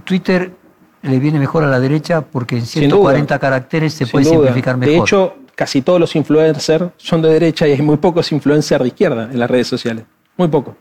Twitter 0.03 0.51
le 1.01 1.19
viene 1.19 1.39
mejor 1.39 1.63
a 1.63 1.67
la 1.67 1.79
derecha 1.79 2.21
porque 2.21 2.57
en 2.57 2.65
140 2.65 3.37
caracteres 3.37 3.93
se 3.93 4.07
puede 4.07 4.25
simplificar 4.25 4.77
mejor. 4.77 4.93
De 4.93 4.99
hecho, 4.99 5.35
casi 5.55 5.81
todos 5.81 5.99
los 5.99 6.15
influencers 6.15 6.85
son 6.97 7.21
de 7.21 7.29
derecha 7.29 7.67
y 7.67 7.73
hay 7.73 7.81
muy 7.81 7.97
pocos 7.97 8.31
influencers 8.31 8.81
de 8.81 8.87
izquierda 8.87 9.29
en 9.31 9.39
las 9.39 9.49
redes 9.49 9.67
sociales. 9.67 10.05
Muy 10.37 10.47
poco. 10.47 10.75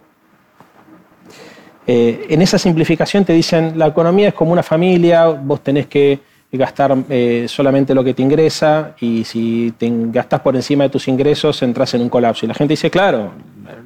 Eh, 1.86 2.26
en 2.30 2.42
esa 2.42 2.58
simplificación 2.58 3.24
te 3.24 3.32
dicen, 3.32 3.78
la 3.78 3.88
economía 3.88 4.28
es 4.28 4.34
como 4.34 4.52
una 4.52 4.62
familia, 4.62 5.26
vos 5.26 5.62
tenés 5.62 5.86
que 5.86 6.20
gastar 6.50 6.96
eh, 7.08 7.46
solamente 7.48 7.94
lo 7.94 8.04
que 8.04 8.14
te 8.14 8.22
ingresa 8.22 8.94
y 9.00 9.24
si 9.24 9.74
te 9.76 9.90
gastás 10.06 10.40
por 10.40 10.54
encima 10.54 10.84
de 10.84 10.90
tus 10.90 11.08
ingresos 11.08 11.60
entras 11.62 11.92
en 11.94 12.02
un 12.02 12.08
colapso. 12.08 12.46
Y 12.46 12.48
la 12.48 12.54
gente 12.54 12.72
dice, 12.72 12.90
claro, 12.90 13.32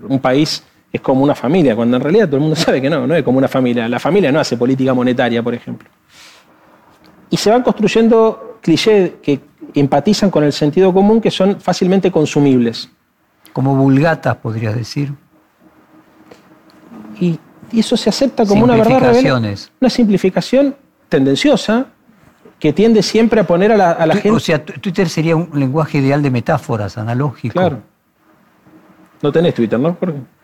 un 0.09 0.19
país 0.21 0.63
es 0.93 1.01
como 1.01 1.23
una 1.23 1.35
familia, 1.35 1.75
cuando 1.75 1.97
en 1.97 2.03
realidad 2.03 2.27
todo 2.27 2.37
el 2.37 2.43
mundo 2.43 2.57
sabe 2.57 2.81
que 2.81 2.91
no, 2.91 3.07
no 3.07 3.15
es 3.15 3.23
como 3.23 3.39
una 3.39 3.49
familia. 3.49 3.89
La 3.89 3.99
familia 3.99 4.31
no 4.31 4.41
hace 4.41 4.57
política 4.57 4.95
monetaria, 4.95 5.43
por 5.43 5.55
ejemplo. 5.55 5.89
Y 7.31 7.37
se 7.37 7.51
van 7.51 7.63
construyendo 7.63 8.59
clichés 8.63 9.13
que 9.23 9.41
empatizan 9.75 10.31
con 10.31 10.45
el 10.45 10.53
sentido 10.53 10.93
común 10.93 11.21
que 11.21 11.31
son 11.31 11.61
fácilmente 11.61 12.11
consumibles. 12.11 12.91
Como 13.53 13.75
vulgatas, 13.75 14.37
podrías 14.37 14.75
decir. 14.75 15.13
Y, 17.21 17.39
eso 17.73 17.99
se 17.99 18.09
acepta 18.09 18.47
como 18.47 18.65
una 18.65 18.77
verdad 18.77 19.15
Una 19.79 19.91
simplificación 19.91 20.75
tendenciosa, 21.11 21.87
que 22.59 22.73
tiende 22.73 23.03
siempre 23.03 23.41
a 23.41 23.47
poner 23.47 23.73
a 23.73 23.77
la, 23.77 24.15
gente. 24.15 24.31
O 24.31 24.41
sea, 24.41 24.65
Twitter 24.65 25.09
sería 25.09 25.37
un 25.37 25.51
lenguaje 25.53 25.99
ideal 25.99 26.23
de 26.23 26.31
metáforas, 26.31 26.97
analógico. 26.97 27.53
Claro. 27.53 27.83
No 29.23 29.33
tenés 29.33 29.55
Twitter, 29.55 29.79
¿no? 29.79 29.97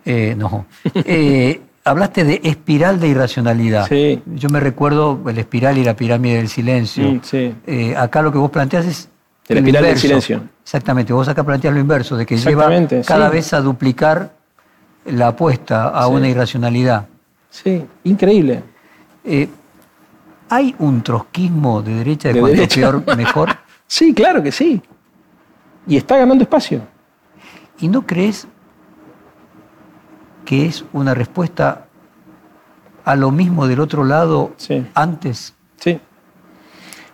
Eh, 0.05 0.35
no. 0.37 0.67
Eh, 0.95 1.61
hablaste 1.85 2.25
de 2.25 2.41
espiral 2.45 2.99
de 2.99 3.09
irracionalidad. 3.09 3.87
Sí. 3.89 4.23
Yo 4.27 4.49
me 4.49 4.61
recuerdo 4.61 5.21
el 5.29 5.39
espiral 5.39 5.79
y 5.79 5.85
la 5.85 5.95
pirámide 5.95 6.37
del 6.37 6.49
silencio. 6.49 7.13
Mm, 7.13 7.21
sí. 7.23 7.55
Eh, 7.67 7.95
acá 7.97 8.23
lo 8.23 8.33
que 8.33 8.39
vos 8.39 8.51
planteas 8.51 8.87
es. 8.87 9.09
El 9.49 9.59
espiral 9.59 9.85
del 9.85 9.99
silencio. 9.99 10.43
Exactamente. 10.63 11.13
Vos 11.13 11.29
acá 11.29 11.45
planteas 11.45 11.75
lo 11.75 11.81
inverso, 11.81 12.17
de 12.17 12.25
que 12.25 12.37
lleva 12.37 12.71
cada 13.07 13.29
vez 13.29 13.53
a 13.53 13.61
duplicar 13.61 14.33
la 15.07 15.29
apuesta 15.29 15.89
a 15.89 16.07
una 16.09 16.29
irracionalidad. 16.29 17.07
Sí, 17.51 17.85
increíble. 18.05 18.63
¿Hay 20.49 20.75
un 20.79 21.03
trotskismo 21.03 21.83
de 21.83 21.95
derecha 21.95 22.33
de, 22.33 22.41
cuanto 22.41 22.69
peor, 22.69 23.17
mejor? 23.17 23.57
sí, 23.87 24.13
claro 24.15 24.43
que 24.43 24.53
sí. 24.53 24.83
Y 25.87 25.97
está 25.97 26.17
ganando 26.17 26.43
espacio. 26.43 26.83
¿Y 27.81 27.89
no 27.89 28.07
crees 28.07 28.47
que 30.45 30.67
es 30.67 30.85
una 30.93 31.15
respuesta 31.15 31.87
a 33.05 33.17
lo 33.17 33.31
mismo 33.31 33.67
del 33.67 33.81
otro 33.81 34.05
lado 34.05 34.53
antes? 34.95 35.55
Sí. 35.77 36.01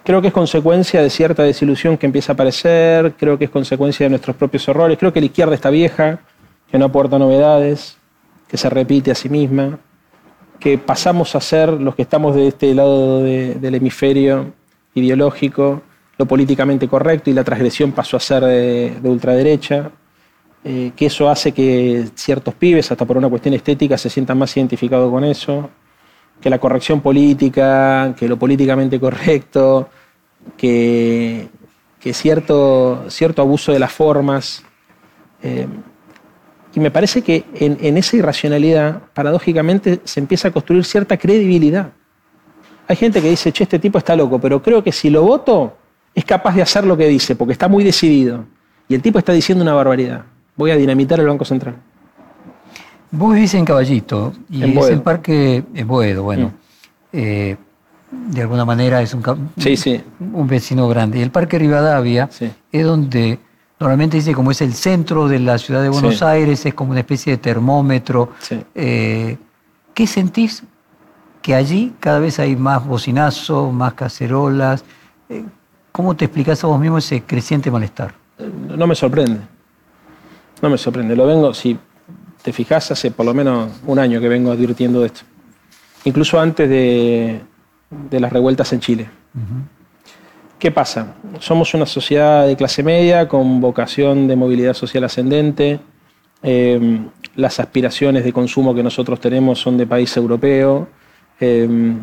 Creo 0.05 0.20
que 0.20 0.28
es 0.28 0.34
consecuencia 0.34 1.03
de 1.03 1.11
cierta 1.11 1.43
desilusión 1.43 1.97
que 1.97 2.07
empieza 2.07 2.32
a 2.32 2.34
aparecer, 2.34 3.14
creo 3.16 3.38
que 3.38 3.45
es 3.45 3.51
consecuencia 3.51 4.07
de 4.07 4.11
nuestros 4.11 4.34
propios 4.36 4.66
errores, 4.68 4.99
creo 4.99 5.12
que 5.12 5.20
la 5.20 5.26
izquierda 5.26 5.55
está 5.55 5.70
vieja, 5.70 6.20
que 6.71 6.79
no 6.79 6.87
aporta 6.87 7.18
novedades, 7.18 7.97
que 8.49 8.57
se 8.57 8.71
repite 8.71 9.11
a 9.11 9.14
sí 9.14 9.29
misma, 9.29 9.79
que 10.59 10.79
pasamos 10.79 11.35
a 11.35 11.41
ser 11.41 11.73
los 11.73 11.95
que 11.95 12.03
estamos 12.03 12.35
de 12.35 12.49
este 12.49 12.75
lado 12.75 13.23
del 13.23 13.75
hemisferio 13.75 14.53
ideológico, 14.95 15.83
lo 16.18 16.27
políticamente 16.27 16.87
correcto 16.87 17.31
y 17.31 17.33
la 17.33 17.45
transgresión 17.45 17.93
pasó 17.93 18.16
a 18.16 18.21
ser 18.21 18.45
de, 18.45 19.01
ultraderecha, 19.05 19.91
eh, 20.62 20.93
que 20.95 21.07
eso 21.07 21.31
hace 21.31 21.53
que 21.53 22.09
ciertos 22.14 22.55
pibes, 22.55 22.93
hasta 22.93 23.07
por 23.07 23.16
una 23.16 23.31
cuestión 23.31 23.55
estética, 23.55 23.97
se 23.97 24.11
sientan 24.11 24.37
más 24.37 24.55
identificados 24.57 25.11
con 25.11 25.25
eso, 25.25 25.71
que 26.41 26.51
la 26.51 26.59
corrección 26.59 27.01
política, 27.01 28.14
que 28.18 28.29
lo 28.29 28.39
políticamente 28.39 29.01
correcto, 29.01 29.89
que, 30.57 31.49
cierto, 32.12 33.05
cierto 33.09 33.43
abuso 33.43 33.73
de 33.73 33.79
las 33.79 33.93
formas. 33.93 34.62
Eh, 35.43 35.66
y 36.75 36.81
me 36.81 36.91
parece 36.91 37.23
que 37.23 37.45
en, 37.55 37.97
esa 37.97 38.16
irracionalidad, 38.16 39.03
paradójicamente, 39.12 40.01
se 40.05 40.21
empieza 40.21 40.49
a 40.49 40.51
construir 40.51 40.85
cierta 40.85 41.16
credibilidad. 41.16 41.91
Hay 42.87 42.97
gente 42.97 43.21
que 43.21 43.31
dice, 43.31 43.53
che, 43.53 43.64
este 43.64 43.79
tipo 43.79 43.99
está 43.99 44.14
loco, 44.14 44.41
pero 44.41 44.62
creo 44.62 44.83
que 44.83 44.93
si 44.93 45.11
lo 45.11 45.23
voto, 45.23 45.77
es 46.14 46.25
capaz 46.25 46.55
de 46.55 46.62
hacer 46.62 46.85
lo 46.85 46.97
que 46.97 47.09
dice, 47.09 47.35
porque 47.35 47.53
está 47.53 47.68
muy 47.68 47.83
decidido. 47.83 48.45
Y 48.89 48.95
el 48.95 49.03
tipo 49.03 49.18
está 49.18 49.33
diciendo 49.33 49.62
una 49.62 49.75
barbaridad. 49.75 50.25
Voy 50.57 50.71
a 50.71 50.77
dinamitar 50.77 51.18
el 51.21 51.27
Banco 51.27 51.45
Central. 51.45 51.77
Vos 53.11 53.35
vivís 53.35 53.55
en 53.55 53.64
Caballito, 53.64 54.33
y 54.49 54.62
es 54.62 54.89
el 54.89 55.03
parque, 55.03 55.64
en 55.75 55.89
Boedo, 55.89 56.23
bueno. 56.23 56.49
Mm. 56.49 56.53
Eh, 57.12 57.57
de 58.11 58.43
alguna 58.43 58.64
manera 58.64 59.03
es 59.03 59.14
un, 59.14 59.23
sí, 59.57 59.77
sí. 59.77 60.01
un 60.21 60.47
vecino 60.47 60.89
grande. 60.89 61.18
Y 61.18 61.23
el 61.23 61.31
Parque 61.31 61.59
Rivadavia 61.59 62.29
es 62.73 62.85
donde 62.85 63.39
Normalmente 63.81 64.18
dice 64.18 64.35
como 64.35 64.51
es 64.51 64.61
el 64.61 64.74
centro 64.74 65.26
de 65.26 65.39
la 65.39 65.57
ciudad 65.57 65.81
de 65.81 65.89
Buenos 65.89 66.22
Aires, 66.22 66.66
es 66.66 66.74
como 66.74 66.91
una 66.91 67.01
especie 67.01 67.33
de 67.33 67.39
termómetro. 67.39 68.28
Eh, 68.74 69.39
¿Qué 69.95 70.07
sentís 70.07 70.62
que 71.41 71.55
allí 71.55 71.95
cada 71.99 72.18
vez 72.18 72.39
hay 72.39 72.57
más 72.57 72.87
bocinazos, 72.87 73.72
más 73.72 73.95
cacerolas? 73.95 74.85
Eh, 75.31 75.45
¿Cómo 75.93 76.14
te 76.14 76.26
explicás 76.26 76.62
a 76.62 76.66
vos 76.66 76.78
mismo 76.78 76.99
ese 76.99 77.22
creciente 77.22 77.70
malestar? 77.70 78.12
No 78.39 78.87
me 78.87 78.95
sorprende. 78.95 79.41
No 80.61 80.68
me 80.68 80.76
sorprende. 80.76 81.16
Lo 81.16 81.26
vengo, 81.26 81.55
si 81.55 81.78
te 82.43 82.53
fijas, 82.53 82.91
hace 82.91 83.11
por 83.11 83.24
lo 83.24 83.33
menos 83.33 83.70
un 83.87 83.99
año 83.99 84.20
que 84.20 84.28
vengo 84.28 84.53
advirtiendo 84.53 85.01
de 85.01 85.07
esto. 85.07 85.22
Incluso 86.05 86.39
antes 86.39 86.68
de, 86.68 87.41
las 88.11 88.31
revueltas 88.31 88.70
en 88.74 88.81
Chile. 88.81 89.11
¿Qué 90.61 90.71
pasa? 90.71 91.15
Somos 91.39 91.73
una 91.73 91.87
sociedad 91.87 92.47
de 92.47 92.55
clase 92.55 92.83
media 92.83 93.27
con 93.27 93.63
vocación 93.63 94.29
de 94.29 94.37
movilidad 94.37 94.75
social 94.75 95.05
ascendente. 95.05 95.81
Em, 96.43 97.09
las 97.35 97.59
aspiraciones 97.59 98.25
de 98.25 98.33
consumo 98.35 98.75
que 98.75 98.83
nosotros 98.83 99.19
tenemos 99.21 99.59
son 99.59 99.79
de 99.79 99.87
país 99.87 100.15
europeo. 100.19 100.87
Em, 101.41 102.01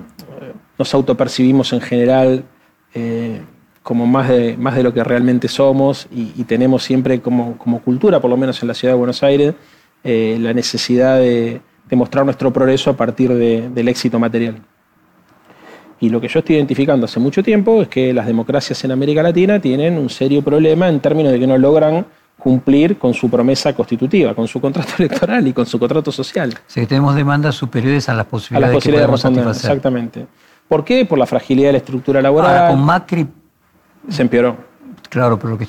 nos 0.75 0.91
autopercibimos 0.91 1.71
en 1.71 1.81
general 1.81 2.45
eh, 2.95 3.41
como 3.83 4.07
más 4.07 4.27
de, 4.29 4.57
más 4.57 4.75
de 4.75 4.81
lo 4.81 4.91
que 4.91 5.03
realmente 5.03 5.47
somos 5.47 6.07
y, 6.11 6.43
tenemos 6.45 6.83
siempre 6.83 7.21
como, 7.21 7.59
cultura, 7.85 8.19
por 8.19 8.31
lo 8.31 8.37
menos 8.37 8.59
en 8.63 8.69
la 8.69 8.73
ciudad 8.73 8.95
de 8.95 8.97
Buenos 8.97 9.21
Aires, 9.21 9.53
eh, 10.03 10.35
la 10.41 10.53
necesidad 10.53 11.19
de, 11.19 11.61
mostrar 11.91 12.25
nuestro 12.25 12.51
progreso 12.51 12.89
a 12.89 12.97
partir 12.97 13.31
del 13.35 13.87
éxito 13.87 14.17
material. 14.17 14.63
Y 15.99 16.09
lo 16.09 16.21
que 16.21 16.27
yo 16.27 16.39
estoy 16.39 16.57
identificando 16.57 17.05
hace 17.05 17.19
mucho 17.19 17.41
tiempo 17.41 17.81
es 17.81 17.87
que 17.87 18.13
las 18.13 18.27
democracias 18.27 18.83
en 18.83 18.91
América 18.91 19.23
Latina 19.23 19.59
tienen 19.59 19.97
un 19.97 20.09
serio 20.09 20.43
problema 20.43 20.87
en 20.89 20.99
términos 20.99 21.31
de 21.31 21.39
que 21.39 21.47
no 21.47 21.57
logran 21.57 22.05
cumplir 22.37 22.99
con 22.99 23.13
su 23.13 23.29
promesa 23.29 23.73
constitutiva, 23.73 24.35
con 24.35 24.47
su 24.47 24.61
contrato 24.61 24.91
electoral 24.99 25.47
y 25.47 25.53
con 25.53 25.65
su 25.65 25.79
contrato 25.79 26.11
social. 26.11 26.53
Sí, 26.67 26.85
tenemos 26.85 27.15
demandas 27.15 27.55
superiores 27.55 28.07
a 28.09 28.13
las 28.13 28.27
posibilidades, 28.27 28.69
a 28.69 28.73
las 28.73 28.75
posibilidades 28.75 29.07
de 29.07 29.11
responder. 29.11 29.47
Exactamente. 29.47 30.27
¿Por 30.67 30.83
qué? 30.83 31.05
Por 31.05 31.17
la 31.17 31.25
fragilidad 31.25 31.69
de 31.69 31.73
la 31.73 31.77
estructura 31.79 32.21
laboral. 32.21 32.55
Ahora, 32.55 32.69
con 32.69 32.83
Macri... 32.83 33.27
Se 34.09 34.21
empeoró. 34.21 34.55
Claro, 35.09 35.39
pero 35.39 35.51
lo 35.51 35.57
que 35.57 35.67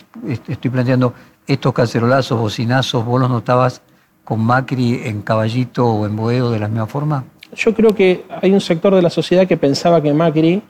estoy 0.48 0.70
planteando, 0.70 1.14
estos 1.46 1.72
cacerolazos, 1.72 2.38
bocinazos, 2.38 3.04
¿vos 3.04 3.20
los 3.20 3.30
notabas 3.30 3.82
con 4.24 4.40
Macri 4.40 5.00
en 5.04 5.22
Caballito 5.22 5.86
o 5.86 6.06
en 6.06 6.16
Boedo 6.16 6.50
de 6.50 6.58
la 6.58 6.68
misma 6.68 6.86
forma? 6.86 7.24
Yo 7.54 7.74
creo 7.74 7.94
que 7.94 8.24
hay 8.42 8.52
un 8.52 8.60
sector 8.60 8.94
de 8.94 9.02
la 9.02 9.10
sociedad 9.10 9.46
que 9.46 9.56
pensaba 9.56 10.02
que 10.02 10.12
Macri 10.12 10.62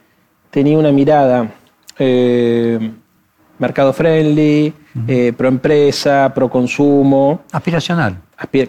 tenía 0.49 0.77
una 0.77 0.91
mirada 0.91 1.51
eh, 1.97 2.91
mercado 3.57 3.91
friendly, 3.91 4.73
eh, 5.07 5.33
pro 5.35 5.49
empresa, 5.49 6.31
pro 6.33 6.49
consumo. 6.49 7.41
Aspiracional. 7.51 8.21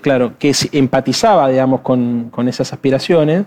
claro, 0.02 0.32
que 0.38 0.52
empatizaba, 0.72 1.48
digamos, 1.48 1.80
con, 1.80 2.30
esas 2.48 2.72
aspiraciones 2.72 3.44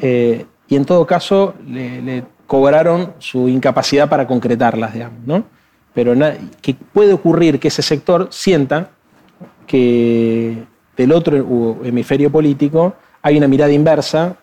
eh, 0.00 0.46
y 0.68 0.76
en 0.76 0.84
todo 0.84 1.06
caso 1.06 1.54
le, 1.68 2.24
cobraron 2.46 3.12
su 3.18 3.48
incapacidad 3.48 4.08
para 4.08 4.26
concretarlas, 4.26 4.94
digamos, 4.94 5.20
¿no? 5.26 5.44
Pero 5.92 6.14
que 6.62 6.74
puede 6.74 7.12
ocurrir 7.12 7.60
que 7.60 7.68
ese 7.68 7.82
sector 7.82 8.28
sienta 8.30 8.90
que 9.66 10.64
del 10.96 11.12
otro 11.12 11.80
hemisferio 11.84 12.30
político 12.30 12.94
hay 13.22 13.36
una 13.36 13.48
mirada 13.48 13.72
inversa 13.72 14.36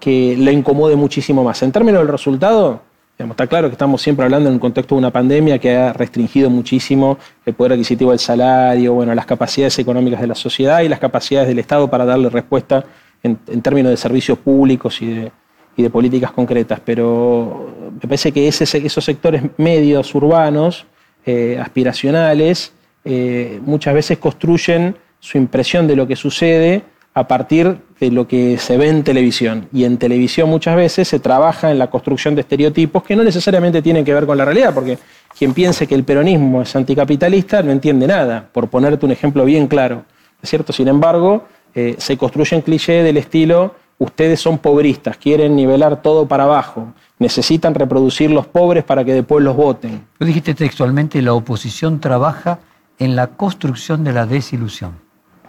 que 0.00 0.36
le 0.36 0.52
incomode 0.52 0.96
muchísimo 0.96 1.44
más. 1.44 1.62
En 1.62 1.72
términos 1.72 2.00
del 2.00 2.08
resultado, 2.08 2.82
está 3.18 3.46
claro 3.46 3.68
que 3.68 3.72
estamos 3.72 4.00
siempre 4.00 4.24
hablando 4.24 4.48
en 4.48 4.54
un 4.54 4.60
contexto 4.60 4.94
de 4.94 5.00
una 5.00 5.10
pandemia 5.10 5.58
que 5.58 5.76
ha 5.76 5.92
restringido 5.92 6.50
muchísimo 6.50 7.18
el 7.44 7.54
poder 7.54 7.72
adquisitivo 7.72 8.10
del 8.10 8.20
salario, 8.20 8.94
bueno, 8.94 9.14
las 9.14 9.26
capacidades 9.26 9.78
económicas 9.78 10.20
de 10.20 10.26
la 10.26 10.34
sociedad 10.34 10.80
y 10.80 10.88
las 10.88 10.98
capacidades 10.98 11.48
del 11.48 11.58
Estado 11.58 11.88
para 11.88 12.04
darle 12.04 12.30
respuesta 12.30 12.84
en, 13.22 13.36
términos 13.62 13.90
de 13.90 13.96
servicios 13.96 14.38
públicos 14.38 15.00
y 15.02 15.30
de, 15.76 15.90
políticas 15.90 16.32
concretas. 16.32 16.80
Pero 16.84 17.90
me 17.94 18.00
parece 18.00 18.32
que 18.32 18.48
esos 18.48 19.04
sectores 19.04 19.42
medios 19.56 20.14
urbanos, 20.14 20.86
eh, 21.24 21.58
aspiracionales, 21.60 22.72
eh, 23.04 23.60
muchas 23.64 23.94
veces 23.94 24.18
construyen 24.18 24.96
su 25.20 25.38
impresión 25.38 25.86
de 25.86 25.96
lo 25.96 26.06
que 26.06 26.16
sucede 26.16 26.82
a 27.18 27.26
partir 27.26 27.78
de 27.98 28.12
lo 28.12 28.28
que 28.28 28.58
se 28.58 28.76
ve 28.76 28.88
en 28.88 29.02
televisión. 29.02 29.68
Y 29.72 29.82
en 29.84 29.98
televisión 29.98 30.48
muchas 30.48 30.76
veces 30.76 31.08
se 31.08 31.18
trabaja 31.18 31.72
en 31.72 31.78
la 31.78 31.90
construcción 31.90 32.36
de 32.36 32.42
estereotipos 32.42 33.02
que 33.02 33.16
no 33.16 33.24
necesariamente 33.24 33.82
tienen 33.82 34.04
que 34.04 34.14
ver 34.14 34.24
con 34.24 34.38
la 34.38 34.44
realidad, 34.44 34.72
porque 34.72 34.98
quien 35.36 35.52
piense 35.52 35.88
que 35.88 35.96
el 35.96 36.04
peronismo 36.04 36.62
es 36.62 36.76
anticapitalista 36.76 37.60
no 37.62 37.72
entiende 37.72 38.06
nada, 38.06 38.48
por 38.52 38.68
ponerte 38.68 39.04
un 39.04 39.10
ejemplo 39.10 39.44
bien 39.44 39.66
claro. 39.66 40.04
¿Es 40.40 40.48
cierto? 40.48 40.72
Sin 40.72 40.86
embargo, 40.86 41.44
eh, 41.74 41.96
se 41.98 42.16
construyen 42.16 42.60
clichés 42.62 43.02
del 43.02 43.16
estilo, 43.16 43.74
ustedes 43.98 44.38
son 44.38 44.58
pobristas, 44.58 45.16
quieren 45.16 45.56
nivelar 45.56 46.00
todo 46.00 46.28
para 46.28 46.44
abajo, 46.44 46.94
necesitan 47.18 47.74
reproducir 47.74 48.30
los 48.30 48.46
pobres 48.46 48.84
para 48.84 49.04
que 49.04 49.12
después 49.12 49.44
los 49.44 49.56
voten. 49.56 50.06
Tú 50.16 50.24
dijiste 50.24 50.54
textualmente, 50.54 51.20
la 51.20 51.34
oposición 51.34 51.98
trabaja 51.98 52.60
en 53.00 53.16
la 53.16 53.26
construcción 53.26 54.04
de 54.04 54.12
la 54.12 54.24
desilusión. 54.24 54.92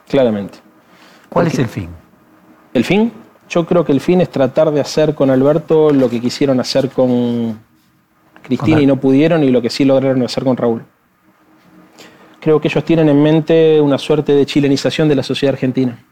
Claramente. 0.08 0.69
¿Cuál 1.30 1.48
es 1.48 1.60
el 1.60 1.68
fin? 1.68 1.90
¿El 2.74 2.84
fin? 2.84 3.12
Yo 3.50 3.66
creo 3.66 3.86
que 3.86 3.92
el 3.92 4.02
fin 4.02 4.22
es 4.22 4.30
tratar 4.30 4.72
de 4.72 4.82
hacer 4.82 5.16
con 5.16 5.30
Alberto 5.30 5.92
lo 5.92 6.10
que 6.10 6.20
quisieron 6.20 6.60
hacer 6.60 6.90
con 6.90 7.60
Cristina 8.44 8.82
y 8.82 8.86
no 8.86 9.00
pudieron 9.00 9.44
y 9.44 9.50
lo 9.50 9.62
que 9.62 9.70
sí 9.70 9.86
lograron 9.86 10.22
hacer 10.24 10.44
con 10.44 10.58
Raúl. 10.58 10.84
Creo 12.40 12.62
que 12.62 12.68
ellos 12.68 12.84
tienen 12.86 13.10
en 13.10 13.22
mente 13.22 13.82
una 13.82 13.98
suerte 13.98 14.34
de 14.34 14.46
chilenización 14.46 15.10
de 15.10 15.16
la 15.16 15.24
sociedad 15.24 15.56
argentina, 15.56 16.04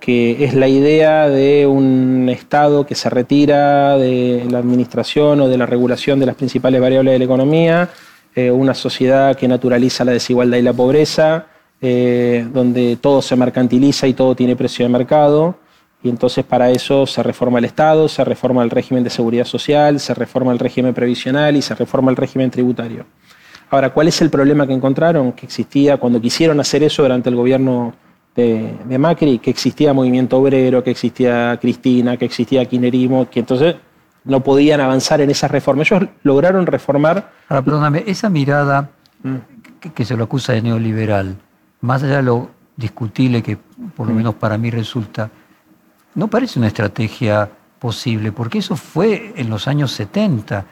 que 0.00 0.44
es 0.44 0.54
la 0.54 0.68
idea 0.68 1.28
de 1.28 1.66
un 1.66 2.28
Estado 2.30 2.86
que 2.86 2.94
se 2.94 3.10
retira 3.10 3.98
de 3.98 4.46
la 4.50 4.58
administración 4.58 5.40
o 5.40 5.48
de 5.48 5.58
la 5.58 5.66
regulación 5.66 6.18
de 6.18 6.26
las 6.26 6.34
principales 6.34 6.80
variables 6.80 7.12
de 7.12 7.18
la 7.18 7.24
economía, 7.24 7.90
eh, 8.34 8.50
una 8.50 8.74
sociedad 8.74 9.36
que 9.36 9.46
naturaliza 9.48 10.04
la 10.04 10.12
desigualdad 10.12 10.56
y 10.56 10.62
la 10.62 10.72
pobreza, 10.72 11.46
eh, 11.82 12.46
donde 12.52 12.96
todo 12.96 13.20
se 13.20 13.34
mercantiliza 13.34 14.06
y 14.06 14.14
todo 14.14 14.36
tiene 14.36 14.54
precio 14.54 14.84
de 14.84 14.88
mercado. 14.88 15.56
Y 16.02 16.08
entonces 16.08 16.44
para 16.44 16.70
eso 16.70 17.06
se 17.06 17.22
reforma 17.22 17.58
el 17.58 17.64
Estado, 17.64 18.08
se 18.08 18.24
reforma 18.24 18.62
el 18.62 18.70
régimen 18.70 19.04
de 19.04 19.10
seguridad 19.10 19.44
social, 19.44 20.00
se 20.00 20.14
reforma 20.14 20.52
el 20.52 20.58
régimen 20.58 20.94
previsional 20.94 21.56
y 21.56 21.62
se 21.62 21.74
reforma 21.74 22.10
el 22.10 22.16
régimen 22.16 22.50
tributario. 22.50 23.04
Ahora, 23.70 23.90
¿cuál 23.90 24.08
es 24.08 24.20
el 24.20 24.30
problema 24.30 24.66
que 24.66 24.72
encontraron? 24.74 25.32
Que 25.32 25.46
existía, 25.46 25.96
cuando 25.96 26.20
quisieron 26.20 26.60
hacer 26.60 26.82
eso 26.82 27.02
durante 27.02 27.30
el 27.30 27.36
gobierno 27.36 27.94
de, 28.34 28.98
Macri, 28.98 29.38
que 29.38 29.50
existía 29.50 29.92
movimiento 29.92 30.38
obrero, 30.38 30.84
que 30.84 30.90
existía 30.90 31.58
Cristina, 31.60 32.16
que 32.16 32.24
existía 32.24 32.64
Quinerismo, 32.64 33.28
que 33.30 33.40
entonces 33.40 33.76
no 34.24 34.42
podían 34.42 34.80
avanzar 34.80 35.20
en 35.20 35.30
esas 35.30 35.50
reformas. 35.50 35.90
Ellos 35.90 36.08
lograron 36.22 36.66
reformar... 36.66 37.32
Ahora, 37.48 37.62
perdóname, 37.62 38.04
esa 38.06 38.28
mirada 38.28 38.90
mm. 39.22 39.90
que 39.94 40.04
se 40.04 40.16
lo 40.16 40.24
acusa 40.24 40.52
de 40.52 40.62
neoliberal, 40.62 41.36
más 41.82 42.02
allá 42.02 42.16
de 42.16 42.22
lo 42.22 42.50
discutible 42.76 43.42
que 43.42 43.58
por 43.94 44.08
lo 44.08 44.14
menos 44.14 44.34
para 44.34 44.56
mí 44.56 44.70
resulta, 44.70 45.30
no 46.14 46.28
parece 46.28 46.58
una 46.58 46.68
estrategia 46.68 47.48
posible, 47.78 48.32
porque 48.32 48.58
eso 48.58 48.76
fue 48.76 49.34
en 49.36 49.50
los 49.50 49.68
años 49.68 49.92
70. 49.92 50.64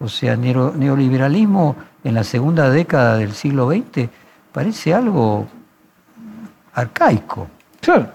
O 0.00 0.08
sea, 0.08 0.36
neoliberalismo 0.36 1.74
en 2.04 2.14
la 2.14 2.22
segunda 2.22 2.70
década 2.70 3.16
del 3.16 3.32
siglo 3.32 3.68
XX 3.68 4.08
parece 4.52 4.94
algo 4.94 5.48
arcaico. 6.74 7.48
Claro. 7.80 8.10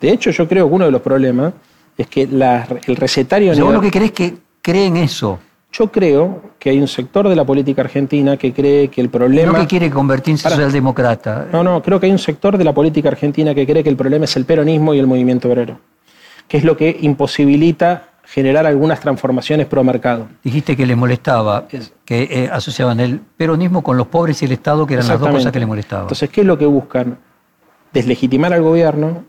De 0.00 0.10
hecho, 0.10 0.30
yo 0.30 0.46
creo 0.46 0.68
que 0.68 0.74
uno 0.74 0.84
de 0.84 0.90
los 0.90 1.00
problemas 1.00 1.54
es 1.96 2.06
que 2.06 2.22
el 2.22 2.96
recetario... 2.96 3.52
O 3.52 3.72
lo 3.72 3.80
que 3.80 3.90
crees 3.90 4.12
que 4.12 4.36
creen 4.60 4.96
eso. 4.96 5.38
Yo 5.76 5.90
creo 5.90 6.52
que 6.60 6.70
hay 6.70 6.78
un 6.78 6.86
sector 6.86 7.28
de 7.28 7.34
la 7.34 7.44
política 7.44 7.82
argentina 7.82 8.36
que 8.36 8.52
cree 8.52 8.86
que 8.88 9.00
el 9.00 9.08
problema... 9.08 9.52
No 9.52 9.58
que 9.58 9.66
quiere 9.66 9.90
convertirse 9.90 10.46
en 10.46 10.52
socialdemócrata. 10.52 11.48
No, 11.50 11.64
no, 11.64 11.82
creo 11.82 11.98
que 11.98 12.06
hay 12.06 12.12
un 12.12 12.20
sector 12.20 12.56
de 12.56 12.62
la 12.62 12.72
política 12.72 13.08
argentina 13.08 13.52
que 13.56 13.66
cree 13.66 13.82
que 13.82 13.88
el 13.88 13.96
problema 13.96 14.24
es 14.24 14.36
el 14.36 14.44
peronismo 14.44 14.94
y 14.94 15.00
el 15.00 15.08
movimiento 15.08 15.48
obrero, 15.48 15.80
que 16.46 16.58
es 16.58 16.64
lo 16.64 16.76
que 16.76 16.96
imposibilita 17.00 18.10
generar 18.24 18.66
algunas 18.66 19.00
transformaciones 19.00 19.66
pro 19.66 19.82
mercado. 19.82 20.28
Dijiste 20.44 20.76
que 20.76 20.86
le 20.86 20.94
molestaba, 20.94 21.66
que 21.66 22.22
eh, 22.22 22.48
asociaban 22.52 23.00
el 23.00 23.18
peronismo 23.18 23.82
con 23.82 23.96
los 23.96 24.06
pobres 24.06 24.40
y 24.42 24.44
el 24.44 24.52
Estado, 24.52 24.86
que 24.86 24.94
eran 24.94 25.08
las 25.08 25.18
dos 25.18 25.28
cosas 25.28 25.50
que 25.50 25.58
le 25.58 25.66
molestaban. 25.66 26.04
Entonces, 26.04 26.30
¿qué 26.30 26.42
es 26.42 26.46
lo 26.46 26.56
que 26.56 26.66
buscan? 26.66 27.18
Deslegitimar 27.92 28.52
al 28.52 28.62
gobierno 28.62 29.24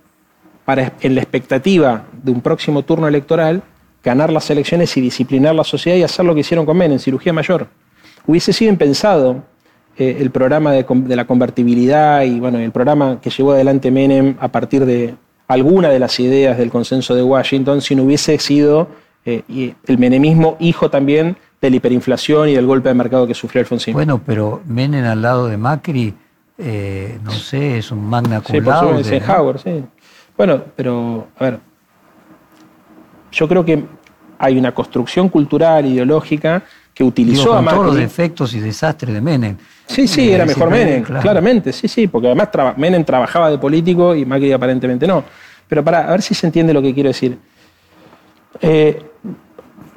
para, 0.64 0.94
en 1.02 1.16
la 1.16 1.22
expectativa 1.22 2.04
de 2.22 2.32
un 2.32 2.42
próximo 2.42 2.84
turno 2.84 3.08
electoral, 3.08 3.64
ganar 4.06 4.32
las 4.32 4.50
elecciones 4.52 4.96
y 4.96 5.02
disciplinar 5.02 5.56
la 5.56 5.64
sociedad 5.64 5.98
y 5.98 6.04
hacer 6.04 6.24
lo 6.24 6.36
que 6.36 6.42
hicieron 6.42 6.66
con 6.66 6.78
Menem, 6.78 7.00
cirugía 7.00 7.34
mayor. 7.34 7.68
Hubiese 8.28 8.54
sido 8.54 8.72
impensado 8.72 9.44
eh, 9.98 10.18
el 10.20 10.30
programa 10.30 10.72
de, 10.72 10.86
la 11.16 11.26
convertibilidad 11.26 12.22
y 12.22 12.40
bueno, 12.40 12.60
el 12.60 12.72
programa 12.72 13.20
que 13.20 13.32
llevó 13.32 13.54
adelante 13.54 13.90
Menem 13.92 14.36
a 14.40 14.50
partir 14.50 14.86
de 14.86 15.16
alguna 15.48 15.90
de 15.90 16.00
las 16.00 16.20
ideas 16.20 16.58
del 16.58 16.70
consenso 16.70 17.16
de 17.16 17.24
Washington 17.24 17.82
si 17.82 17.96
no 17.96 18.04
hubiese 18.04 18.38
sido 18.40 18.88
eh, 19.26 19.74
el 19.88 19.98
menemismo 19.98 20.56
hijo 20.60 20.90
también 20.90 21.38
de 21.62 21.70
la 21.70 21.76
hiperinflación 21.78 22.50
y 22.50 22.54
del 22.54 22.68
golpe 22.68 22.90
de 22.90 22.96
mercado 22.96 23.26
que 23.26 23.34
sufrió 23.34 23.62
Alfonsín. 23.62 23.94
Bueno, 23.94 24.22
pero 24.24 24.62
Menem 24.66 25.06
al 25.06 25.22
lado 25.22 25.48
de 25.48 25.58
Macri, 25.58 26.14
eh, 26.58 27.18
no 27.24 27.32
sé, 27.32 27.80
es 27.80 27.92
un 27.92 28.06
magna 28.06 28.42
cum 28.42 28.56
sí, 29.04 29.20
sí. 29.64 29.84
Bueno, 30.38 30.62
pero, 30.76 31.28
a 31.38 31.44
ver, 31.44 31.60
yo 33.36 33.48
creo 33.48 33.66
que 33.66 33.84
hay 34.40 34.58
una 34.58 34.74
construcción 34.74 35.30
cultural, 35.30 35.86
ideológica, 35.86 36.64
que 36.94 37.04
utilizó 37.04 37.54
a 37.54 37.62
Macri. 37.62 37.78
todos 37.78 37.86
los 37.88 37.98
defectos 37.98 38.54
y 38.54 38.62
desastres 38.62 39.14
de 39.14 39.20
Menem. 39.20 39.58
Sí, 39.86 40.08
sí, 40.08 40.32
era 40.32 40.46
mejor 40.46 40.70
Menem, 40.70 41.04
claramente, 41.04 41.74
sí, 41.74 41.90
sí, 41.90 42.08
porque 42.08 42.28
además 42.28 42.50
Menem 42.78 43.04
trabajaba 43.04 43.52
de 43.52 43.58
político 43.58 44.16
y 44.16 44.26
Macri 44.26 44.52
aparentemente 44.54 45.06
no. 45.06 45.24
Pero 45.68 45.84
para 45.84 46.08
a 46.08 46.12
ver 46.12 46.22
si 46.22 46.34
se 46.34 46.48
entiende 46.48 46.74
lo 46.74 46.82
que 46.82 46.94
quiero 46.94 47.10
decir. 47.10 47.38
Eh, 48.62 49.04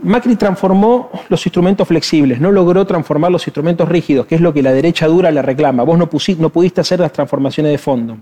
Macri 0.03 0.35
transformó 0.37 1.11
los 1.29 1.45
instrumentos 1.47 1.87
flexibles, 1.87 2.41
no 2.41 2.51
logró 2.51 2.85
transformar 2.85 3.31
los 3.31 3.47
instrumentos 3.47 3.89
rígidos, 3.89 4.27
que 4.27 4.35
es 4.35 4.41
lo 4.41 4.53
que 4.53 4.63
la 4.63 4.73
derecha 4.73 5.07
dura 5.07 5.31
le 5.31 5.43
reclama. 5.43 5.85
Vos 5.85 5.99
no, 5.99 6.09
no 6.39 6.49
pudiste 6.51 6.81
hacer 6.81 7.01
las 7.01 7.13
transformaciones 7.13 7.73
de 7.73 7.79
fondo. 7.79 8.19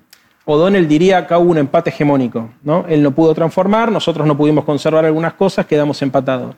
O'Donnell 0.46 0.86
diría 0.86 1.26
que 1.26 1.34
hubo 1.34 1.50
un 1.50 1.58
empate 1.58 1.90
hegemónico. 1.90 2.50
¿no? 2.62 2.86
Él 2.88 3.02
no 3.02 3.10
pudo 3.10 3.34
transformar, 3.34 3.90
nosotros 3.90 4.26
no 4.26 4.36
pudimos 4.36 4.64
conservar 4.64 5.04
algunas 5.04 5.34
cosas, 5.34 5.66
quedamos 5.66 6.00
empatados. 6.02 6.54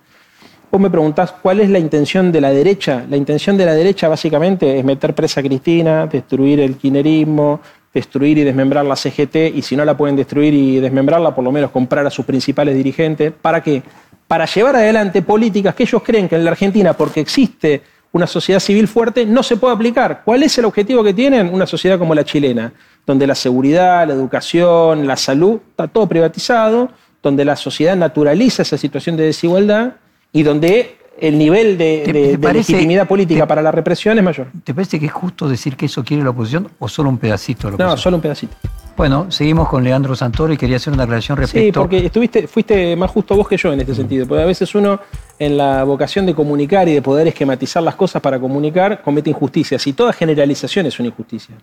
Vos 0.71 0.79
me 0.79 0.91
preguntás 0.91 1.33
cuál 1.33 1.61
es 1.61 1.71
la 1.71 1.79
intención 1.79 2.31
de 2.31 2.43
la 2.43 2.51
derecha. 2.51 3.07
La 3.09 3.17
intención 3.17 3.57
de 3.57 3.65
la 3.65 3.73
derecha 3.73 4.07
básicamente 4.07 4.79
es 4.79 4.85
meter 4.85 5.15
presa 5.15 5.41
a 5.41 5.43
Cristina, 5.43 6.07
destruir 6.07 6.61
el 6.61 6.77
kinerismo, 6.77 7.61
destruir 7.95 8.37
y 8.37 8.45
desmembrar 8.45 8.85
la 8.85 8.95
CGT, 8.95 9.55
y 9.55 9.63
si 9.63 9.75
no 9.75 9.87
la 9.87 9.97
pueden 9.97 10.17
destruir 10.17 10.53
y 10.53 10.79
desmembrarla, 10.79 11.35
por 11.35 11.43
lo 11.43 11.51
menos 11.51 11.71
comprar 11.71 12.07
a 12.07 12.11
sus 12.11 12.27
principales 12.27 12.75
dirigentes. 12.75 13.33
¿Para 13.41 13.63
qué? 13.63 13.83
Para 14.27 14.45
llevar 14.45 14.77
adelante 14.77 15.23
políticas 15.23 15.75
que 15.75 15.85
ellos 15.85 16.03
creen 16.03 16.29
que 16.29 16.37
en 16.37 16.45
la 16.45 16.51
Argentina, 16.51 16.93
porque 16.93 17.21
existe 17.21 17.81
una 18.13 18.27
sociedad 18.27 18.61
civil 18.61 18.89
fuerte, 18.89 19.27
no 19.27 19.43
se 19.43 19.57
puede 19.57 19.75
aplicar. 19.75 20.23
¿Cuál 20.25 20.43
es 20.43 20.57
el 20.59 20.65
objetivo 20.65 21.05
que 21.05 21.15
tienen? 21.15 21.53
Una 21.53 21.67
sociedad 21.67 21.99
como 21.99 22.15
la 22.15 22.25
chilena 22.25 22.73
donde 23.09 23.27
la 23.27 23.35
seguridad, 23.35 24.07
la 24.07 24.13
educación, 24.13 25.07
la 25.07 25.17
salud, 25.17 25.61
está 25.71 25.89
todo 25.89 26.07
privatizado, 26.07 26.91
donde 27.23 27.45
la 27.45 27.57
sociedad 27.57 27.97
naturaliza 27.97 28.63
esa 28.63 28.77
situación 28.77 29.17
de 29.17 29.25
desigualdad 29.25 29.95
y 30.31 30.43
donde 30.43 30.99
el 31.19 31.39
nivel 31.39 31.79
de, 31.79 32.39
legitimidad 32.39 33.09
política 33.09 33.47
para 33.47 33.63
la 33.63 33.73
represión 33.73 34.19
es 34.19 34.23
mayor. 34.23 34.49
¿Te 34.63 34.75
parece 34.75 35.01
que 35.01 35.07
es 35.07 35.13
justo 35.13 35.49
decir 35.49 35.75
que 35.75 35.87
eso 35.87 36.05
quiere 36.05 36.23
la 36.23 36.31
oposición 36.31 36.69
o 36.79 36.87
solo 36.87 37.09
un 37.09 37.17
pedacito 37.17 37.71
de 37.71 37.79
la 37.79 37.87
No, 37.87 37.97
solo 37.97 38.19
un 38.19 38.23
pedacito. 38.23 38.55
Bueno, 38.95 39.31
seguimos 39.31 39.69
con 39.69 39.83
Leandro 39.83 40.15
Santoro 40.15 40.53
y 40.53 40.59
quería 40.59 40.77
hacer 40.77 40.93
una 40.93 41.05
aclaración 41.05 41.39
respecto... 41.39 41.67
Sí, 41.67 41.73
porque 41.73 42.07
estuviste, 42.07 42.47
fuiste 42.47 42.95
más 42.95 43.11
justo 43.11 43.35
vos 43.37 43.49
que 43.49 43.57
yo 43.57 43.73
en 43.73 43.81
este 43.81 43.95
sentido, 43.95 44.27
porque 44.27 44.43
a 44.43 44.47
veces 44.47 44.75
uno 44.75 45.01
en 45.39 45.57
la 45.57 45.85
vocación 45.85 46.27
de 46.27 46.35
comunicar 46.35 46.89
y 46.89 46.95
de 46.95 47.03
poder 47.03 47.29
esquematizar 47.29 47.83
las 47.83 47.95
cosas 47.95 48.21
para 48.21 48.41
comunicar, 48.41 49.03
comete 49.03 49.31
injusticias. 49.31 49.87
Y 49.87 49.93
toda 49.93 50.13
generalización 50.13 50.87
es 50.87 50.99
una 50.99 51.09
injusticia. 51.09 51.55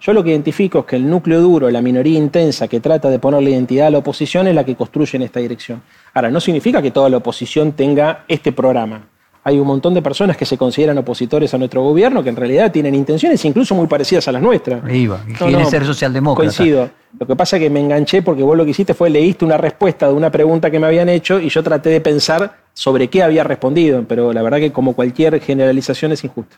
Yo 0.00 0.12
lo 0.12 0.22
que 0.22 0.30
identifico 0.30 0.80
es 0.80 0.84
que 0.84 0.96
el 0.96 1.08
núcleo 1.08 1.40
duro, 1.40 1.70
la 1.70 1.82
minoría 1.82 2.18
intensa 2.18 2.68
que 2.68 2.80
trata 2.80 3.10
de 3.10 3.18
ponerle 3.18 3.50
identidad 3.50 3.88
a 3.88 3.90
la 3.90 3.98
oposición 3.98 4.46
es 4.46 4.54
la 4.54 4.64
que 4.64 4.76
construye 4.76 5.16
en 5.16 5.22
esta 5.22 5.40
dirección. 5.40 5.82
Ahora, 6.14 6.30
no 6.30 6.40
significa 6.40 6.80
que 6.80 6.90
toda 6.90 7.08
la 7.08 7.16
oposición 7.16 7.72
tenga 7.72 8.24
este 8.28 8.52
programa. 8.52 9.08
Hay 9.46 9.60
un 9.60 9.66
montón 9.68 9.94
de 9.94 10.02
personas 10.02 10.36
que 10.36 10.44
se 10.44 10.58
consideran 10.58 10.98
opositores 10.98 11.54
a 11.54 11.58
nuestro 11.58 11.80
gobierno 11.80 12.20
que 12.20 12.30
en 12.30 12.34
realidad 12.34 12.72
tienen 12.72 12.96
intenciones 12.96 13.44
incluso 13.44 13.76
muy 13.76 13.86
parecidas 13.86 14.26
a 14.26 14.32
las 14.32 14.42
nuestras. 14.42 14.82
Iba, 14.92 15.20
y 15.24 15.34
quiere 15.34 15.64
ser 15.66 15.86
socialdemócrata. 15.86 16.52
Coincido. 16.52 16.90
Lo 17.16 17.28
que 17.28 17.36
pasa 17.36 17.56
es 17.56 17.62
que 17.62 17.70
me 17.70 17.78
enganché 17.78 18.22
porque 18.22 18.42
vos 18.42 18.56
lo 18.56 18.64
que 18.64 18.72
hiciste 18.72 18.92
fue 18.92 19.08
leíste 19.08 19.44
una 19.44 19.56
respuesta 19.56 20.08
de 20.08 20.14
una 20.14 20.32
pregunta 20.32 20.68
que 20.68 20.80
me 20.80 20.88
habían 20.88 21.08
hecho 21.08 21.38
y 21.38 21.48
yo 21.48 21.62
traté 21.62 21.90
de 21.90 22.00
pensar 22.00 22.56
sobre 22.74 23.06
qué 23.06 23.22
había 23.22 23.44
respondido, 23.44 24.04
pero 24.08 24.32
la 24.32 24.42
verdad 24.42 24.58
que 24.58 24.72
como 24.72 24.94
cualquier 24.94 25.40
generalización 25.40 26.10
es 26.10 26.24
injusta. 26.24 26.56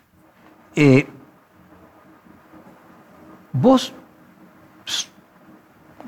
Eh, 0.74 1.06
vos 3.52 3.92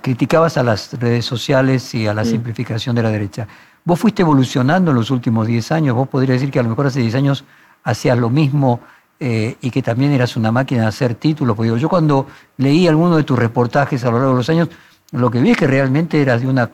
criticabas 0.01 0.57
a 0.57 0.63
las 0.63 0.99
redes 0.99 1.27
sociales 1.27 1.95
y 1.95 2.07
a 2.07 2.15
la 2.15 2.23
mm. 2.23 2.27
simplificación 2.27 2.97
de 2.97 3.03
la 3.03 3.11
derecha. 3.11 3.47
Vos 3.85 3.99
fuiste 3.99 4.23
evolucionando 4.23 4.91
en 4.91 4.97
los 4.97 5.11
últimos 5.11 5.47
10 5.47 5.73
años, 5.73 5.97
vos 5.97 6.09
podrías 6.09 6.41
decir 6.41 6.51
que 6.51 6.59
a 6.59 6.63
lo 6.63 6.69
mejor 6.69 6.87
hace 6.87 7.01
10 7.01 7.15
años 7.15 7.45
hacías 7.83 8.19
lo 8.19 8.29
mismo 8.31 8.81
eh, 9.19 9.57
y 9.61 9.71
que 9.71 9.83
también 9.83 10.13
eras 10.13 10.37
una 10.37 10.53
máquina 10.53 10.83
de 10.83 10.89
hacer 10.89 11.15
títulos. 11.15 11.57
Porque 11.57 11.79
yo 11.79 11.89
cuando 11.89 12.27
leí 12.57 12.87
alguno 12.89 13.17
de 13.17 13.25
tus 13.25 13.39
reportajes 13.39 14.05
a 14.05 14.11
lo 14.11 14.19
largo 14.19 14.31
de 14.31 14.37
los 14.37 14.51
años, 14.51 14.69
lo 15.13 15.31
que 15.31 15.41
vi 15.41 15.51
es 15.51 15.57
que 15.57 15.67
realmente 15.67 16.21
eras 16.21 16.41
de 16.41 16.49
una 16.49 16.71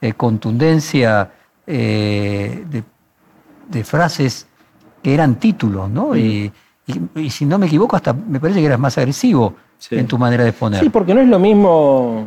eh, 0.00 0.12
contundencia 0.14 1.30
eh, 1.66 2.64
de, 3.68 3.84
frases 3.84 4.46
que 5.02 5.14
eran 5.14 5.36
títulos, 5.36 5.88
¿no? 5.88 6.16
Y, 6.16 6.52
si 7.28 7.46
no 7.46 7.56
me 7.58 7.66
equivoco, 7.66 7.94
hasta 7.94 8.12
me 8.12 8.40
parece 8.40 8.58
que 8.58 8.66
eras 8.66 8.80
más 8.80 8.98
agresivo 8.98 9.54
en 9.90 10.06
tu 10.08 10.18
manera 10.18 10.42
de 10.42 10.50
exponer. 10.50 10.80
Sí, 10.80 10.90
porque 10.90 11.14
no 11.14 11.20
es 11.20 11.28
lo 11.28 11.38
mismo 11.38 12.26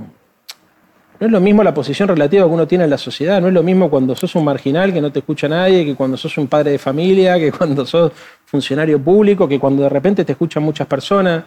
no 1.23 1.27
es 1.27 1.31
lo 1.31 1.39
mismo 1.39 1.63
la 1.63 1.73
posición 1.73 2.09
relativa 2.09 2.45
que 2.45 2.51
uno 2.51 2.67
tiene 2.67 2.83
en 2.83 2.89
la 2.89 2.97
sociedad, 2.97 3.39
no 3.39 3.47
es 3.47 3.53
lo 3.53 3.63
mismo 3.63 3.89
cuando 3.89 4.13
sos 4.13 4.35
un 4.35 4.43
marginal 4.43 4.91
que 4.91 4.99
no 4.99 5.09
te 5.09 5.19
escucha 5.19 5.47
nadie, 5.47 5.85
que 5.85 5.95
cuando 5.95 6.17
sos 6.17 6.37
un 6.37 6.47
padre 6.47 6.71
de 6.71 6.77
familia, 6.77 7.39
que 7.39 7.49
cuando 7.49 7.85
sos 7.85 8.11
funcionario 8.43 9.01
público, 9.01 9.47
que 9.47 9.57
cuando 9.57 9.83
de 9.83 9.89
repente 9.89 10.25
te 10.25 10.33
escuchan 10.33 10.63
muchas 10.63 10.85
personas. 10.85 11.45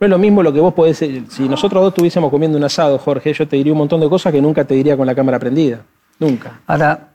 No 0.00 0.06
es 0.06 0.08
lo 0.08 0.16
mismo 0.16 0.42
lo 0.42 0.50
que 0.50 0.60
vos 0.60 0.72
podés. 0.72 0.96
Si 1.28 1.46
nosotros 1.46 1.82
dos 1.82 1.90
estuviésemos 1.90 2.30
comiendo 2.30 2.56
un 2.56 2.64
asado, 2.64 2.96
Jorge, 2.96 3.34
yo 3.34 3.46
te 3.46 3.56
diría 3.56 3.70
un 3.70 3.80
montón 3.80 4.00
de 4.00 4.08
cosas 4.08 4.32
que 4.32 4.40
nunca 4.40 4.64
te 4.64 4.72
diría 4.72 4.96
con 4.96 5.06
la 5.06 5.14
cámara 5.14 5.38
prendida. 5.38 5.82
Nunca. 6.18 6.60
Ahora, 6.66 7.10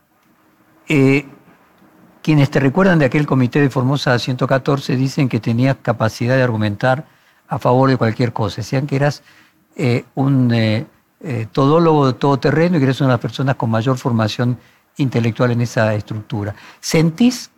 eh, 0.87 1.25
quienes 2.21 2.51
te 2.51 2.59
recuerdan 2.59 2.99
de 2.99 3.05
aquel 3.05 3.25
comité 3.25 3.59
de 3.59 3.71
Formosa 3.71 4.19
114 4.19 4.95
dicen 4.97 5.29
que 5.29 5.39
tenías 5.39 5.77
capacidad 5.81 6.35
de 6.35 6.43
argumentar 6.43 7.05
a 7.47 7.57
favor 7.57 7.89
de 7.89 7.97
cualquier 7.97 8.33
cosa. 8.33 8.57
Decían 8.57 8.85
que 8.85 8.97
eras 8.97 9.23
eh, 9.75 10.05
un 10.13 10.53
eh, 10.53 10.85
eh, 11.23 11.47
todólogo 11.51 12.07
de 12.07 12.13
todo 12.13 12.37
terreno 12.37 12.75
y 12.75 12.79
que 12.79 12.83
eres 12.83 12.99
una 12.99 13.09
de 13.09 13.13
las 13.13 13.21
personas 13.21 13.55
con 13.55 13.69
mayor 13.69 13.97
formación 13.97 14.57
intelectual 14.97 15.51
en 15.51 15.61
esa 15.61 15.95
estructura. 15.95 16.53
¿Sentís 16.81 17.49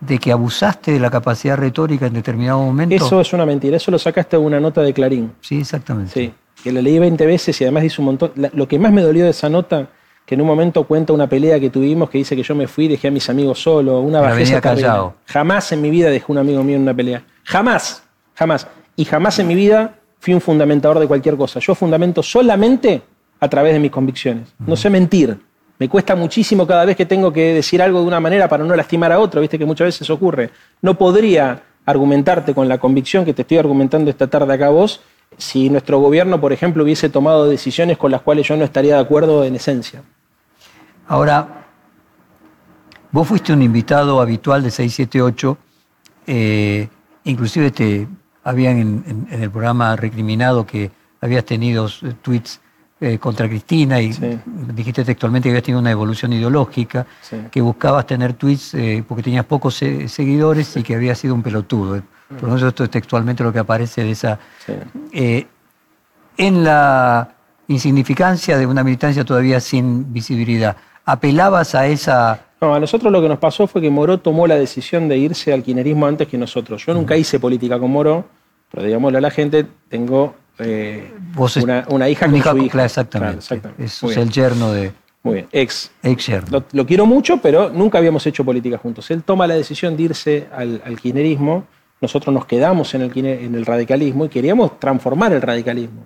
de 0.00 0.18
que 0.18 0.32
abusaste 0.32 0.90
de 0.90 0.98
la 0.98 1.08
capacidad 1.08 1.56
retórica 1.56 2.06
en 2.06 2.14
determinado 2.14 2.58
momento? 2.58 2.96
Eso 2.96 3.20
es 3.20 3.32
una 3.32 3.46
mentira, 3.46 3.76
eso 3.76 3.92
lo 3.92 3.98
sacaste 3.98 4.36
de 4.36 4.42
una 4.42 4.58
nota 4.58 4.82
de 4.82 4.92
Clarín. 4.92 5.32
Sí, 5.40 5.60
exactamente. 5.60 6.12
Sí, 6.12 6.34
que 6.64 6.72
la 6.72 6.82
leí 6.82 6.98
20 6.98 7.24
veces 7.24 7.60
y 7.60 7.64
además 7.64 7.84
dice 7.84 8.00
un 8.00 8.06
montón. 8.06 8.32
lo 8.34 8.66
que 8.66 8.78
más 8.80 8.92
me 8.92 9.02
dolió 9.02 9.22
de 9.22 9.30
esa 9.30 9.48
nota, 9.48 9.88
que 10.26 10.34
en 10.34 10.40
un 10.40 10.48
momento 10.48 10.84
cuenta 10.84 11.12
una 11.12 11.28
pelea 11.28 11.60
que 11.60 11.70
tuvimos 11.70 12.10
que 12.10 12.18
dice 12.18 12.34
que 12.34 12.42
yo 12.42 12.56
me 12.56 12.66
fui 12.66 12.86
y 12.86 12.88
dejé 12.88 13.06
a 13.06 13.10
mis 13.12 13.30
amigos 13.30 13.62
solo, 13.62 14.00
una 14.00 14.20
bajeza 14.20 14.60
callado. 14.60 15.14
Jamás 15.26 15.70
en 15.70 15.80
mi 15.80 15.90
vida 15.90 16.10
dejé 16.10 16.26
un 16.28 16.38
amigo 16.38 16.64
mío 16.64 16.74
en 16.74 16.82
una 16.82 16.94
pelea. 16.94 17.24
Jamás, 17.44 18.02
jamás. 18.34 18.66
Y 18.96 19.04
jamás 19.04 19.38
en 19.38 19.46
mi 19.46 19.54
vida 19.54 19.94
fui 20.18 20.34
un 20.34 20.40
fundamentador 20.40 20.98
de 20.98 21.06
cualquier 21.06 21.36
cosa. 21.36 21.60
Yo 21.60 21.74
fundamento 21.74 22.22
solamente 22.22 23.02
a 23.42 23.48
través 23.48 23.72
de 23.72 23.80
mis 23.80 23.90
convicciones. 23.90 24.54
No 24.60 24.76
sé 24.76 24.88
mentir. 24.88 25.36
Me 25.76 25.88
cuesta 25.88 26.14
muchísimo 26.14 26.64
cada 26.64 26.84
vez 26.84 26.96
que 26.96 27.06
tengo 27.06 27.32
que 27.32 27.54
decir 27.54 27.82
algo 27.82 28.00
de 28.00 28.06
una 28.06 28.20
manera 28.20 28.48
para 28.48 28.62
no 28.62 28.76
lastimar 28.76 29.10
a 29.10 29.18
otro, 29.18 29.40
viste 29.40 29.58
que 29.58 29.64
muchas 29.64 29.86
veces 29.86 30.08
ocurre. 30.10 30.50
No 30.80 30.96
podría 30.96 31.60
argumentarte 31.84 32.54
con 32.54 32.68
la 32.68 32.78
convicción 32.78 33.24
que 33.24 33.34
te 33.34 33.42
estoy 33.42 33.58
argumentando 33.58 34.10
esta 34.10 34.28
tarde 34.28 34.54
acá 34.54 34.68
vos 34.68 35.00
si 35.38 35.70
nuestro 35.70 35.98
gobierno, 35.98 36.40
por 36.40 36.52
ejemplo, 36.52 36.84
hubiese 36.84 37.08
tomado 37.08 37.48
decisiones 37.48 37.98
con 37.98 38.12
las 38.12 38.20
cuales 38.22 38.46
yo 38.46 38.56
no 38.56 38.62
estaría 38.62 38.94
de 38.94 39.00
acuerdo 39.00 39.44
en 39.44 39.56
esencia. 39.56 40.02
Ahora, 41.08 41.66
vos 43.10 43.26
fuiste 43.26 43.52
un 43.52 43.62
invitado 43.62 44.20
habitual 44.20 44.62
de 44.62 44.70
678, 44.70 45.58
eh, 46.28 46.88
inclusive 47.24 47.72
te 47.72 48.06
habían 48.44 48.78
en, 48.78 49.26
en, 49.28 49.42
el 49.42 49.50
programa 49.50 49.96
recriminado 49.96 50.64
que 50.64 50.92
habías 51.20 51.44
tenido 51.44 51.88
eh, 51.88 52.12
tweets 52.22 52.60
eh, 53.04 53.18
contra 53.18 53.48
Cristina 53.48 54.00
y 54.00 54.12
dijiste 54.72 55.04
textualmente 55.04 55.48
que 55.48 55.50
habías 55.50 55.64
tenido 55.64 55.80
una 55.80 55.90
evolución 55.90 56.32
ideológica, 56.32 57.04
que 57.50 57.60
buscabas 57.60 58.06
tener 58.06 58.34
tweets 58.34 58.74
eh, 58.74 59.04
porque 59.08 59.24
tenías 59.24 59.44
pocos 59.44 59.74
seguidores 59.74 60.76
y 60.76 60.84
que 60.84 60.94
había 60.94 61.12
sido 61.16 61.34
un 61.34 61.42
pelotudo. 61.42 62.00
Por 62.28 62.42
lo 62.42 62.48
menos 62.54 62.62
esto 62.62 62.84
es 62.84 62.90
textualmente 62.90 63.42
lo 63.42 63.52
que 63.52 63.58
aparece 63.58 64.04
de 64.04 64.12
esa... 64.12 64.38
Eh, 65.12 65.48
en 66.36 66.62
la 66.62 67.34
insignificancia 67.66 68.56
de 68.56 68.66
una 68.66 68.84
militancia 68.84 69.24
todavía 69.24 69.58
sin 69.58 70.12
visibilidad, 70.12 70.76
¿apelabas 71.04 71.74
a 71.74 71.88
esa... 71.88 72.46
No, 72.60 72.72
a 72.72 72.78
nosotros 72.78 73.10
lo 73.10 73.20
que 73.20 73.28
nos 73.28 73.40
pasó 73.40 73.66
fue 73.66 73.82
que 73.82 73.90
Moró 73.90 74.20
tomó 74.20 74.46
la 74.46 74.54
decisión 74.54 75.08
de 75.08 75.18
irse 75.18 75.52
al 75.52 75.64
quinerismo 75.64 76.06
antes 76.06 76.28
que 76.28 76.38
nosotros. 76.38 76.86
Yo 76.86 76.94
nunca 76.94 77.16
hice 77.16 77.40
política 77.40 77.80
con 77.80 77.90
Moró, 77.90 78.26
pero 78.70 78.86
digámosle 78.86 79.18
a 79.18 79.22
la 79.22 79.30
gente, 79.32 79.66
tengo 79.88 80.36
eh, 80.64 81.12
una, 81.88 82.08
hija 82.08 82.26
con 82.26 82.42
su 82.42 82.58
hija. 82.58 82.84
exactamente. 82.84 83.46
Es, 83.78 84.02
el 84.02 84.30
yerno 84.30 84.72
de. 84.72 84.92
Muy 85.22 85.34
bien, 85.34 85.48
ex. 85.52 85.90
Ex 86.02 86.26
yerno. 86.26 86.64
Lo, 86.72 86.86
quiero 86.86 87.06
mucho, 87.06 87.38
pero 87.38 87.70
nunca 87.70 87.98
habíamos 87.98 88.26
hecho 88.26 88.44
política 88.44 88.78
juntos. 88.78 89.10
Él 89.10 89.22
toma 89.22 89.46
la 89.46 89.54
decisión 89.54 89.96
de 89.96 90.02
irse 90.02 90.48
al, 90.52 90.82
al 90.84 90.98
kirchnerismo. 90.98 91.64
Nosotros 92.00 92.34
nos 92.34 92.46
quedamos 92.46 92.94
en 92.94 93.02
el, 93.02 93.16
en 93.16 93.54
el 93.54 93.64
radicalismo 93.64 94.24
y 94.24 94.28
queríamos 94.28 94.80
transformar 94.80 95.32
el 95.32 95.40
radicalismo. 95.40 96.04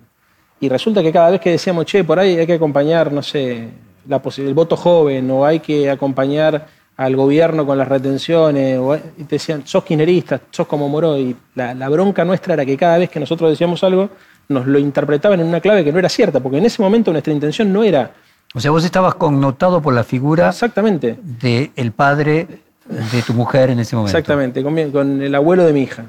Y 0.59 0.69
resulta 0.69 1.03
que 1.03 1.11
cada 1.11 1.31
vez 1.31 1.41
que 1.41 1.51
decíamos, 1.51 1.85
che, 1.85 2.03
por 2.03 2.19
ahí 2.19 2.37
hay 2.37 2.47
que 2.47 2.53
acompañar, 2.53 3.11
no 3.11 3.21
sé, 3.21 3.69
la, 4.07 4.21
el 4.37 4.53
voto 4.53 4.75
joven, 4.75 5.29
o 5.29 5.45
hay 5.45 5.59
que 5.59 5.89
acompañar 5.89 6.67
al 6.95 7.15
gobierno 7.15 7.65
con 7.65 7.77
las 7.77 7.87
retenciones, 7.87 8.79
y 9.17 9.23
te 9.25 9.35
decían, 9.35 9.61
sos 9.65 9.83
kirchnerista, 9.83 10.41
sos 10.49 10.65
como 10.65 10.89
Moró, 10.89 11.17
y 11.17 11.35
la, 11.53 11.75
la, 11.75 11.89
bronca 11.89 12.25
nuestra 12.25 12.55
era 12.55 12.65
que 12.65 12.75
cada 12.75 12.97
vez 12.97 13.09
que 13.09 13.19
nosotros 13.19 13.51
decíamos 13.51 13.83
algo, 13.83 14.09
nos 14.49 14.67
lo 14.67 14.79
interpretaban 14.79 15.39
en 15.39 15.47
una 15.47 15.59
clave 15.59 15.83
que 15.83 15.91
no 15.91 15.99
era 15.99 16.09
cierta, 16.09 16.39
porque 16.39 16.57
en 16.57 16.65
ese 16.65 16.81
momento 16.81 17.11
nuestra 17.11 17.33
intención 17.33 17.71
no 17.71 17.83
era... 17.83 18.11
O 18.53 18.59
sea, 18.59 18.71
vos 18.71 18.83
estabas 18.85 19.15
connotado 19.15 19.81
por 19.81 19.93
la 19.93 20.03
figura 20.03 20.49
Exactamente. 20.49 21.17
del 21.21 21.91
padre 21.91 22.47
de 22.87 23.21
tu 23.21 23.33
mujer 23.33 23.69
en 23.69 23.79
ese 23.79 23.95
momento. 23.95 24.17
Exactamente, 24.17 24.63
con, 24.63 25.21
el 25.21 25.35
abuelo 25.35 25.65
de 25.65 25.73
mi 25.73 25.81
hija. 25.81 26.05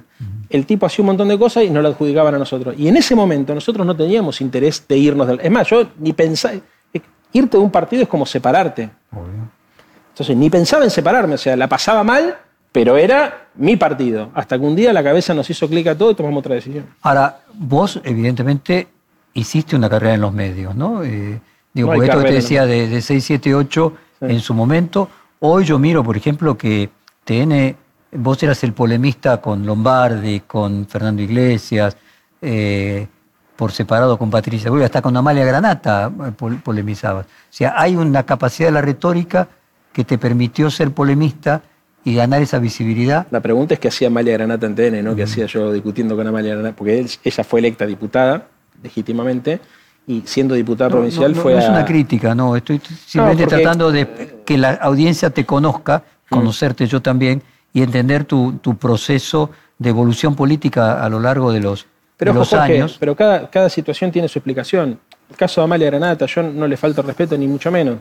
El 0.49 0.65
tipo 0.65 0.87
hacía 0.87 1.03
un 1.03 1.09
montón 1.09 1.29
de 1.29 1.39
cosas 1.39 1.65
y 1.65 1.71
nos 1.71 1.83
lo 1.83 1.89
adjudicaban 1.89 2.35
a 2.35 2.39
nosotros. 2.39 2.75
Y 2.79 2.89
en 2.89 2.97
ese 2.97 3.15
momento 3.15 3.55
nosotros 3.55 3.85
no 3.85 3.97
teníamos 3.97 4.41
interés 4.41 4.87
de 4.87 4.97
irnos 4.97 5.27
del... 5.27 5.41
Es 5.41 5.51
más, 5.51 5.69
yo 5.69 5.89
ni 5.99 6.13
pensaba... 6.13 6.55
Irte 7.31 7.59
de 7.59 7.63
un 7.63 7.71
partido 7.71 8.03
es 8.03 8.09
como 8.09 8.25
separarte. 8.25 8.89
Entonces, 10.11 10.35
ni 10.35 10.49
pensaba 10.49 10.85
en 10.85 10.91
separarme, 10.91 11.35
o 11.35 11.39
sea, 11.39 11.57
la 11.57 11.69
pasaba 11.69 12.03
mal 12.03 12.39
pero 12.79 12.97
era 12.97 13.49
mi 13.57 13.77
partido. 13.77 14.31
Hasta 14.35 14.57
que 14.57 14.65
un 14.65 14.77
día 14.77 14.93
la 14.93 15.03
cabeza 15.03 15.35
nos 15.35 15.51
hizo 15.51 15.69
clic 15.69 15.89
a 15.89 15.99
todo 15.99 16.13
y 16.13 16.15
tomamos 16.15 16.39
otra 16.39 16.55
decisión. 16.55 16.87
Ahora, 17.03 17.41
vos, 17.55 18.01
evidentemente, 18.05 18.87
hiciste 19.35 19.75
una 19.75 19.91
carrera 19.91 20.15
en 20.15 20.21
los 20.21 20.33
medios, 20.33 20.77
¿no? 20.77 21.03
Eh, 21.03 21.41
digo, 21.73 21.89
porque 21.89 22.07
esto 22.07 22.23
que 22.23 22.29
te 22.29 22.35
decía 22.35 22.67
de, 22.67 22.87
de 22.87 23.03
678 23.03 23.93
en 24.21 24.39
su 24.39 24.55
momento. 24.55 25.09
Hoy 25.41 25.65
yo 25.65 25.77
miro, 25.81 26.05
por 26.05 26.17
ejemplo, 26.17 26.57
que 26.57 26.89
TN, 27.25 27.75
vos 28.13 28.41
eras 28.45 28.63
el 28.63 28.73
polemista 28.75 29.41
con 29.41 29.67
Lombardi, 29.67 30.39
con 30.47 30.87
Fernando 30.87 31.21
Iglesias, 31.21 31.97
eh, 32.41 33.09
por 33.57 33.73
separado 33.73 34.17
con 34.17 34.31
Patricia 34.31 34.71
Bulla, 34.71 34.85
hasta 34.85 35.03
con 35.03 35.17
Amalia 35.17 35.45
Granata 35.45 36.13
eh, 36.29 36.59
polemizabas. 36.63 37.27
O 37.27 37.29
sea, 37.51 37.75
hay 37.77 37.97
una 37.97 38.23
capacidad 38.23 38.69
de 38.69 38.73
la 38.73 38.83
retórica 38.83 39.49
que 39.93 40.05
te 40.05 40.17
permitió 40.17 40.71
ser 40.71 40.93
polemista 40.93 41.61
y 42.05 42.15
ganar 42.15 42.43
esa 42.43 42.59
visibilidad. 42.59 43.27
La 43.31 43.41
pregunta 43.41 43.75
es 43.75 43.81
qué 43.81 43.89
hacía 43.89 44.09
Amalia 44.09 44.35
Granata 44.35 44.67
en 44.67 44.75
TN, 44.75 45.05
¿no? 45.05 45.15
¿Qué 45.15 45.25
hacía 45.25 45.47
yo 45.47 45.73
discutiendo 45.73 46.17
con 46.17 46.27
Amalia 46.27 46.55
Granata? 46.55 46.77
Porque 46.77 47.07
ella 47.25 47.45
fue 47.45 47.61
electa 47.61 47.87
diputada, 47.87 48.47
legítimamente, 48.83 49.61
y 50.07 50.23
siendo 50.25 50.55
diputada 50.55 50.91
provincial 50.91 51.35
fue. 51.35 51.53
No 51.53 51.59
es 51.59 51.69
una 51.69 51.85
crítica, 51.85 52.35
no. 52.35 52.57
Estoy 52.57 52.81
simplemente 53.07 53.47
tratando 53.47 53.93
de 53.93 54.43
que 54.45 54.57
la 54.57 54.75
audiencia 54.75 55.31
te 55.31 55.45
conozca, 55.45 56.05
mm. 56.31 56.35
conocerte 56.35 56.87
yo 56.87 57.03
también, 57.03 57.43
y 57.73 57.83
entender 57.83 58.25
tu, 58.25 58.59
proceso 58.79 59.51
de 59.79 59.91
evolución 59.91 60.35
política 60.35 61.05
a 61.05 61.09
lo 61.09 61.21
largo 61.21 61.53
de 61.53 61.61
los, 61.61 61.87
pero, 62.17 62.33
los 62.33 62.53
años. 62.55 62.97
Pero 62.99 63.15
cada, 63.15 63.51
cada 63.51 63.69
situación 63.69 64.11
tiene 64.11 64.29
su 64.29 64.39
explicación. 64.39 64.99
El 65.29 65.37
caso 65.37 65.61
de 65.61 65.67
Amalia 65.67 65.89
Granata, 65.89 66.25
yo 66.25 66.43
no 66.43 66.67
le 66.67 66.77
falto 66.77 67.03
respeto 67.03 67.37
ni 67.37 67.47
mucho 67.47 67.71
menos 67.71 67.99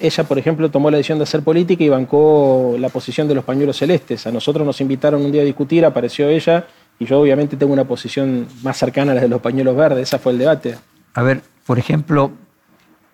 ella, 0.00 0.24
por 0.24 0.38
ejemplo, 0.38 0.70
tomó 0.70 0.90
la 0.90 0.96
decisión 0.96 1.18
de 1.18 1.24
hacer 1.24 1.42
política 1.42 1.84
y 1.84 1.88
bancó 1.88 2.76
la 2.78 2.88
posición 2.88 3.28
de 3.28 3.34
los 3.34 3.44
pañuelos 3.44 3.76
celestes. 3.76 4.26
A 4.26 4.32
nosotros 4.32 4.66
nos 4.66 4.80
invitaron 4.80 5.24
un 5.24 5.32
día 5.32 5.42
a 5.42 5.44
discutir, 5.44 5.84
apareció 5.84 6.28
ella 6.28 6.66
y 6.98 7.06
yo 7.06 7.20
obviamente 7.20 7.56
tengo 7.56 7.72
una 7.72 7.84
posición 7.84 8.46
más 8.62 8.76
cercana 8.76 9.12
a 9.12 9.14
la 9.16 9.20
de 9.20 9.28
los 9.28 9.40
pañuelos 9.40 9.76
verdes. 9.76 10.08
Esa 10.08 10.18
fue 10.18 10.32
el 10.32 10.38
debate. 10.38 10.76
A 11.14 11.22
ver, 11.22 11.42
por 11.66 11.78
ejemplo, 11.78 12.32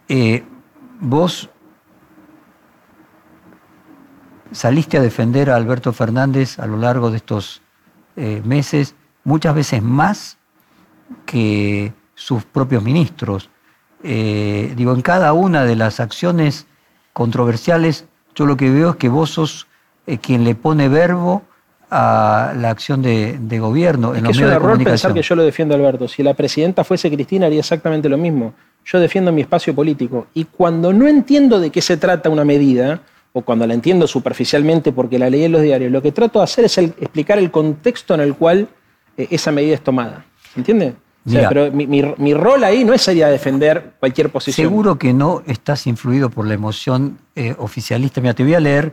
eh, 0.08 0.42
vos 1.00 1.48
saliste 4.52 4.98
a 4.98 5.02
defender 5.02 5.50
a 5.50 5.56
Alberto 5.56 5.92
Fernández 5.92 6.58
a 6.58 6.66
lo 6.66 6.76
largo 6.76 7.10
de 7.10 7.18
estos 7.18 7.62
eh, 8.16 8.42
meses, 8.44 8.94
muchas 9.24 9.54
veces 9.54 9.82
más 9.82 10.38
que 11.26 11.92
sus 12.14 12.44
propios 12.44 12.82
ministros. 12.82 13.50
Eh, 14.02 14.72
digo, 14.76 14.94
en 14.94 15.02
cada 15.02 15.32
una 15.32 15.64
de 15.64 15.76
las 15.76 16.00
acciones 16.00 16.66
controversiales, 17.12 18.06
yo 18.34 18.46
lo 18.46 18.56
que 18.56 18.70
veo 18.70 18.90
es 18.90 18.96
que 18.96 19.08
vos 19.08 19.30
sos 19.30 19.66
eh, 20.06 20.18
quien 20.18 20.44
le 20.44 20.54
pone 20.54 20.88
verbo 20.88 21.42
a 21.90 22.54
la 22.56 22.70
acción 22.70 23.02
de, 23.02 23.58
gobierno. 23.58 24.14
Es 24.14 24.22
que 24.22 24.30
es 24.30 24.38
un 24.38 24.44
error 24.44 24.82
pensar 24.82 25.12
que 25.12 25.22
yo 25.22 25.34
lo 25.34 25.42
defiendo 25.42 25.74
Alberto. 25.74 26.06
Si 26.06 26.22
la 26.22 26.34
presidenta 26.34 26.84
fuese 26.84 27.10
Cristina 27.10 27.46
haría 27.46 27.60
exactamente 27.60 28.08
lo 28.08 28.16
mismo. 28.16 28.54
Yo 28.84 29.00
defiendo 29.00 29.32
mi 29.32 29.42
espacio 29.42 29.74
político. 29.74 30.28
Y 30.32 30.44
cuando 30.44 30.92
no 30.92 31.08
entiendo 31.08 31.58
de 31.58 31.70
qué 31.70 31.82
se 31.82 31.96
trata 31.96 32.30
una 32.30 32.44
medida, 32.44 33.00
o 33.32 33.42
cuando 33.42 33.66
la 33.66 33.74
entiendo 33.74 34.06
superficialmente 34.06 34.92
porque 34.92 35.18
la 35.18 35.30
leí 35.30 35.44
en 35.44 35.52
los 35.52 35.62
diarios, 35.62 35.92
lo 35.92 36.02
que 36.02 36.12
trato 36.12 36.38
de 36.38 36.44
hacer 36.44 36.64
es 36.64 36.78
explicar 36.78 37.38
el 37.38 37.50
contexto 37.50 38.14
en 38.14 38.20
el 38.20 38.34
cual 38.34 38.68
eh, 39.16 39.28
esa 39.30 39.52
medida 39.52 39.74
es 39.74 39.82
tomada. 39.82 40.24
¿Entiendes? 41.24 41.48
pero 41.48 42.16
mi, 42.18 42.34
rol 42.34 42.64
ahí 42.64 42.84
no 42.84 42.94
es 42.94 43.02
sería 43.02 43.28
defender 43.28 43.92
cualquier 44.00 44.30
posición. 44.30 44.66
Seguro 44.68 44.98
que 44.98 45.12
no 45.12 45.42
estás 45.46 45.86
influido 45.86 46.30
por 46.30 46.46
la 46.46 46.54
emoción 46.54 47.18
eh, 47.36 47.54
oficialista. 47.58 48.20
Mira, 48.20 48.34
te 48.34 48.42
voy 48.42 48.54
a 48.54 48.60
leer 48.60 48.92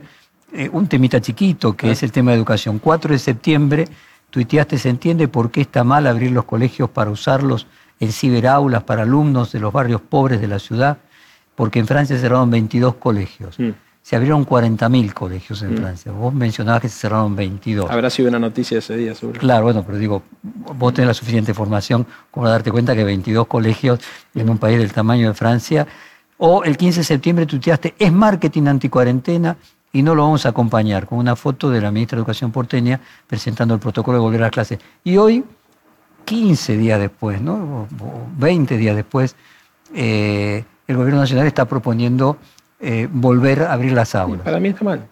eh, 0.52 0.68
un 0.72 0.86
temita 0.88 1.20
chiquito, 1.20 1.74
que 1.74 1.88
ah. 1.88 1.92
es 1.92 2.02
el 2.02 2.12
tema 2.12 2.32
de 2.32 2.36
educación. 2.36 2.78
4 2.78 3.12
de 3.12 3.18
septiembre, 3.18 3.88
tuiteaste, 4.30 4.78
se 4.78 4.90
entiende 4.90 5.26
por 5.28 5.50
qué 5.50 5.62
está 5.62 5.84
mal 5.84 6.06
abrir 6.06 6.32
los 6.32 6.44
colegios 6.44 6.90
para 6.90 7.10
usarlos 7.10 7.66
en 7.98 8.12
ciberaulas 8.12 8.82
para 8.82 9.02
alumnos 9.02 9.52
de 9.52 9.60
los 9.60 9.72
barrios 9.72 10.00
pobres 10.00 10.40
de 10.40 10.48
la 10.48 10.58
ciudad, 10.58 10.98
porque 11.54 11.78
en 11.78 11.86
Francia 11.86 12.18
cerraron 12.18 12.50
22 12.50 12.96
colegios. 12.96 13.58
Mm 13.58 13.70
se 14.08 14.16
abrieron 14.16 14.46
40.000 14.46 15.12
colegios 15.12 15.60
en 15.60 15.74
mm. 15.74 15.76
Francia. 15.76 16.12
Vos 16.12 16.32
mencionabas 16.32 16.80
que 16.80 16.88
se 16.88 16.98
cerraron 16.98 17.36
22. 17.36 17.90
Habrá 17.90 18.08
sido 18.08 18.30
una 18.30 18.38
noticia 18.38 18.78
ese 18.78 18.96
día, 18.96 19.14
seguro. 19.14 19.38
Claro, 19.38 19.64
bueno, 19.64 19.84
pero 19.84 19.98
digo, 19.98 20.22
vos 20.42 20.94
tenés 20.94 21.08
la 21.08 21.12
suficiente 21.12 21.50
información 21.50 22.06
como 22.30 22.44
para 22.44 22.52
darte 22.52 22.70
cuenta 22.70 22.96
que 22.96 23.04
22 23.04 23.46
colegios 23.46 24.00
en 24.34 24.48
un 24.48 24.56
país 24.56 24.78
del 24.78 24.94
tamaño 24.94 25.28
de 25.28 25.34
Francia. 25.34 25.86
O 26.38 26.64
el 26.64 26.78
15 26.78 27.00
de 27.00 27.04
septiembre 27.04 27.44
tuiteaste, 27.44 27.96
es 27.98 28.10
marketing 28.10 28.68
anticuarentena 28.68 29.58
y 29.92 30.02
no 30.02 30.14
lo 30.14 30.22
vamos 30.22 30.46
a 30.46 30.48
acompañar, 30.48 31.06
con 31.06 31.18
una 31.18 31.36
foto 31.36 31.68
de 31.68 31.82
la 31.82 31.90
ministra 31.90 32.16
de 32.16 32.20
Educación 32.20 32.50
porteña 32.50 32.98
presentando 33.26 33.74
el 33.74 33.80
protocolo 33.80 34.16
de 34.16 34.22
volver 34.22 34.42
a 34.42 34.48
clase. 34.48 34.78
Y 35.04 35.18
hoy, 35.18 35.44
15 36.24 36.78
días 36.78 36.98
después, 36.98 37.42
¿no? 37.42 37.86
O 38.00 38.26
20 38.38 38.78
días 38.78 38.96
después, 38.96 39.36
eh, 39.92 40.64
el 40.86 40.96
gobierno 40.96 41.20
nacional 41.20 41.46
está 41.46 41.66
proponiendo 41.66 42.38
eh, 42.80 43.08
volver 43.10 43.62
a 43.62 43.72
abrir 43.72 43.92
las 43.92 44.14
aulas. 44.14 44.42
Para 44.42 44.60
mí 44.60 44.68
está 44.68 44.84
mal. 44.84 45.06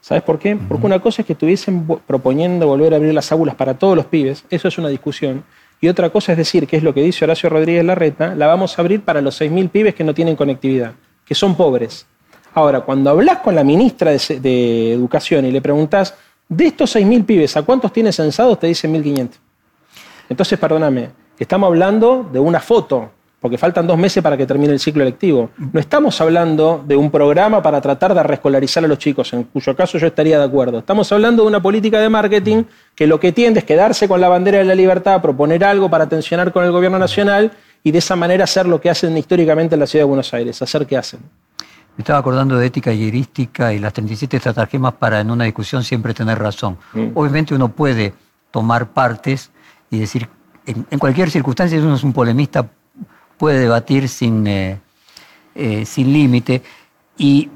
¿Sabes 0.00 0.22
por 0.22 0.38
qué? 0.38 0.56
Porque 0.56 0.86
una 0.86 1.00
cosa 1.00 1.22
es 1.22 1.26
que 1.26 1.34
estuviesen 1.34 1.86
proponiendo 2.06 2.66
volver 2.66 2.94
a 2.94 2.96
abrir 2.96 3.12
las 3.12 3.30
aulas 3.32 3.54
para 3.54 3.74
todos 3.74 3.96
los 3.96 4.06
pibes, 4.06 4.44
eso 4.48 4.68
es 4.68 4.78
una 4.78 4.88
discusión. 4.88 5.44
Y 5.80 5.88
otra 5.88 6.10
cosa 6.10 6.32
es 6.32 6.38
decir, 6.38 6.66
que 6.66 6.76
es 6.76 6.82
lo 6.82 6.92
que 6.92 7.02
dice 7.02 7.24
Horacio 7.24 7.48
Rodríguez 7.48 7.84
Larreta, 7.84 8.34
la 8.34 8.46
vamos 8.46 8.78
a 8.78 8.82
abrir 8.82 9.02
para 9.02 9.20
los 9.20 9.40
6.000 9.40 9.70
pibes 9.70 9.94
que 9.94 10.04
no 10.04 10.14
tienen 10.14 10.36
conectividad, 10.36 10.92
que 11.24 11.34
son 11.34 11.54
pobres. 11.54 12.06
Ahora, 12.52 12.80
cuando 12.80 13.10
hablas 13.10 13.38
con 13.38 13.54
la 13.54 13.64
ministra 13.64 14.10
de, 14.10 14.92
Educación 14.92 15.46
y 15.46 15.52
le 15.52 15.62
preguntás, 15.62 16.14
de 16.48 16.66
estos 16.66 16.96
6.000 16.96 17.24
pibes, 17.24 17.56
¿a 17.56 17.62
cuántos 17.62 17.92
tiene 17.92 18.12
censados? 18.12 18.58
Te 18.58 18.66
dicen 18.66 18.92
1.500. 18.92 19.30
Entonces, 20.28 20.58
perdóname, 20.58 21.10
estamos 21.38 21.68
hablando 21.68 22.28
de 22.30 22.38
una 22.38 22.60
foto, 22.60 23.10
porque 23.40 23.56
faltan 23.56 23.86
dos 23.86 23.96
meses 23.96 24.22
para 24.22 24.36
que 24.36 24.46
termine 24.46 24.72
el 24.72 24.78
ciclo 24.78 25.02
electivo. 25.02 25.50
No 25.72 25.80
estamos 25.80 26.20
hablando 26.20 26.84
de 26.86 26.94
un 26.94 27.10
programa 27.10 27.62
para 27.62 27.80
tratar 27.80 28.14
de 28.14 28.22
reescolarizar 28.22 28.84
a 28.84 28.86
los 28.86 28.98
chicos, 28.98 29.32
en 29.32 29.44
cuyo 29.44 29.74
caso 29.74 29.96
yo 29.96 30.06
estaría 30.06 30.38
de 30.38 30.44
acuerdo. 30.44 30.80
Estamos 30.80 31.10
hablando 31.10 31.42
de 31.42 31.48
una 31.48 31.62
política 31.62 31.98
de 32.00 32.10
marketing 32.10 32.64
que 32.94 33.06
lo 33.06 33.18
que 33.18 33.32
tiende 33.32 33.60
es 33.60 33.64
quedarse 33.64 34.06
con 34.06 34.20
la 34.20 34.28
bandera 34.28 34.58
de 34.58 34.64
la 34.64 34.74
libertad, 34.74 35.22
proponer 35.22 35.64
algo 35.64 35.88
para 35.88 36.06
tensionar 36.06 36.52
con 36.52 36.64
el 36.64 36.70
gobierno 36.70 36.98
nacional 36.98 37.52
y 37.82 37.90
de 37.92 37.98
esa 37.98 38.14
manera 38.14 38.44
hacer 38.44 38.66
lo 38.66 38.78
que 38.78 38.90
hacen 38.90 39.16
históricamente 39.16 39.74
en 39.74 39.80
la 39.80 39.86
ciudad 39.86 40.02
de 40.02 40.08
Buenos 40.08 40.34
Aires, 40.34 40.60
hacer 40.60 40.86
qué 40.86 40.98
hacen. 40.98 41.20
Me 41.96 42.02
estaba 42.02 42.18
acordando 42.18 42.58
de 42.58 42.66
ética 42.66 42.92
y 42.92 43.04
heurística 43.04 43.72
y 43.72 43.78
las 43.78 43.94
37 43.94 44.36
estratagemas 44.36 44.94
para 44.94 45.18
en 45.18 45.30
una 45.30 45.44
discusión 45.44 45.82
siempre 45.82 46.12
tener 46.12 46.38
razón. 46.38 46.76
Mm. 46.92 47.08
Obviamente 47.14 47.54
uno 47.54 47.68
puede 47.68 48.12
tomar 48.50 48.90
partes 48.90 49.50
y 49.90 49.98
decir, 49.98 50.28
en, 50.66 50.86
en 50.90 50.98
cualquier 50.98 51.30
circunstancia, 51.30 51.78
uno 51.78 51.94
es 51.94 52.04
un 52.04 52.12
polemista, 52.12 52.68
puede 53.40 53.60
debatir 53.60 54.06
sin, 54.10 54.46
eh, 54.46 54.78
eh, 55.54 55.86
sin 55.86 56.12
límite. 56.12 56.60
Y 57.16 57.48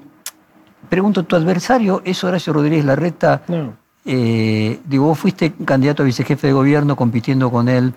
pregunto, 0.89 1.24
¿tu 1.24 1.37
adversario 1.37 2.01
es 2.07 2.24
Horacio 2.24 2.55
Rodríguez 2.55 2.87
Larreta? 2.87 3.43
No. 3.49 3.76
Eh, 4.07 4.80
digo, 4.87 5.05
vos 5.05 5.18
fuiste 5.18 5.53
candidato 5.53 6.03
a 6.03 6.07
vicejefe 6.07 6.47
de 6.47 6.53
gobierno 6.55 6.97
compitiendo 6.97 7.51
con 7.51 7.68
él. 7.68 7.93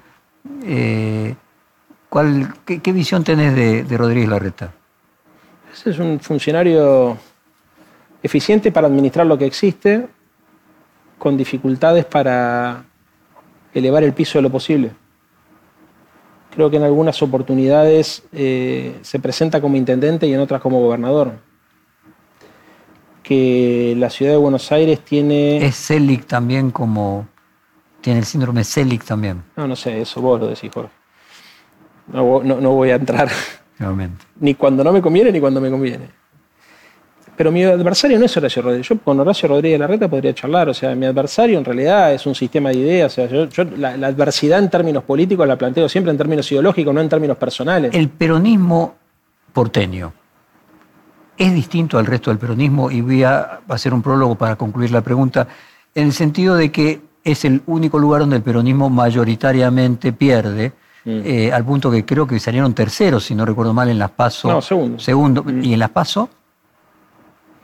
¿cuál, 2.09 2.53
qué, 2.65 2.91
visión 2.91 3.23
tenés 3.23 3.55
de, 3.55 3.83
de 3.83 3.97
Rodríguez 3.97 4.29
Larreta? 4.29 4.73
Ese 5.73 5.91
es 5.91 5.99
un 5.99 6.19
funcionario 6.19 7.17
eficiente 8.21 8.71
para 8.71 8.87
administrar 8.87 9.25
lo 9.25 9.37
que 9.37 9.45
existe, 9.45 10.07
con 11.17 11.37
dificultades 11.37 12.03
para 12.03 12.83
elevar 13.73 14.03
el 14.03 14.11
piso 14.11 14.39
de 14.39 14.41
lo 14.41 14.49
posible 14.49 14.91
creo 16.57 16.71
que 16.71 16.77
en 16.77 16.83
algunas 16.83 17.21
oportunidades 17.21 18.23
eh, 18.33 18.97
se 19.03 19.19
presenta 19.19 19.61
como 19.61 19.77
intendente 19.77 20.25
y 20.25 20.33
en 20.33 20.39
otras 20.39 20.59
como 20.59 20.79
gobernador. 20.81 21.33
Que 23.21 23.93
la 23.95 24.09
ciudad 24.09 24.31
de 24.31 24.37
Buenos 24.39 24.71
Aires 24.71 25.01
tiene... 25.01 25.63
Es 25.63 25.75
Celic 25.75 26.25
también 26.25 26.71
como... 26.71 27.27
Tiene 28.01 28.17
el 28.17 28.25
síndrome 28.25 28.63
Celic 28.63 29.03
también. 29.03 29.43
No, 29.55 29.67
no 29.67 29.75
sé, 29.75 30.01
eso 30.01 30.19
vos 30.19 30.39
lo 30.39 30.47
decís, 30.47 30.71
Jorge. 30.73 30.89
No, 32.07 32.41
no 32.43 32.71
voy 32.71 32.89
a 32.89 32.95
entrar. 32.95 33.29
Realmente. 33.77 34.25
Ni 34.39 34.55
cuando 34.55 34.83
no 34.83 34.91
me 34.91 34.99
conviene 35.03 35.31
ni 35.31 35.39
cuando 35.39 35.61
me 35.61 35.69
conviene. 35.69 36.09
Pero 37.37 37.51
mi 37.51 37.63
adversario 37.63 38.17
no 38.17 38.25
es 38.25 38.35
Horacio 38.35 38.63
Rodríguez. 38.63 38.89
Yo 38.89 38.97
con 38.97 39.19
Horacio 39.19 39.47
Rodríguez 39.47 39.79
Larreta 39.79 40.07
podría 40.07 40.33
charlar. 40.33 40.69
O 40.69 40.73
sea, 40.73 40.95
mi 40.95 41.05
adversario 41.05 41.59
en 41.59 41.63
realidad 41.63 42.11
es 42.11 42.25
un 42.25 42.33
sistema 42.33 42.69
de 42.69 42.77
ideas. 42.77 43.13
O 43.13 43.15
sea, 43.15 43.47
yo, 43.47 43.63
la, 43.77 43.91
adversidad 43.91 44.57
en 44.57 44.71
términos 44.71 45.03
políticos 45.03 45.47
la 45.47 45.55
planteo 45.55 45.87
siempre 45.87 46.09
en 46.09 46.17
términos 46.17 46.51
ideológicos, 46.51 46.93
no 46.95 46.99
en 46.99 47.07
términos 47.07 47.37
personales. 47.37 47.93
El 47.93 48.09
peronismo 48.09 48.95
porteño 49.53 50.11
es 51.37 51.53
distinto 51.53 51.99
al 51.99 52.07
resto 52.07 52.31
del 52.31 52.39
peronismo 52.39 52.89
y 52.89 53.01
voy 53.01 53.23
a 53.23 53.59
hacer 53.67 53.93
un 53.93 54.01
prólogo 54.01 54.33
para 54.33 54.55
concluir 54.55 54.89
la 54.89 55.01
pregunta, 55.01 55.47
en 55.93 56.07
el 56.07 56.13
sentido 56.13 56.55
de 56.55 56.71
que 56.71 57.01
es 57.23 57.45
el 57.45 57.61
único 57.67 57.99
lugar 57.99 58.21
donde 58.21 58.37
el 58.37 58.41
peronismo 58.41 58.89
mayoritariamente 58.89 60.11
pierde. 60.11 60.71
Mm. 61.05 61.21
Eh, 61.23 61.51
al 61.53 61.63
punto 61.63 61.91
que 61.91 62.03
creo 62.03 62.25
que 62.25 62.39
salieron 62.39 62.73
terceros, 62.73 63.25
si 63.25 63.35
no 63.35 63.45
recuerdo 63.45 63.73
mal, 63.73 63.89
en 63.89 63.99
las 63.99 64.09
PASO. 64.09 64.49
No, 64.49 64.61
segundo. 64.61 64.99
Segundo. 64.99 65.43
Mm. 65.43 65.63
¿Y 65.63 65.73
en 65.73 65.79
las 65.79 65.91
PASO? 65.91 66.29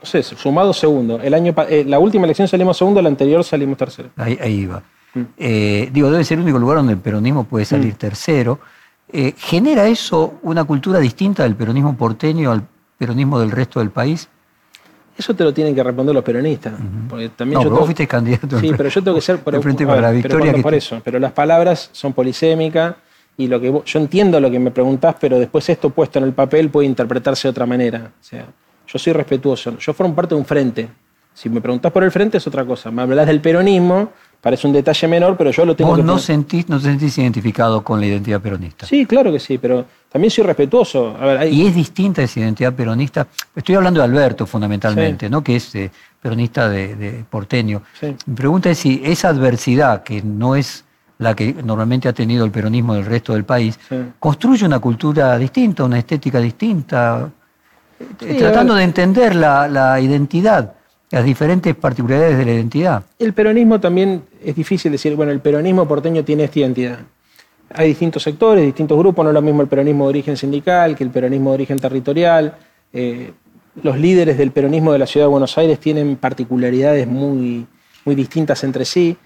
No 0.04 0.22
sé, 0.22 0.22
sumado 0.22 0.72
segundo. 0.74 1.18
El 1.20 1.32
año, 1.32 1.54
eh, 1.68 1.84
la 1.86 1.98
última 1.98 2.26
elección 2.26 2.46
salimos 2.46 2.76
segundo, 2.76 3.00
la 3.00 3.08
anterior 3.08 3.42
salimos 3.42 3.78
tercero. 3.78 4.10
Ahí, 4.16 4.38
ahí 4.40 4.66
va. 4.66 4.82
Mm. 5.14 5.20
Eh, 5.38 5.88
digo, 5.92 6.10
debe 6.10 6.24
ser 6.24 6.36
el 6.36 6.44
único 6.44 6.58
lugar 6.58 6.76
donde 6.76 6.92
el 6.92 6.98
peronismo 6.98 7.44
puede 7.44 7.64
salir 7.64 7.94
mm. 7.94 7.96
tercero. 7.96 8.60
Eh, 9.10 9.32
¿Genera 9.36 9.86
eso 9.86 10.34
una 10.42 10.64
cultura 10.64 10.98
distinta 10.98 11.44
del 11.44 11.54
peronismo 11.54 11.96
porteño 11.96 12.52
al 12.52 12.66
peronismo 12.98 13.40
del 13.40 13.50
resto 13.50 13.80
del 13.80 13.90
país? 13.90 14.28
Eso 15.16 15.34
te 15.34 15.42
lo 15.42 15.54
tienen 15.54 15.74
que 15.74 15.82
responder 15.82 16.14
los 16.14 16.24
peronistas. 16.24 16.74
porque 17.08 17.30
también 17.30 17.60
no, 17.60 17.64
yo 17.64 17.70
vos 17.70 17.84
fuiste 17.84 18.06
candidato. 18.06 18.60
Sí, 18.60 18.72
pero 18.76 18.90
yo 18.90 19.02
tengo 19.02 19.14
que 19.14 19.22
ser 19.22 19.38
por, 19.42 19.58
frente 19.62 19.86
para 19.86 20.02
la 20.02 20.10
victoria. 20.10 20.52
Pero, 20.52 20.62
por 20.62 20.74
eso. 20.74 21.00
Pero 21.02 21.18
las 21.18 21.32
palabras 21.32 21.88
son 21.92 22.12
polisémicas 22.12 22.96
y 23.38 23.46
lo 23.46 23.58
que 23.58 23.72
yo 23.86 23.98
entiendo 23.98 24.38
lo 24.38 24.50
que 24.50 24.58
me 24.58 24.70
preguntás, 24.70 25.16
pero 25.18 25.38
después 25.38 25.66
esto 25.70 25.88
puesto 25.88 26.18
en 26.18 26.26
el 26.26 26.34
papel 26.34 26.68
puede 26.68 26.88
interpretarse 26.88 27.48
de 27.48 27.50
otra 27.50 27.64
manera. 27.64 28.10
O 28.20 28.24
sea, 28.24 28.46
yo 28.94 28.98
soy 29.00 29.12
respetuoso. 29.12 29.76
Yo 29.76 29.92
formo 29.92 30.14
parte 30.14 30.36
de 30.36 30.40
un 30.40 30.46
frente. 30.46 30.88
Si 31.34 31.48
me 31.48 31.60
preguntás 31.60 31.90
por 31.90 32.04
el 32.04 32.12
frente 32.12 32.38
es 32.38 32.46
otra 32.46 32.64
cosa. 32.64 32.92
Me 32.92 33.02
hablas 33.02 33.26
del 33.26 33.40
peronismo, 33.40 34.12
parece 34.40 34.68
un 34.68 34.72
detalle 34.72 35.08
menor, 35.08 35.36
pero 35.36 35.50
yo 35.50 35.64
lo 35.64 35.74
tengo 35.74 35.90
¿Vos 35.90 36.04
no 36.04 36.16
sentís, 36.16 36.68
no 36.68 36.78
te 36.78 36.84
sentís 36.84 37.18
identificado 37.18 37.82
con 37.82 37.98
la 37.98 38.06
identidad 38.06 38.40
peronista? 38.40 38.86
Sí, 38.86 39.04
claro 39.04 39.32
que 39.32 39.40
sí, 39.40 39.58
pero 39.58 39.84
también 40.08 40.30
soy 40.30 40.44
respetuoso. 40.44 41.16
Y 41.50 41.66
es 41.66 41.74
distinta 41.74 42.22
esa 42.22 42.38
identidad 42.38 42.72
peronista. 42.72 43.26
Estoy 43.56 43.74
hablando 43.74 43.98
de 43.98 44.04
Alberto 44.04 44.46
fundamentalmente, 44.46 45.28
¿no? 45.28 45.42
que 45.42 45.56
es 45.56 45.74
eh, 45.74 45.90
peronista 46.22 46.68
de, 46.68 47.24
porteño. 47.28 47.82
Mi 48.26 48.34
pregunta 48.36 48.70
es 48.70 48.78
si 48.78 49.02
esa 49.04 49.30
adversidad, 49.30 50.04
que 50.04 50.22
no 50.22 50.54
es 50.54 50.84
la 51.18 51.34
que 51.34 51.52
normalmente 51.52 52.08
ha 52.08 52.12
tenido 52.12 52.44
el 52.44 52.52
peronismo 52.52 52.94
del 52.94 53.06
resto 53.06 53.32
del 53.32 53.44
país, 53.44 53.76
construye 54.20 54.64
una 54.64 54.78
cultura 54.78 55.36
distinta, 55.36 55.82
una 55.82 55.98
estética 55.98 56.38
distinta. 56.38 57.28
Tratando 58.18 58.74
de 58.74 58.84
entender 58.84 59.34
la, 59.34 59.98
identidad, 60.00 60.74
las 61.10 61.24
diferentes 61.24 61.74
particularidades 61.74 62.38
de 62.38 62.44
la 62.44 62.52
identidad. 62.52 63.04
El 63.18 63.32
peronismo 63.32 63.80
también 63.80 64.22
es 64.42 64.54
difícil 64.54 64.92
decir, 64.92 65.14
bueno, 65.16 65.32
el 65.32 65.40
peronismo 65.40 65.86
porteño 65.86 66.24
tiene 66.24 66.44
esta 66.44 66.60
identidad. 66.60 66.98
Hay 67.74 67.88
distintos 67.88 68.22
sectores, 68.22 68.64
distintos 68.64 68.98
grupos, 68.98 69.24
no 69.24 69.30
es 69.30 69.34
lo 69.34 69.42
mismo 69.42 69.62
el 69.62 69.68
peronismo 69.68 70.04
de 70.04 70.10
origen 70.10 70.36
sindical 70.36 70.94
que 70.94 71.04
el 71.04 71.10
peronismo 71.10 71.50
de 71.50 71.54
origen 71.54 71.78
territorial. 71.78 72.54
Eh, 72.92 73.32
los 73.82 73.98
líderes 73.98 74.38
del 74.38 74.52
peronismo 74.52 74.92
de 74.92 74.98
la 74.98 75.06
ciudad 75.06 75.26
de 75.26 75.30
Buenos 75.30 75.58
Aires 75.58 75.80
tienen 75.80 76.16
particularidades 76.16 77.06
muy, 77.06 77.66
muy 78.04 78.14
distintas 78.14 78.62
entre 78.64 78.84
sí. 78.84 79.16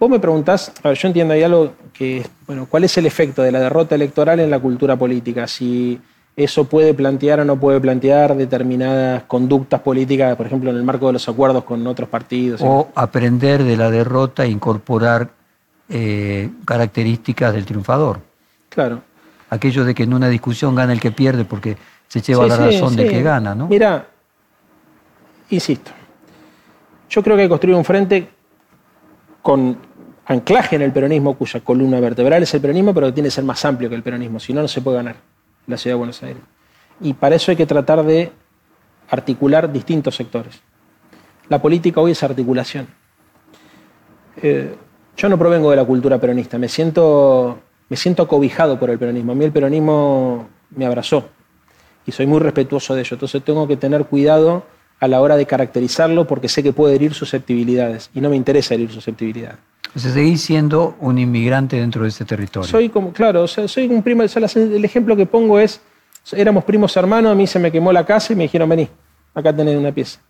Vos 0.00 0.08
me 0.08 0.18
preguntás, 0.18 0.72
a 0.82 0.88
ver, 0.88 0.98
yo 0.98 1.08
entiendo 1.08 1.34
ahí 1.34 1.42
algo 1.42 1.74
que, 1.92 2.24
bueno, 2.46 2.66
¿cuál 2.68 2.84
es 2.84 2.96
el 2.96 3.06
efecto 3.06 3.42
de 3.42 3.52
la 3.52 3.60
derrota 3.60 3.94
electoral 3.94 4.40
en 4.40 4.50
la 4.50 4.58
cultura 4.58 4.96
política? 4.96 5.46
Si 5.46 6.00
eso 6.38 6.66
puede 6.66 6.94
plantear 6.94 7.40
o 7.40 7.44
no 7.44 7.58
puede 7.58 7.80
plantear 7.80 8.36
determinadas 8.36 9.24
conductas 9.24 9.80
políticas, 9.80 10.36
por 10.36 10.46
ejemplo, 10.46 10.70
en 10.70 10.76
el 10.76 10.84
marco 10.84 11.08
de 11.08 11.14
los 11.14 11.28
acuerdos 11.28 11.64
con 11.64 11.84
otros 11.84 12.08
partidos. 12.08 12.60
O 12.62 12.88
aprender 12.94 13.64
de 13.64 13.76
la 13.76 13.90
derrota 13.90 14.44
e 14.44 14.48
incorporar 14.48 15.30
eh, 15.88 16.48
características 16.64 17.52
del 17.52 17.64
triunfador. 17.64 18.20
Claro. 18.68 19.02
Aquello 19.50 19.84
de 19.84 19.96
que 19.96 20.04
en 20.04 20.14
una 20.14 20.28
discusión 20.28 20.76
gana 20.76 20.92
el 20.92 21.00
que 21.00 21.10
pierde 21.10 21.44
porque 21.44 21.76
se 22.06 22.20
lleva 22.20 22.46
la 22.46 22.56
razón 22.56 22.94
de 22.94 23.08
que 23.08 23.20
gana, 23.20 23.56
¿no? 23.56 23.66
Mira, 23.66 24.06
insisto, 25.50 25.90
yo 27.10 27.20
creo 27.20 27.34
que 27.34 27.42
hay 27.42 27.48
que 27.48 27.50
construir 27.50 27.76
un 27.76 27.84
frente 27.84 28.28
con 29.42 29.76
anclaje 30.24 30.76
en 30.76 30.82
el 30.82 30.92
peronismo, 30.92 31.34
cuya 31.34 31.58
columna 31.62 31.98
vertebral 31.98 32.44
es 32.44 32.54
el 32.54 32.60
peronismo, 32.60 32.94
pero 32.94 33.08
que 33.08 33.14
tiene 33.14 33.26
que 33.26 33.32
ser 33.32 33.42
más 33.42 33.64
amplio 33.64 33.88
que 33.88 33.96
el 33.96 34.04
peronismo, 34.04 34.38
si 34.38 34.52
no, 34.52 34.62
no 34.62 34.68
se 34.68 34.80
puede 34.82 34.98
ganar 34.98 35.16
la 35.68 35.76
ciudad 35.76 35.94
de 35.94 35.98
Buenos 35.98 36.22
Aires. 36.22 36.42
Y 37.00 37.12
para 37.12 37.36
eso 37.36 37.52
hay 37.52 37.56
que 37.56 37.66
tratar 37.66 38.02
de 38.04 38.32
articular 39.08 39.70
distintos 39.72 40.16
sectores. 40.16 40.60
La 41.48 41.62
política 41.62 42.00
hoy 42.00 42.12
es 42.12 42.22
articulación. 42.22 42.88
Eh, 44.42 44.74
yo 45.16 45.28
no 45.28 45.38
provengo 45.38 45.70
de 45.70 45.76
la 45.76 45.84
cultura 45.84 46.18
peronista, 46.18 46.58
me 46.58 46.68
siento, 46.68 47.58
me 47.88 47.96
siento 47.96 48.22
acobijado 48.24 48.78
por 48.78 48.90
el 48.90 48.98
peronismo. 48.98 49.32
A 49.32 49.34
mí 49.34 49.44
el 49.44 49.52
peronismo 49.52 50.48
me 50.70 50.86
abrazó 50.86 51.28
y 52.06 52.12
soy 52.12 52.26
muy 52.26 52.40
respetuoso 52.40 52.94
de 52.94 53.02
ello. 53.02 53.14
Entonces 53.14 53.42
tengo 53.44 53.66
que 53.68 53.76
tener 53.76 54.06
cuidado 54.06 54.64
a 55.00 55.08
la 55.08 55.20
hora 55.20 55.36
de 55.36 55.46
caracterizarlo 55.46 56.26
porque 56.26 56.48
sé 56.48 56.62
que 56.62 56.72
puede 56.72 56.94
herir 56.94 57.14
susceptibilidades 57.14 58.10
y 58.14 58.20
no 58.20 58.30
me 58.30 58.36
interesa 58.36 58.74
herir 58.74 58.90
susceptibilidades. 58.90 59.58
Entonces 59.88 60.12
seguís 60.12 60.42
siendo 60.42 60.96
un 61.00 61.18
inmigrante 61.18 61.76
dentro 61.76 62.02
de 62.02 62.08
ese 62.08 62.24
territorio. 62.24 62.68
Soy 62.68 62.88
como, 62.88 63.12
claro, 63.12 63.46
soy 63.48 63.86
un 63.88 64.02
primo, 64.02 64.22
el 64.22 64.84
ejemplo 64.84 65.16
que 65.16 65.26
pongo 65.26 65.58
es, 65.58 65.80
éramos 66.32 66.64
primos 66.64 66.96
hermanos, 66.96 67.32
a 67.32 67.34
mí 67.34 67.46
se 67.46 67.58
me 67.58 67.72
quemó 67.72 67.92
la 67.92 68.04
casa 68.04 68.32
y 68.32 68.36
me 68.36 68.44
dijeron, 68.44 68.68
vení, 68.68 68.88
acá 69.34 69.54
tenés 69.54 69.76
una 69.76 69.92
pieza. 69.92 70.20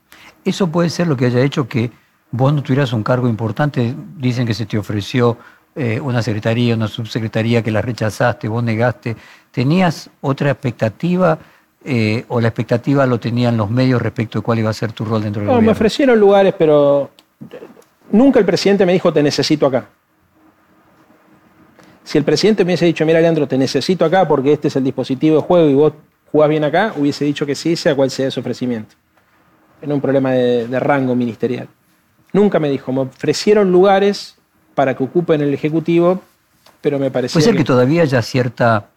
Eso 0.44 0.68
puede 0.68 0.90
ser 0.90 1.08
lo 1.08 1.16
que 1.16 1.26
haya 1.26 1.40
hecho 1.40 1.68
que 1.68 1.90
vos 2.30 2.52
no 2.52 2.62
tuvieras 2.62 2.92
un 2.92 3.02
cargo 3.02 3.28
importante, 3.28 3.94
dicen 4.16 4.46
que 4.46 4.54
se 4.54 4.66
te 4.66 4.78
ofreció 4.78 5.36
eh, 5.74 6.00
una 6.00 6.22
secretaría, 6.22 6.74
una 6.74 6.88
subsecretaría 6.88 7.62
que 7.62 7.70
la 7.70 7.82
rechazaste, 7.82 8.48
vos 8.48 8.62
negaste. 8.62 9.16
¿Tenías 9.50 10.10
otra 10.20 10.50
expectativa 10.50 11.38
eh, 11.84 12.24
o 12.28 12.40
la 12.40 12.48
expectativa 12.48 13.06
lo 13.06 13.20
tenían 13.20 13.56
los 13.56 13.70
medios 13.70 14.02
respecto 14.02 14.38
de 14.38 14.42
cuál 14.42 14.58
iba 14.58 14.70
a 14.70 14.72
ser 14.72 14.92
tu 14.92 15.04
rol 15.04 15.22
dentro 15.22 15.40
del 15.40 15.46
no, 15.46 15.52
gobierno? 15.54 15.66
Me 15.66 15.72
ofrecieron 15.72 16.18
lugares, 16.18 16.54
pero 16.58 17.10
Nunca 18.10 18.38
el 18.38 18.44
presidente 18.44 18.86
me 18.86 18.92
dijo, 18.92 19.12
te 19.12 19.22
necesito 19.22 19.66
acá. 19.66 19.88
Si 22.04 22.16
el 22.16 22.24
presidente 22.24 22.64
me 22.64 22.70
hubiese 22.70 22.86
dicho, 22.86 23.04
mira, 23.04 23.20
Leandro, 23.20 23.46
te 23.46 23.58
necesito 23.58 24.04
acá 24.04 24.26
porque 24.26 24.54
este 24.54 24.68
es 24.68 24.76
el 24.76 24.84
dispositivo 24.84 25.36
de 25.36 25.42
juego 25.42 25.68
y 25.68 25.74
vos 25.74 25.92
jugás 26.32 26.48
bien 26.48 26.64
acá, 26.64 26.94
hubiese 26.96 27.24
dicho 27.24 27.44
que 27.44 27.54
sí, 27.54 27.76
sea 27.76 27.94
cual 27.94 28.10
sea 28.10 28.28
ese 28.28 28.40
ofrecimiento. 28.40 28.94
Era 29.82 29.94
un 29.94 30.00
problema 30.00 30.32
de, 30.32 30.80
rango 30.80 31.14
ministerial. 31.14 31.68
Nunca 32.32 32.58
me 32.58 32.70
dijo, 32.70 32.92
me 32.92 33.00
ofrecieron 33.00 33.70
lugares 33.70 34.36
para 34.74 34.96
que 34.96 35.04
ocupen 35.04 35.42
el 35.42 35.52
Ejecutivo, 35.52 36.22
pero 36.80 36.98
me 36.98 37.10
parecía. 37.10 37.34
Puede 37.34 37.44
ser 37.44 37.56
que, 37.56 37.64
todavía 37.64 38.02
haya 38.02 38.22
cierta 38.22 38.88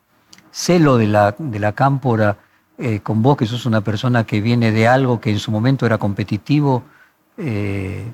celo 0.51 0.97
de 0.97 1.07
la, 1.07 1.35
de 1.37 1.59
la 1.59 1.73
cámpora 1.73 2.37
eh, 2.77 3.01
con 3.01 3.21
vos, 3.21 3.35
que 3.35 3.45
sos 3.45 3.65
una 3.65 3.81
persona 3.81 4.25
que 4.25 4.39
viene 4.39 4.71
de 4.71 4.87
algo 4.87 5.19
que 5.19 5.31
en 5.31 5.39
su 5.39 5.51
momento 5.51 5.85
era 5.85 5.97
competitivo. 5.97 6.83
Eh, 7.37 8.05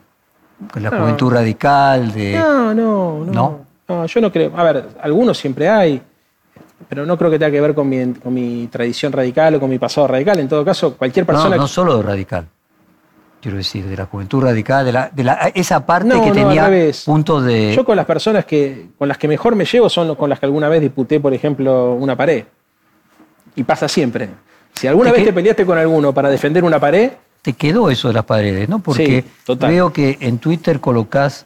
con 0.72 0.84
la 0.84 0.90
juventud 0.90 1.32
radical, 1.32 2.12
de... 2.12 2.34
No, 2.34 2.74
no, 2.74 3.26
no, 3.26 3.60
no. 3.88 4.06
yo 4.06 4.22
no 4.22 4.32
creo. 4.32 4.52
A 4.58 4.64
ver, 4.64 4.90
algunos 5.02 5.38
siempre 5.38 5.70
hay, 5.70 6.02
pero 6.90 7.06
no 7.06 7.18
creo 7.18 7.30
que 7.30 7.38
tenga 7.38 7.52
que 7.52 7.62
ver 7.62 7.76
con 7.76 7.88
mi, 7.88 8.14
con 8.14 8.34
mi 8.34 8.68
tradición 8.68 9.12
radical 9.12 9.56
o 9.56 9.60
con 9.60 9.70
mi 9.70 9.78
pasado 9.78 10.08
radical. 10.08 10.40
En 10.40 10.48
todo 10.48 10.66
caso, 10.66 10.96
cualquier 10.96 11.26
persona... 11.26 11.56
No, 11.56 11.64
no 11.64 11.68
solo 11.68 11.98
de 11.98 12.04
radical. 12.04 12.48
Quiero 13.42 13.58
decir, 13.58 13.86
de 13.86 13.96
la 13.96 14.06
juventud 14.06 14.42
radical, 14.42 14.84
de, 14.84 14.92
la, 14.92 15.10
de 15.14 15.24
la, 15.24 15.52
esa 15.54 15.86
parte 15.86 16.20
que 16.22 16.32
tenía 16.32 16.70
puntos 17.06 17.44
de... 17.46 17.76
Yo 17.76 17.86
con 17.86 17.96
las 17.96 18.06
personas 18.06 18.46
que, 18.46 18.88
con 18.98 19.08
las 19.08 19.18
que 19.18 19.28
mejor 19.28 19.56
me 19.56 19.64
llevo 19.64 19.90
son 19.90 20.16
con 20.16 20.30
las 20.30 20.40
que 20.40 20.48
alguna 20.48 20.70
vez 20.70 20.82
disputé, 20.82 21.20
por 21.20 21.34
ejemplo, 21.34 21.94
una 21.94 22.16
pared. 22.16 22.46
Y 23.56 23.64
pasa 23.64 23.88
siempre. 23.88 24.30
Si 24.74 24.88
alguna 24.88 25.12
vez 25.12 25.24
te 25.24 25.34
peleaste 25.34 25.66
con 25.66 25.78
alguno 25.78 26.14
para 26.14 26.30
defender 26.30 26.64
una 26.64 26.80
pared, 26.80 27.12
te 27.48 27.54
quedó 27.54 27.90
eso 27.90 28.10
de 28.10 28.14
las 28.14 28.26
paredes, 28.26 28.68
¿no? 28.68 28.80
Porque 28.80 29.24
veo 29.58 29.94
que 29.94 30.18
en 30.20 30.38
Twitter 30.38 30.82
colocas 30.82 31.46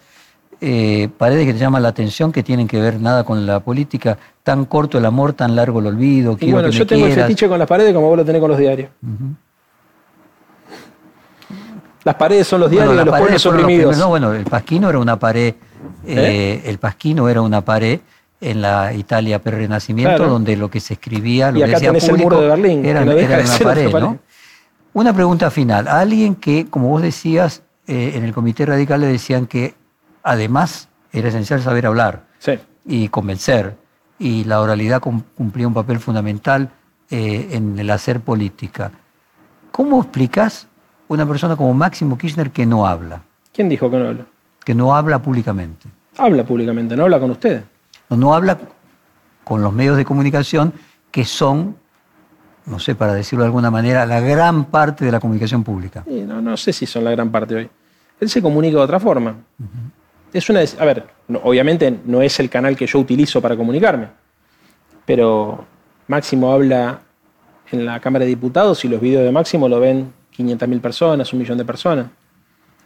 eh, 0.60 1.10
paredes 1.16 1.46
que 1.46 1.54
te 1.54 1.60
llaman 1.60 1.84
la 1.84 1.90
atención, 1.90 2.32
que 2.32 2.42
tienen 2.42 2.68
que 2.68 2.82
ver 2.82 3.00
nada 3.00 3.24
con 3.24 3.46
la 3.46 3.60
política. 3.60 4.18
Tan 4.42 4.66
corto 4.66 4.98
el 4.98 5.06
amor, 5.06 5.34
tan 5.34 5.56
largo 5.56 5.80
el 5.80 5.86
olvido. 5.86 6.38
Y 6.40 6.52
bueno, 6.52 6.70
yo 6.70 6.88
tengo 6.88 7.06
el 7.06 7.14
fetiche 7.14 7.48
con 7.48 7.60
las 7.60 7.68
paredes 7.68 7.94
como 7.94 8.08
vos 8.08 8.18
lo 8.18 8.26
tenés 8.26 8.42
con 8.42 8.50
los 8.50 8.58
diarios. 8.58 8.90
Las 12.04 12.16
paredes 12.16 12.48
son 12.48 12.62
los 12.62 12.72
diarios 12.72 12.98
de 12.98 13.06
los 13.06 13.16
pueblos 13.16 13.46
oprimidos. 13.46 13.96
no, 14.00 14.08
bueno, 14.08 14.34
el 14.34 14.46
Pasquino 14.46 14.90
era 14.90 14.98
una 14.98 15.20
pared. 15.20 15.54
¿Eh? 16.04 16.16
¿Eh? 16.16 16.62
el 16.66 16.80
Pasquino 16.80 17.30
era 17.30 17.44
una 17.44 17.62
pared 17.62 18.00
en 18.40 18.60
la 18.60 18.92
Italia 18.92 19.38
pre-renacimiento, 19.38 20.28
donde 20.28 20.58
lo 20.58 20.72
que 20.72 20.80
se 20.80 20.96
escribía, 20.96 21.52
lo 21.52 21.60
y 21.60 21.62
acá 21.62 21.80
que 21.80 21.92
decía 21.92 22.10
público, 22.10 22.16
el 22.16 22.24
muro 22.24 22.42
de 22.42 22.48
Berlín, 22.48 22.86
era, 22.86 23.04
una 23.04 23.58
pared, 23.60 23.94
¿no? 23.94 24.18
Una 24.94 25.14
pregunta 25.14 25.50
final. 25.50 25.88
A 25.88 26.00
alguien 26.00 26.36
que, 26.36 26.66
como 26.66 26.90
vos 26.90 27.02
decías, 27.02 27.64
eh, 27.88 28.14
en 28.16 28.26
el 28.26 28.34
Comité 28.34 28.66
Radical 28.66 29.00
le 29.00 29.08
decían 29.08 29.48
que 29.48 29.74
además 30.22 30.90
era 31.14 31.30
esencial 31.30 31.62
saber 31.62 31.86
hablar 31.86 32.26
y 32.86 33.08
convencer, 33.08 33.76
y 34.20 34.44
la 34.44 34.60
oralidad 34.60 35.02
cumplía 35.02 35.68
un 35.68 35.74
papel 35.74 36.00
fundamental 36.00 36.70
eh, 37.10 37.50
en 37.52 37.80
el 37.80 37.90
hacer 37.90 38.20
política. 38.20 38.92
¿Cómo 39.72 40.02
explicas 40.02 40.68
una 41.08 41.26
persona 41.26 41.56
como 41.56 41.74
Máximo 41.74 42.18
Kirchner 42.18 42.52
que 42.52 42.66
no 42.66 42.86
habla? 42.86 43.22
¿Quién 43.54 43.70
dijo 43.70 43.90
que 43.90 43.98
no 43.98 44.10
habla? 44.10 44.26
Que 44.64 44.76
no 44.76 44.96
habla 44.96 45.22
públicamente. 45.22 45.88
Habla 46.18 46.44
públicamente, 46.44 46.96
no 46.98 47.04
habla 47.04 47.20
con 47.20 47.32
ustedes. 47.32 47.64
No, 48.10 48.18
no 48.18 48.34
habla 48.34 48.58
con 49.44 49.62
los 49.62 49.72
medios 49.74 49.96
de 49.96 50.06
comunicación 50.06 50.74
que 51.12 51.24
son 51.24 51.78
no 52.66 52.80
sé, 52.80 52.96
para 52.96 53.14
decirlo 53.14 53.44
de 53.44 53.48
alguna 53.48 53.72
manera, 53.72 54.06
la 54.06 54.20
gran 54.20 54.66
parte 54.66 55.06
de 55.06 55.12
la 55.12 55.20
comunicación 55.20 55.64
pública. 55.64 56.04
no, 56.08 56.42
no 56.42 56.58
sé 56.58 56.74
si 56.74 56.86
son 56.86 57.04
la 57.04 57.12
gran 57.12 57.32
parte 57.32 57.56
hoy. 57.56 57.70
Él 58.20 58.30
se 58.30 58.42
comunica 58.42 58.78
de 58.78 58.84
otra 58.84 59.00
forma. 59.00 59.36
Es 60.32 60.50
una, 60.50 60.62
a 60.62 60.86
ver, 60.86 61.06
obviamente 61.44 62.00
no 62.06 62.22
es 62.22 62.40
el 62.40 62.50
canal 62.50 62.76
que 62.76 62.86
yo 62.86 63.00
utilizo 63.00 63.42
para 63.42 63.58
comunicarme, 63.58 64.08
pero 65.06 65.66
Máximo 66.08 66.52
habla 66.52 67.02
en 67.72 67.86
la 67.86 68.00
Cámara 68.00 68.26
de 68.26 68.30
Diputados 68.30 68.84
y 68.86 68.88
los 68.88 69.02
videos 69.02 69.24
de 69.24 69.32
Máximo 69.32 69.68
lo 69.68 69.80
ven 69.80 70.14
500.000 70.38 70.82
personas, 70.82 71.34
un 71.34 71.40
millón 71.40 71.58
de 71.58 71.66
personas. 71.66 72.08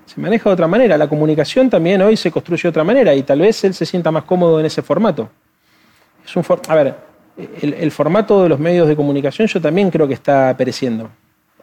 Se 0.06 0.22
maneja 0.22 0.50
de 0.50 0.54
otra 0.54 0.68
manera. 0.68 0.98
La 0.98 1.08
comunicación 1.08 1.70
también 1.70 2.02
hoy 2.02 2.16
se 2.16 2.32
construye 2.32 2.64
de 2.64 2.70
otra 2.70 2.84
manera 2.84 3.14
y 3.14 3.24
tal 3.24 3.40
vez 3.40 3.64
él 3.64 3.74
se 3.74 3.86
sienta 3.86 4.12
más 4.12 4.24
cómodo 4.24 4.60
en 4.60 4.68
ese 4.68 4.82
formato. 4.82 5.30
Es 6.24 6.36
un 6.36 6.44
a 6.68 6.76
ver, 6.76 6.96
el, 7.38 7.92
formato 7.92 8.44
de 8.44 8.50
los 8.50 8.60
medios 8.60 8.88
de 8.88 8.96
comunicación 8.96 9.48
yo 9.48 9.62
también 9.62 9.92
creo 9.92 10.08
que 10.08 10.14
está 10.14 10.56
pereciendo, 10.58 11.10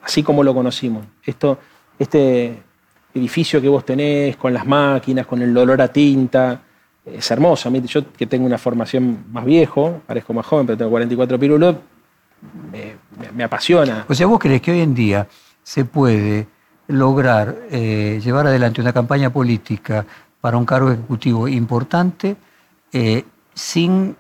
así 0.02 0.22
como 0.22 0.42
lo 0.42 0.54
conocimos. 0.54 1.04
Esto, 1.24 1.58
este 1.98 2.62
edificio 3.14 3.60
que 3.60 3.68
vos 3.68 3.84
tenés 3.84 4.36
con 4.36 4.52
las 4.52 4.66
máquinas, 4.66 5.26
con 5.26 5.40
el 5.42 5.56
olor 5.56 5.80
a 5.80 5.88
tinta, 5.88 6.60
es 7.04 7.30
hermoso. 7.30 7.68
A 7.68 7.72
mí, 7.72 7.82
yo 7.82 8.12
que 8.12 8.26
tengo 8.26 8.46
una 8.46 8.58
formación 8.58 9.24
más 9.30 9.44
viejo, 9.44 10.02
parezco 10.06 10.32
más 10.32 10.46
joven, 10.46 10.66
pero 10.66 10.78
tengo 10.78 10.90
44 10.90 11.38
pirulos, 11.38 11.76
me, 13.34 13.44
apasiona. 13.44 14.04
O 14.08 14.14
sea, 14.14 14.26
vos 14.26 14.38
crees 14.38 14.60
que 14.60 14.72
hoy 14.72 14.80
en 14.80 14.94
día 14.94 15.26
se 15.62 15.84
puede 15.84 16.46
lograr 16.88 17.56
eh, 17.70 18.20
llevar 18.22 18.46
adelante 18.46 18.80
una 18.80 18.92
campaña 18.92 19.30
política 19.30 20.04
para 20.40 20.56
un 20.56 20.64
cargo 20.64 20.90
ejecutivo 20.90 21.46
importante 21.46 22.36
eh, 22.92 23.24
sin 23.54 24.16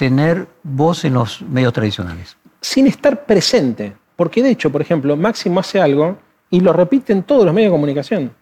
tener 0.00 0.48
voz 0.62 1.04
en 1.04 1.12
los 1.12 1.42
medios 1.42 1.74
tradicionales. 1.74 2.34
Sin 2.62 2.86
estar 2.86 3.26
presente. 3.26 3.92
Porque 4.16 4.42
de 4.42 4.48
hecho, 4.48 4.72
por 4.72 4.80
ejemplo, 4.80 5.14
Máximo 5.14 5.60
hace 5.60 5.78
algo 5.78 6.16
y 6.48 6.60
lo 6.60 6.72
repite 6.72 7.12
en 7.12 7.22
todos 7.22 7.44
los 7.44 7.52
medios 7.52 7.70
de 7.70 7.74
comunicación. 7.74 8.32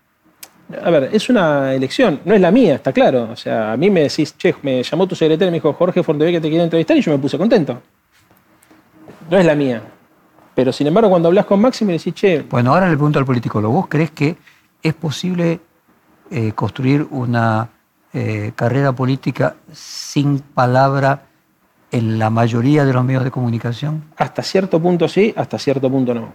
A 0.85 0.89
ver, 0.91 1.11
es 1.13 1.29
una 1.29 1.75
elección, 1.75 2.21
no 2.25 2.33
es 2.33 2.41
la 2.41 2.53
mía, 2.53 2.77
está 2.77 2.93
claro. 2.93 3.31
O 3.33 3.35
sea, 3.35 3.73
a 3.73 3.77
mí 3.77 3.91
me 3.91 4.03
decís, 4.03 4.37
che, 4.39 4.55
me 4.63 4.85
llamó 4.85 5.09
tu 5.09 5.17
secretario 5.17 5.49
y 5.49 5.51
me 5.51 5.57
dijo, 5.57 5.73
Jorge 5.73 6.01
que 6.01 6.41
te 6.41 6.49
quiere 6.49 6.63
entrevistar 6.63 6.97
y 6.97 7.01
yo 7.01 7.11
me 7.11 7.19
puse 7.19 7.37
contento. 7.37 7.83
No 9.29 9.37
es 9.37 9.45
la 9.45 9.57
mía. 9.57 9.83
Pero 10.55 10.73
sin 10.73 10.87
embargo, 10.87 11.11
cuando 11.11 11.27
hablas 11.27 11.47
con 11.47 11.61
Máximo, 11.61 11.91
le 11.91 11.99
decís, 11.99 12.15
che. 12.15 12.43
Bueno, 12.49 12.73
ahora 12.73 12.89
le 12.89 12.95
pregunto 12.95 13.19
al 13.19 13.27
politicólogo, 13.27 13.75
¿vos 13.75 13.89
crees 13.89 14.13
que 14.13 14.37
es 14.81 14.95
posible 14.95 15.59
eh, 16.31 16.53
construir 16.53 17.05
una 17.11 17.69
eh, 18.13 18.53
carrera 18.55 18.93
política 18.93 19.57
sin 19.73 20.39
palabra 20.39 21.28
en 21.91 22.19
la 22.19 22.31
mayoría 22.31 22.85
de 22.85 22.93
los 22.93 23.05
medios 23.05 23.25
de 23.25 23.31
comunicación? 23.31 24.05
Hasta 24.17 24.43
cierto 24.43 24.81
punto 24.81 25.09
sí, 25.09 25.33
hasta 25.37 25.59
cierto 25.59 25.91
punto 25.91 26.15
no. 26.15 26.33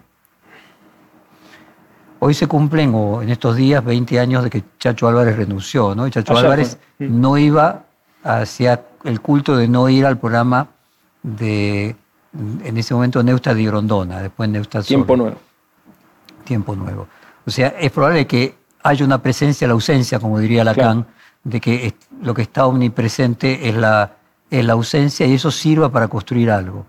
Hoy 2.20 2.34
se 2.34 2.48
cumplen, 2.48 2.94
o 2.96 3.22
en 3.22 3.30
estos 3.30 3.56
días, 3.56 3.84
20 3.84 4.20
años 4.20 4.44
de 4.44 4.50
que 4.50 4.64
Chacho 4.80 5.08
Álvarez 5.08 5.36
renunció, 5.36 5.94
¿no? 5.94 6.08
Y 6.08 6.12
Chacho 6.12 6.38
Álvarez 6.38 6.78
mm. 7.00 7.20
no 7.22 7.38
iba 7.38 7.84
hacia 8.24 8.82
el 9.04 9.20
culto 9.20 9.58
de 9.58 9.68
no 9.68 9.90
ir 9.90 10.06
al 10.06 10.18
programa 10.18 10.68
de, 11.22 11.96
en 12.64 12.78
ese 12.78 12.94
momento, 12.94 13.22
Neusta 13.22 13.54
de 13.54 13.66
Grondona, 13.66 14.22
después 14.22 14.50
Neusta 14.50 14.82
Tiempo 14.82 15.18
Nuevo. 15.18 15.38
Tiempo 16.46 16.76
Nuevo. 16.76 17.08
O 17.46 17.52
sea, 17.52 17.76
es 17.80 17.92
probable 17.92 18.26
que 18.26 18.56
haya 18.84 19.04
una 19.04 19.22
presencia, 19.22 19.68
la 19.68 19.74
ausencia, 19.74 20.18
como 20.20 20.40
diría 20.40 20.64
Lacan, 20.64 21.06
de 21.44 21.60
que 21.60 21.94
lo 22.22 22.34
que 22.34 22.44
está 22.44 22.66
omnipresente 22.66 23.68
es 23.68 23.76
la, 23.76 24.14
es 24.60 24.66
la 24.66 24.74
ausencia 24.74 25.26
y 25.26 25.34
eso 25.34 25.50
sirva 25.50 25.92
para 25.92 26.08
construir 26.08 26.52
algo. 26.52 26.86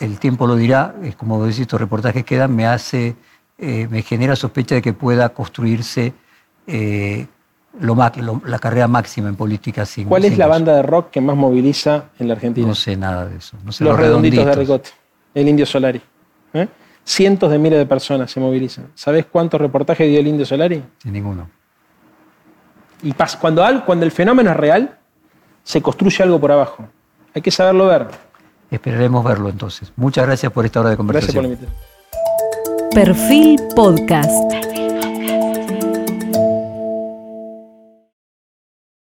El 0.00 0.18
tiempo 0.18 0.46
lo 0.46 0.56
dirá, 0.56 0.96
es 1.02 1.14
como 1.14 1.42
decís, 1.44 1.60
estos 1.60 1.80
reportajes 1.80 2.24
quedan, 2.24 2.54
me 2.54 2.66
hace 2.66 3.16
eh, 3.56 3.86
me 3.88 4.02
genera 4.02 4.34
sospecha 4.34 4.74
de 4.74 4.82
que 4.82 4.92
pueda 4.92 5.28
construirse 5.28 6.12
eh, 6.66 7.26
lo, 7.78 7.94
la 8.44 8.58
carrera 8.58 8.88
máxima 8.88 9.28
en 9.28 9.36
política 9.36 9.86
sin. 9.86 10.08
¿Cuál 10.08 10.24
es 10.24 10.36
la 10.36 10.48
banda 10.48 10.74
de 10.74 10.82
rock 10.82 11.10
que 11.10 11.20
más 11.20 11.36
moviliza 11.36 12.06
en 12.18 12.26
la 12.26 12.34
Argentina? 12.34 12.66
No 12.66 12.74
sé 12.74 12.96
nada 12.96 13.26
de 13.26 13.36
eso. 13.36 13.56
los, 13.64 13.96
redonditos, 13.96 14.44
de 14.44 14.54
Ricote, 14.56 14.90
el 15.34 15.48
Indio 15.48 15.66
Solari. 15.66 16.02
¿eh? 16.52 16.66
Cientos 17.04 17.48
de 17.48 17.58
miles 17.60 17.78
de 17.78 17.86
personas 17.86 18.32
se 18.32 18.40
movilizan. 18.40 18.88
¿Sabes 18.96 19.26
cuántos 19.26 19.60
reportajes 19.60 20.08
dio 20.08 20.18
el 20.18 20.26
Indio 20.26 20.44
Solari? 20.44 20.82
Sin 20.98 21.12
ninguno. 21.12 21.48
Y 23.04 23.14
cuando, 23.40 23.64
cuando 23.86 24.04
el 24.04 24.10
fenómeno 24.10 24.50
es 24.50 24.56
real, 24.56 24.98
se 25.64 25.82
construye 25.82 26.22
algo 26.22 26.38
por 26.38 26.52
abajo. 26.52 26.86
Hay 27.34 27.42
que 27.42 27.50
saberlo 27.50 27.88
ver. 27.88 28.06
Esperaremos 28.70 29.24
verlo 29.24 29.48
entonces. 29.48 29.92
Muchas 29.96 30.26
gracias 30.26 30.52
por 30.52 30.64
esta 30.64 30.80
hora 30.80 30.90
de 30.90 30.96
conversación. 30.96 31.44
Gracias 31.44 31.68
por 31.68 31.74
la 31.74 31.82
invitación. 32.68 32.90
Perfil 32.94 33.60
Podcast. 33.74 34.83